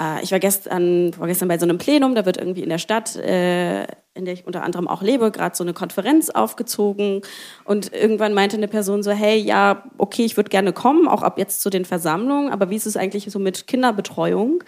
äh, 0.00 0.22
ich 0.22 0.32
war 0.32 0.40
gestern, 0.40 1.16
war 1.18 1.28
gestern 1.28 1.48
bei 1.48 1.58
so 1.58 1.66
einem 1.66 1.78
Plenum, 1.78 2.16
da 2.16 2.26
wird 2.26 2.36
irgendwie 2.36 2.62
in 2.62 2.68
der 2.68 2.78
Stadt, 2.78 3.14
äh, 3.16 3.86
in 4.14 4.24
der 4.24 4.34
ich 4.34 4.46
unter 4.46 4.62
anderem 4.62 4.88
auch 4.88 5.02
lebe, 5.02 5.30
gerade 5.30 5.56
so 5.56 5.64
eine 5.64 5.72
Konferenz 5.72 6.30
aufgezogen. 6.30 7.22
Und 7.64 7.92
irgendwann 7.92 8.34
meinte 8.34 8.56
eine 8.56 8.68
Person 8.68 9.02
so, 9.02 9.10
hey, 9.10 9.38
ja, 9.38 9.84
okay, 9.98 10.24
ich 10.24 10.36
würde 10.36 10.50
gerne 10.50 10.72
kommen, 10.72 11.08
auch 11.08 11.22
ab 11.22 11.38
jetzt 11.38 11.62
zu 11.62 11.70
den 11.70 11.84
Versammlungen, 11.84 12.52
aber 12.52 12.70
wie 12.70 12.76
ist 12.76 12.86
es 12.86 12.96
eigentlich 12.96 13.30
so 13.30 13.38
mit 13.38 13.66
Kinderbetreuung? 13.66 14.62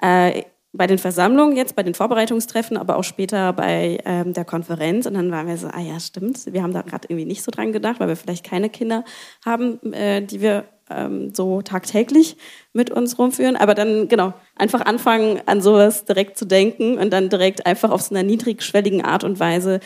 Äh, 0.00 0.42
bei 0.74 0.86
den 0.88 0.98
Versammlungen 0.98 1.56
jetzt, 1.56 1.76
bei 1.76 1.84
den 1.84 1.94
Vorbereitungstreffen, 1.94 2.76
aber 2.76 2.96
auch 2.96 3.04
später 3.04 3.52
bei 3.52 3.98
ähm, 4.04 4.32
der 4.32 4.44
Konferenz. 4.44 5.06
Und 5.06 5.14
dann 5.14 5.30
waren 5.30 5.46
wir 5.46 5.56
so, 5.56 5.68
ah 5.68 5.80
ja, 5.80 6.00
stimmt, 6.00 6.52
wir 6.52 6.62
haben 6.62 6.72
da 6.72 6.82
gerade 6.82 7.06
irgendwie 7.08 7.26
nicht 7.26 7.44
so 7.44 7.50
dran 7.50 7.72
gedacht, 7.72 8.00
weil 8.00 8.08
wir 8.08 8.16
vielleicht 8.16 8.44
keine 8.44 8.68
Kinder 8.68 9.04
haben, 9.44 9.80
äh, 9.92 10.20
die 10.20 10.40
wir 10.40 10.64
ähm, 10.90 11.32
so 11.32 11.62
tagtäglich 11.62 12.36
mit 12.72 12.90
uns 12.90 13.18
rumführen. 13.18 13.56
Aber 13.56 13.74
dann, 13.74 14.08
genau, 14.08 14.34
einfach 14.56 14.80
anfangen, 14.80 15.40
an 15.46 15.60
sowas 15.60 16.04
direkt 16.04 16.36
zu 16.36 16.44
denken 16.44 16.98
und 16.98 17.12
dann 17.12 17.28
direkt 17.28 17.66
einfach 17.66 17.90
auf 17.90 18.02
so 18.02 18.14
einer 18.14 18.24
niedrigschwelligen 18.24 19.02
Art 19.02 19.22
und 19.22 19.38
Weise 19.38 19.78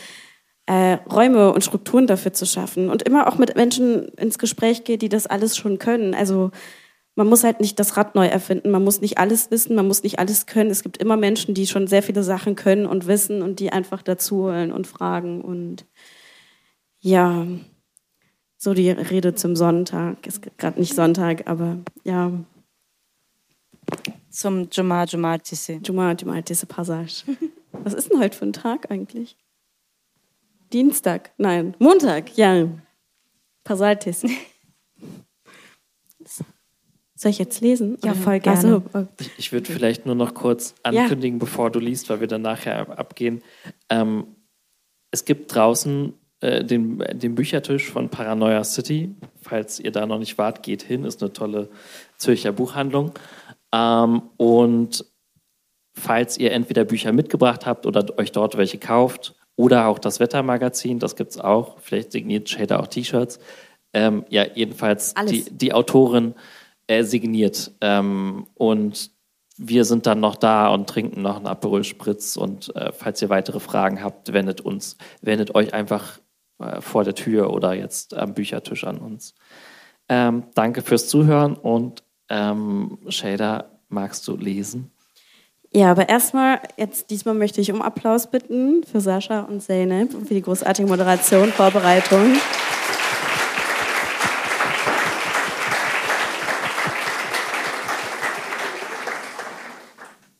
äh, 0.65 0.97
Räume 1.11 1.53
und 1.53 1.63
Strukturen 1.63 2.07
dafür 2.07 2.33
zu 2.33 2.47
schaffen. 2.47 2.89
Und 2.89 3.03
immer 3.03 3.27
auch 3.27 3.37
mit 3.37 3.55
Menschen 3.55 4.09
ins 4.09 4.39
Gespräch 4.39 4.83
geht, 4.83 5.03
die 5.03 5.09
das 5.09 5.27
alles 5.27 5.55
schon 5.55 5.77
können. 5.77 6.15
Also 6.15 6.49
man 7.19 7.27
muss 7.27 7.43
halt 7.43 7.59
nicht 7.59 7.77
das 7.79 7.97
Rad 7.97 8.15
neu 8.15 8.27
erfinden, 8.27 8.71
man 8.71 8.81
muss 8.81 9.01
nicht 9.01 9.17
alles 9.17 9.51
wissen, 9.51 9.75
man 9.75 9.85
muss 9.85 10.03
nicht 10.03 10.19
alles 10.19 10.45
können. 10.45 10.69
Es 10.69 10.83
gibt 10.83 10.95
immer 10.95 11.17
Menschen, 11.17 11.53
die 11.53 11.67
schon 11.67 11.85
sehr 11.85 12.01
viele 12.01 12.23
Sachen 12.23 12.55
können 12.55 12.85
und 12.85 13.07
wissen 13.07 13.41
und 13.41 13.59
die 13.59 13.73
einfach 13.73 14.01
dazuholen 14.01 14.71
und 14.71 14.87
fragen 14.87 15.41
und 15.41 15.85
ja, 17.01 17.45
so 18.55 18.73
die 18.73 18.89
Rede 18.89 19.35
zum 19.35 19.57
Sonntag. 19.57 20.25
Ist 20.27 20.43
gerade 20.57 20.79
nicht 20.79 20.95
Sonntag, 20.95 21.45
aber 21.45 21.79
ja. 22.05 22.31
Zum 24.29 24.69
Juma 24.71 25.03
Jumatisi. 25.03 25.81
Juma 25.83 26.13
Jumatisi 26.13 26.67
Passage. 26.67 27.25
Was 27.73 27.95
ist 27.95 28.09
denn 28.09 28.21
heute 28.21 28.37
für 28.37 28.45
ein 28.45 28.53
Tag 28.53 28.89
eigentlich? 28.89 29.35
Dienstag? 30.71 31.31
Nein, 31.37 31.75
Montag, 31.79 32.37
ja. 32.37 32.69
Pasaltis. 33.65 34.23
Soll 37.19 37.31
ich 37.31 37.37
jetzt 37.37 37.59
lesen? 37.59 37.97
Ja, 38.01 38.13
voll 38.13 38.39
gerne. 38.39 38.61
So. 38.61 39.07
Ich, 39.19 39.31
ich 39.37 39.51
würde 39.51 39.69
vielleicht 39.69 40.05
nur 40.05 40.15
noch 40.15 40.33
kurz 40.33 40.73
ankündigen, 40.83 41.37
ja. 41.37 41.39
bevor 41.39 41.69
du 41.69 41.79
liest, 41.79 42.09
weil 42.09 42.21
wir 42.21 42.27
dann 42.27 42.43
nachher 42.43 42.97
abgehen. 42.97 43.43
Ähm, 43.89 44.25
es 45.11 45.25
gibt 45.25 45.53
draußen 45.53 46.13
äh, 46.39 46.63
den, 46.63 46.99
den 46.99 47.35
Büchertisch 47.35 47.89
von 47.89 48.07
Paranoia 48.07 48.63
City. 48.63 49.17
Falls 49.41 49.81
ihr 49.81 49.91
da 49.91 50.05
noch 50.05 50.19
nicht 50.19 50.37
wart, 50.37 50.63
geht 50.63 50.81
hin. 50.81 51.03
Ist 51.03 51.21
eine 51.21 51.33
tolle 51.33 51.67
Zürcher 52.17 52.53
Buchhandlung. 52.53 53.11
Ähm, 53.73 54.21
und 54.37 55.03
falls 55.93 56.37
ihr 56.37 56.53
entweder 56.53 56.85
Bücher 56.85 57.11
mitgebracht 57.11 57.65
habt 57.65 57.85
oder 57.85 58.17
euch 58.17 58.31
dort 58.31 58.55
welche 58.55 58.77
kauft 58.77 59.35
oder 59.57 59.87
auch 59.87 59.99
das 59.99 60.21
Wettermagazin, 60.21 60.99
das 60.99 61.17
gibt 61.17 61.31
es 61.31 61.37
auch. 61.37 61.79
Vielleicht 61.81 62.13
signiert 62.13 62.47
Shader 62.47 62.79
auch 62.79 62.87
T-Shirts. 62.87 63.41
Ähm, 63.91 64.23
ja, 64.29 64.45
jedenfalls 64.55 65.15
die, 65.29 65.43
die 65.51 65.73
Autorin 65.73 66.35
äh, 66.89 67.03
signiert. 67.03 67.71
Ähm, 67.81 68.47
und 68.55 69.11
wir 69.57 69.85
sind 69.85 70.07
dann 70.07 70.19
noch 70.19 70.35
da 70.35 70.69
und 70.69 70.89
trinken 70.89 71.21
noch 71.21 71.37
einen 71.37 71.45
Aperol 71.45 71.83
Spritz. 71.83 72.35
Und 72.35 72.75
äh, 72.75 72.91
falls 72.91 73.21
ihr 73.21 73.29
weitere 73.29 73.59
Fragen 73.59 74.03
habt, 74.03 74.33
wendet 74.33 74.61
uns, 74.61 74.97
wendet 75.21 75.53
euch 75.53 75.73
einfach 75.73 76.19
äh, 76.57 76.81
vor 76.81 77.03
der 77.03 77.13
Tür 77.13 77.53
oder 77.53 77.73
jetzt 77.73 78.15
am 78.15 78.33
Büchertisch 78.33 78.85
an 78.85 78.97
uns. 78.97 79.35
Ähm, 80.07 80.45
danke 80.55 80.81
fürs 80.81 81.07
Zuhören 81.07 81.55
und 81.55 82.03
ähm, 82.29 82.97
Shader, 83.09 83.69
magst 83.89 84.27
du 84.27 84.35
lesen? 84.35 84.91
Ja, 85.71 85.91
aber 85.91 86.09
erstmal, 86.09 86.59
jetzt 86.77 87.11
diesmal 87.11 87.35
möchte 87.35 87.61
ich 87.61 87.71
um 87.71 87.83
Applaus 87.83 88.31
bitten 88.31 88.83
für 88.83 89.01
Sascha 89.01 89.41
und 89.41 89.61
Zeynep 89.61 90.15
und 90.15 90.27
für 90.27 90.33
die 90.33 90.41
großartige 90.41 90.87
Moderation, 90.87 91.49
Vorbereitung. 91.49 92.33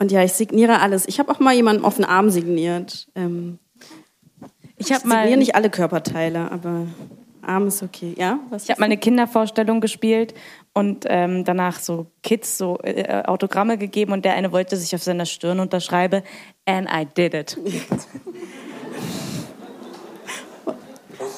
Und 0.10 0.14
ja, 0.14 0.24
ich 0.24 0.34
signiere 0.34 0.80
alles. 0.80 1.08
Ich 1.08 1.20
habe 1.20 1.32
auch 1.32 1.40
mal 1.40 1.54
jemanden 1.54 1.86
auf 1.86 1.98
den 1.98 2.06
Arm 2.06 2.32
signiert. 2.32 3.08
Ähm, 3.14 3.60
ich 4.76 4.92
habe 4.92 5.08
mal 5.08 5.38
nicht 5.38 5.54
alle 5.54 5.70
Körperteile, 5.70 6.50
aber 6.50 6.88
Arm 7.44 7.68
ist 7.68 7.84
okay. 7.84 8.16
Ja? 8.18 8.40
Was 8.50 8.64
ich 8.64 8.72
habe 8.72 8.80
mal 8.80 8.86
eine 8.86 8.98
Kindervorstellung 8.98 9.82
gespielt 9.82 10.34
und 10.74 11.06
ähm, 11.08 11.46
danach 11.46 11.78
so 11.78 12.08
Kids 12.24 12.58
so 12.58 12.80
äh, 12.82 13.22
Autogramme 13.24 13.78
gegeben 13.78 14.12
und 14.12 14.26
der 14.26 14.34
eine 14.34 14.52
wollte 14.52 14.78
sich 14.78 14.96
auf 14.96 15.04
seiner 15.04 15.28
Stirn 15.28 15.60
unterschreiben. 15.60 16.24
And 16.66 16.90
I 16.92 17.06
did 17.06 17.36
it. 17.36 17.56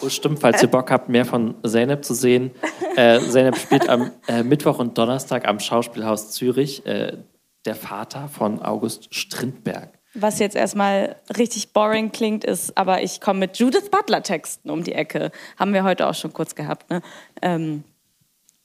Oh, 0.02 0.08
stimmt, 0.08 0.40
falls 0.40 0.64
ihr 0.64 0.70
Bock 0.70 0.92
habt, 0.92 1.10
mehr 1.10 1.26
von 1.26 1.56
Zeynep 1.68 2.06
zu 2.06 2.14
sehen. 2.14 2.52
Äh, 2.96 3.20
Zeynep 3.20 3.58
spielt 3.58 3.90
am 3.90 4.12
äh, 4.30 4.44
Mittwoch 4.44 4.80
und 4.80 4.98
Donnerstag 4.98 5.46
am 5.46 5.60
Schauspielhaus 5.60 6.32
Zürich. 6.32 6.86
Äh, 6.86 7.18
der 7.66 7.76
Vater 7.76 8.28
von 8.28 8.62
August 8.62 9.14
Strindberg. 9.14 9.98
Was 10.14 10.40
jetzt 10.40 10.58
erstmal 10.58 11.16
richtig 11.38 11.72
boring 11.72 12.12
klingt, 12.12 12.44
ist, 12.44 12.78
aber 12.78 13.02
ich 13.02 13.22
komme 13.22 13.40
mit 13.40 13.58
Judith 13.58 13.90
Butler 13.90 14.24
Texten 14.24 14.70
um 14.70 14.84
die 14.84 14.92
Ecke. 14.92 15.32
Haben 15.58 15.74
wir 15.74 15.84
heute 15.84 16.08
auch 16.08 16.16
schon 16.16 16.34
kurz 16.34 16.54
gehabt. 16.56 16.90
Ne? 16.90 17.02
Ähm, 17.42 17.84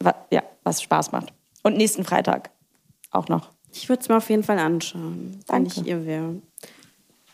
wa 0.00 0.14
ja, 0.32 0.42
was 0.64 0.82
Spaß 0.82 1.12
macht. 1.12 1.32
Und 1.62 1.76
nächsten 1.76 2.04
Freitag 2.04 2.50
auch 3.12 3.28
noch. 3.28 3.50
Ich 3.72 3.88
würde 3.88 4.02
es 4.02 4.08
mir 4.08 4.16
auf 4.16 4.28
jeden 4.28 4.42
Fall 4.42 4.58
anschauen, 4.58 5.38
wenn 5.48 5.66
ich 5.66 5.86
ihr 5.86 6.04
wäre. 6.04 6.36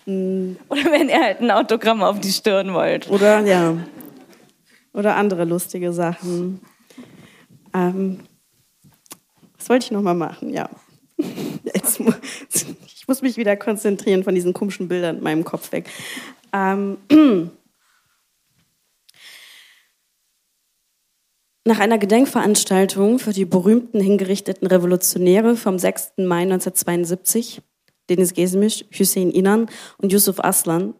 Mhm. 0.04 0.58
Oder 0.68 0.84
wenn 0.90 1.08
ihr 1.08 1.22
halt 1.22 1.40
ein 1.40 1.50
Autogramm 1.50 2.02
auf 2.02 2.20
die 2.20 2.32
Stirn 2.32 2.74
wollt. 2.74 3.08
Oder 3.08 3.40
ja. 3.40 3.76
Oder 4.92 5.16
andere 5.16 5.44
lustige 5.44 5.92
Sachen. 5.92 6.60
Ähm, 7.72 8.20
was 9.56 9.70
wollte 9.70 9.86
ich 9.86 9.90
nochmal 9.90 10.14
machen? 10.14 10.52
Ja. 10.52 10.68
Jetzt, 11.64 12.00
ich 12.86 13.08
muss 13.08 13.22
mich 13.22 13.36
wieder 13.36 13.56
konzentrieren 13.56 14.24
von 14.24 14.34
diesen 14.34 14.52
komischen 14.52 14.88
Bildern 14.88 15.18
in 15.18 15.22
meinem 15.22 15.44
Kopf 15.44 15.72
weg. 15.72 15.88
Ähm, 16.52 16.98
Nach 21.64 21.78
einer 21.78 21.98
Gedenkveranstaltung 21.98 23.20
für 23.20 23.32
die 23.32 23.44
berühmten 23.44 24.00
hingerichteten 24.00 24.66
Revolutionäre 24.66 25.54
vom 25.54 25.78
6. 25.78 26.14
Mai 26.16 26.42
1972, 26.42 27.62
Deniz 28.10 28.34
Gezmiş, 28.34 28.86
Hüseyin 28.90 29.30
Inan 29.30 29.68
und 29.98 30.12
Yusuf 30.12 30.42
Aslan, 30.42 30.94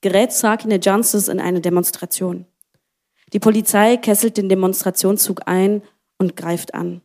gerät 0.00 0.32
Sakine 0.32 0.80
Jansus 0.82 1.28
in 1.28 1.38
eine 1.38 1.60
Demonstration. 1.60 2.46
Die 3.34 3.40
Polizei 3.40 3.98
kesselt 3.98 4.38
den 4.38 4.48
Demonstrationszug 4.48 5.42
ein 5.46 5.82
und 6.16 6.34
greift 6.34 6.72
an. 6.72 7.02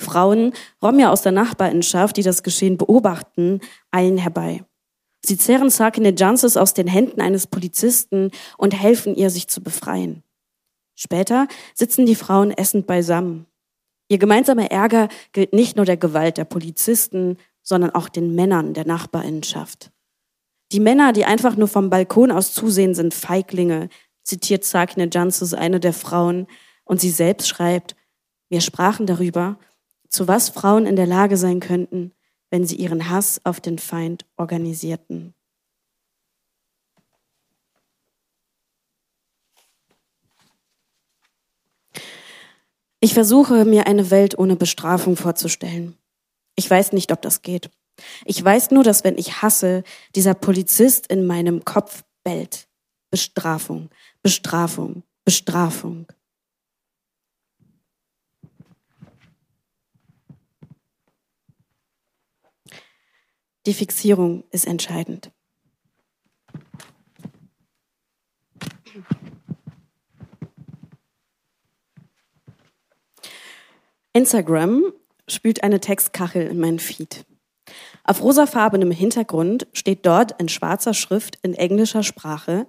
Frauen, 0.00 0.52
Romja 0.82 1.10
aus 1.10 1.22
der 1.22 1.32
Nachbarinschaft, 1.32 2.16
die 2.16 2.22
das 2.22 2.42
Geschehen 2.42 2.76
beobachten, 2.76 3.60
eilen 3.90 4.18
herbei. 4.18 4.64
Sie 5.24 5.36
zehren 5.36 5.70
Sakine 5.70 6.14
Jansus 6.16 6.56
aus 6.56 6.74
den 6.74 6.86
Händen 6.86 7.20
eines 7.20 7.46
Polizisten 7.46 8.30
und 8.56 8.72
helfen 8.72 9.14
ihr, 9.14 9.30
sich 9.30 9.48
zu 9.48 9.62
befreien. 9.62 10.22
Später 10.94 11.46
sitzen 11.74 12.06
die 12.06 12.14
Frauen 12.14 12.50
essend 12.50 12.86
beisammen. 12.86 13.46
Ihr 14.08 14.18
gemeinsamer 14.18 14.70
Ärger 14.70 15.08
gilt 15.32 15.52
nicht 15.52 15.76
nur 15.76 15.84
der 15.84 15.96
Gewalt 15.96 16.36
der 16.36 16.44
Polizisten, 16.44 17.36
sondern 17.62 17.90
auch 17.90 18.08
den 18.08 18.34
Männern 18.34 18.74
der 18.74 18.86
Nachbarinschaft. 18.86 19.92
Die 20.72 20.80
Männer, 20.80 21.12
die 21.12 21.24
einfach 21.24 21.56
nur 21.56 21.68
vom 21.68 21.90
Balkon 21.90 22.30
aus 22.30 22.52
zusehen, 22.52 22.94
sind 22.94 23.14
Feiglinge, 23.14 23.88
zitiert 24.24 24.64
Sakine 24.64 25.08
Jansus 25.12 25.54
eine 25.54 25.80
der 25.80 25.92
Frauen, 25.92 26.46
und 26.84 27.00
sie 27.00 27.10
selbst 27.10 27.48
schreibt, 27.48 27.94
wir 28.48 28.60
sprachen 28.60 29.06
darüber, 29.06 29.58
zu 30.10 30.28
was 30.28 30.50
Frauen 30.50 30.86
in 30.86 30.96
der 30.96 31.06
Lage 31.06 31.36
sein 31.36 31.60
könnten, 31.60 32.12
wenn 32.50 32.66
sie 32.66 32.76
ihren 32.76 33.08
Hass 33.08 33.40
auf 33.44 33.60
den 33.60 33.78
Feind 33.78 34.26
organisierten. 34.36 35.34
Ich 43.02 43.14
versuche 43.14 43.64
mir 43.64 43.86
eine 43.86 44.10
Welt 44.10 44.36
ohne 44.38 44.56
Bestrafung 44.56 45.16
vorzustellen. 45.16 45.96
Ich 46.54 46.68
weiß 46.68 46.92
nicht, 46.92 47.12
ob 47.12 47.22
das 47.22 47.40
geht. 47.40 47.70
Ich 48.26 48.42
weiß 48.44 48.72
nur, 48.72 48.84
dass 48.84 49.04
wenn 49.04 49.16
ich 49.16 49.40
hasse, 49.40 49.84
dieser 50.14 50.34
Polizist 50.34 51.06
in 51.06 51.24
meinem 51.24 51.64
Kopf 51.64 52.04
bellt. 52.24 52.68
Bestrafung, 53.10 53.88
Bestrafung, 54.22 55.02
Bestrafung. 55.24 56.06
Die 63.66 63.74
Fixierung 63.74 64.44
ist 64.50 64.66
entscheidend. 64.66 65.30
Instagram 74.12 74.92
spült 75.28 75.62
eine 75.62 75.78
Textkachel 75.78 76.46
in 76.46 76.58
meinen 76.58 76.78
Feed. 76.78 77.24
Auf 78.02 78.22
rosafarbenem 78.22 78.90
Hintergrund 78.90 79.68
steht 79.72 80.04
dort 80.06 80.40
in 80.40 80.48
schwarzer 80.48 80.94
Schrift 80.94 81.38
in 81.42 81.54
englischer 81.54 82.02
Sprache, 82.02 82.66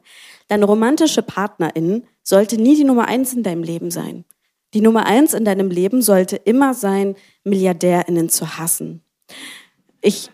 deine 0.50 0.66
romantische 0.66 1.24
Partnerin 1.24 2.06
sollte 2.22 2.58
nie 2.58 2.76
die 2.76 2.84
Nummer 2.84 3.08
eins 3.08 3.34
in 3.34 3.42
deinem 3.42 3.64
Leben 3.64 3.90
sein. 3.90 4.26
Die 4.74 4.82
Nummer 4.82 5.06
eins 5.06 5.34
in 5.34 5.44
deinem 5.46 5.70
Leben 5.70 6.02
sollte 6.02 6.36
immer 6.36 6.74
sein, 6.74 7.16
Milliardärinnen 7.44 8.30
zu 8.30 8.58
hassen. 8.58 9.04
Ich 10.02 10.30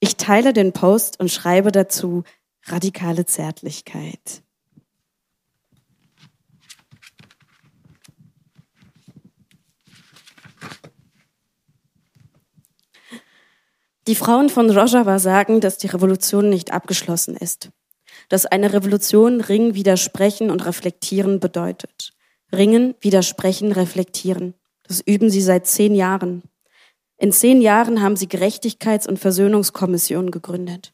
ich 0.00 0.16
teile 0.16 0.52
den 0.52 0.72
Post 0.72 1.20
und 1.20 1.30
schreibe 1.30 1.70
dazu 1.72 2.24
radikale 2.64 3.24
Zärtlichkeit. 3.24 4.42
Die 14.08 14.16
Frauen 14.16 14.48
von 14.48 14.68
Rojava 14.68 15.20
sagen, 15.20 15.60
dass 15.60 15.78
die 15.78 15.86
Revolution 15.86 16.48
nicht 16.48 16.72
abgeschlossen 16.72 17.36
ist. 17.36 17.70
Dass 18.28 18.46
eine 18.46 18.72
Revolution 18.72 19.40
Ringen, 19.40 19.74
widersprechen 19.74 20.50
und 20.50 20.66
reflektieren 20.66 21.38
bedeutet. 21.38 22.12
Ringen, 22.52 22.96
widersprechen, 23.00 23.70
reflektieren. 23.70 24.54
Das 24.82 25.00
üben 25.00 25.30
sie 25.30 25.40
seit 25.40 25.68
zehn 25.68 25.94
Jahren. 25.94 26.42
In 27.22 27.30
zehn 27.30 27.60
Jahren 27.60 28.02
haben 28.02 28.16
sie 28.16 28.26
Gerechtigkeits- 28.26 29.06
und 29.06 29.16
Versöhnungskommissionen 29.16 30.32
gegründet. 30.32 30.92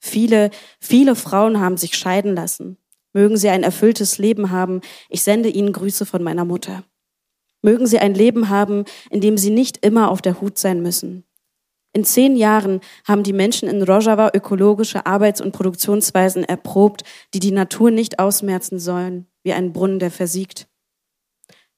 Viele, 0.00 0.50
viele 0.78 1.16
Frauen 1.16 1.60
haben 1.60 1.78
sich 1.78 1.96
scheiden 1.96 2.34
lassen. 2.34 2.76
Mögen 3.14 3.38
sie 3.38 3.48
ein 3.48 3.62
erfülltes 3.62 4.18
Leben 4.18 4.50
haben. 4.50 4.82
Ich 5.08 5.22
sende 5.22 5.48
ihnen 5.48 5.72
Grüße 5.72 6.04
von 6.04 6.22
meiner 6.22 6.44
Mutter. 6.44 6.84
Mögen 7.62 7.86
sie 7.86 7.98
ein 7.98 8.12
Leben 8.12 8.50
haben, 8.50 8.84
in 9.08 9.22
dem 9.22 9.38
sie 9.38 9.48
nicht 9.48 9.78
immer 9.78 10.10
auf 10.10 10.20
der 10.20 10.42
Hut 10.42 10.58
sein 10.58 10.82
müssen. 10.82 11.24
In 11.94 12.04
zehn 12.04 12.36
Jahren 12.36 12.82
haben 13.08 13.22
die 13.22 13.32
Menschen 13.32 13.66
in 13.66 13.82
Rojava 13.82 14.32
ökologische 14.34 15.06
Arbeits- 15.06 15.40
und 15.40 15.52
Produktionsweisen 15.52 16.44
erprobt, 16.44 17.02
die 17.32 17.40
die 17.40 17.50
Natur 17.50 17.90
nicht 17.90 18.18
ausmerzen 18.18 18.78
sollen, 18.78 19.26
wie 19.42 19.54
ein 19.54 19.72
Brunnen, 19.72 20.00
der 20.00 20.10
versiegt. 20.10 20.68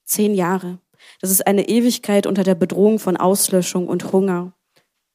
Zehn 0.04 0.34
Jahre. 0.34 0.80
Das 1.20 1.30
ist 1.30 1.46
eine 1.46 1.68
Ewigkeit 1.68 2.26
unter 2.26 2.42
der 2.42 2.54
Bedrohung 2.54 2.98
von 2.98 3.16
Auslöschung 3.16 3.88
und 3.88 4.12
Hunger. 4.12 4.52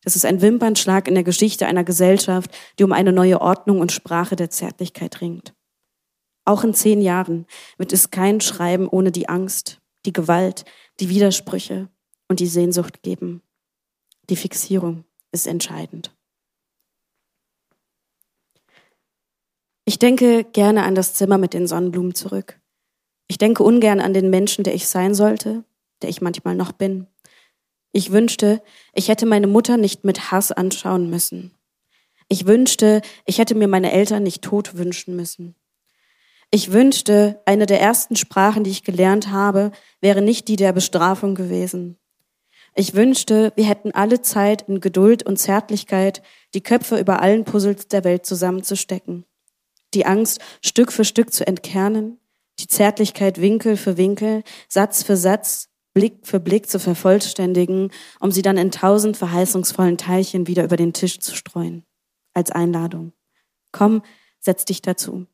Das 0.03 0.15
ist 0.15 0.25
ein 0.25 0.41
Wimpernschlag 0.41 1.07
in 1.07 1.15
der 1.15 1.23
Geschichte 1.23 1.67
einer 1.67 1.83
Gesellschaft, 1.83 2.51
die 2.77 2.83
um 2.83 2.91
eine 2.91 3.11
neue 3.11 3.41
Ordnung 3.41 3.79
und 3.79 3.91
Sprache 3.91 4.35
der 4.35 4.49
Zärtlichkeit 4.49 5.21
ringt. 5.21 5.53
Auch 6.45 6.63
in 6.63 6.73
zehn 6.73 7.01
Jahren 7.01 7.45
wird 7.77 7.93
es 7.93 8.11
kein 8.11 8.41
Schreiben 8.41 8.87
ohne 8.87 9.11
die 9.11 9.29
Angst, 9.29 9.81
die 10.05 10.13
Gewalt, 10.13 10.65
die 10.99 11.09
Widersprüche 11.09 11.89
und 12.27 12.39
die 12.39 12.47
Sehnsucht 12.47 13.03
geben. 13.03 13.41
Die 14.29 14.35
Fixierung 14.35 15.03
ist 15.31 15.47
entscheidend. 15.47 16.15
Ich 19.85 19.99
denke 19.99 20.43
gerne 20.43 20.83
an 20.83 20.95
das 20.95 21.13
Zimmer 21.13 21.37
mit 21.37 21.53
den 21.53 21.67
Sonnenblumen 21.67 22.13
zurück. 22.13 22.59
Ich 23.27 23.37
denke 23.37 23.63
ungern 23.63 23.99
an 23.99 24.13
den 24.13 24.29
Menschen, 24.29 24.63
der 24.63 24.75
ich 24.75 24.87
sein 24.87 25.13
sollte, 25.13 25.63
der 26.01 26.09
ich 26.09 26.21
manchmal 26.21 26.55
noch 26.55 26.71
bin. 26.71 27.07
Ich 27.91 28.11
wünschte, 28.11 28.61
ich 28.93 29.09
hätte 29.09 29.25
meine 29.25 29.47
Mutter 29.47 29.77
nicht 29.77 30.03
mit 30.03 30.31
Hass 30.31 30.51
anschauen 30.51 31.09
müssen. 31.09 31.55
Ich 32.27 32.45
wünschte, 32.45 33.01
ich 33.25 33.39
hätte 33.39 33.55
mir 33.55 33.67
meine 33.67 33.91
Eltern 33.91 34.23
nicht 34.23 34.43
tot 34.43 34.77
wünschen 34.77 35.15
müssen. 35.15 35.55
Ich 36.51 36.71
wünschte, 36.71 37.41
eine 37.45 37.65
der 37.65 37.81
ersten 37.81 38.15
Sprachen, 38.15 38.63
die 38.63 38.71
ich 38.71 38.83
gelernt 38.83 39.29
habe, 39.29 39.71
wäre 40.01 40.21
nicht 40.21 40.47
die 40.47 40.55
der 40.55 40.73
Bestrafung 40.73 41.35
gewesen. 41.35 41.97
Ich 42.75 42.93
wünschte, 42.93 43.51
wir 43.55 43.65
hätten 43.65 43.91
alle 43.91 44.21
Zeit 44.21 44.67
in 44.67 44.79
Geduld 44.79 45.23
und 45.23 45.37
Zärtlichkeit, 45.37 46.21
die 46.53 46.61
Köpfe 46.61 46.99
über 46.99 47.21
allen 47.21 47.45
Puzzles 47.45 47.87
der 47.87 48.03
Welt 48.03 48.25
zusammenzustecken, 48.25 49.25
die 49.93 50.05
Angst 50.05 50.39
Stück 50.61 50.91
für 50.91 51.05
Stück 51.05 51.33
zu 51.33 51.45
entkernen, 51.45 52.19
die 52.59 52.67
Zärtlichkeit 52.67 53.41
Winkel 53.41 53.75
für 53.77 53.97
Winkel, 53.97 54.43
Satz 54.67 55.03
für 55.03 55.17
Satz, 55.17 55.68
Blick 55.93 56.25
für 56.25 56.39
Blick 56.39 56.69
zu 56.69 56.79
vervollständigen, 56.79 57.91
um 58.19 58.31
sie 58.31 58.41
dann 58.41 58.57
in 58.57 58.71
tausend 58.71 59.17
verheißungsvollen 59.17 59.97
Teilchen 59.97 60.47
wieder 60.47 60.63
über 60.63 60.77
den 60.77 60.93
Tisch 60.93 61.19
zu 61.19 61.35
streuen. 61.35 61.83
Als 62.33 62.51
Einladung. 62.51 63.13
Komm, 63.71 64.01
setz 64.39 64.65
dich 64.65 64.81
dazu. 64.81 65.25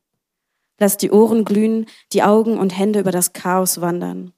Lass 0.78 0.96
die 0.96 1.10
Ohren 1.10 1.44
glühen, 1.44 1.86
die 2.12 2.22
Augen 2.22 2.58
und 2.58 2.76
Hände 2.76 3.00
über 3.00 3.12
das 3.12 3.32
Chaos 3.32 3.80
wandern. 3.80 4.32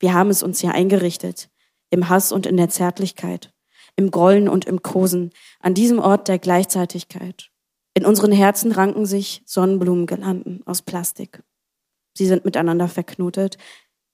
Wir 0.00 0.14
haben 0.14 0.30
es 0.30 0.42
uns 0.42 0.60
hier 0.60 0.72
eingerichtet, 0.72 1.48
im 1.90 2.08
Hass 2.08 2.32
und 2.32 2.46
in 2.46 2.56
der 2.56 2.68
Zärtlichkeit, 2.68 3.52
im 3.94 4.10
Grollen 4.10 4.48
und 4.48 4.64
im 4.64 4.82
Kosen, 4.82 5.30
an 5.60 5.74
diesem 5.74 6.00
Ort 6.00 6.26
der 6.26 6.38
Gleichzeitigkeit. 6.38 7.50
In 7.94 8.06
unseren 8.06 8.32
Herzen 8.32 8.72
ranken 8.72 9.06
sich 9.06 9.42
Sonnenblumengelanden 9.44 10.62
aus 10.66 10.82
Plastik. 10.82 11.44
Sie 12.14 12.26
sind 12.26 12.44
miteinander 12.44 12.88
verknotet, 12.88 13.58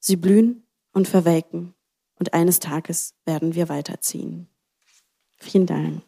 sie 0.00 0.16
blühen 0.16 0.67
und 0.98 1.08
verwelken. 1.08 1.74
Und 2.18 2.34
eines 2.34 2.58
Tages 2.58 3.14
werden 3.24 3.54
wir 3.54 3.68
weiterziehen. 3.68 4.48
Vielen 5.38 5.66
Dank. 5.66 6.02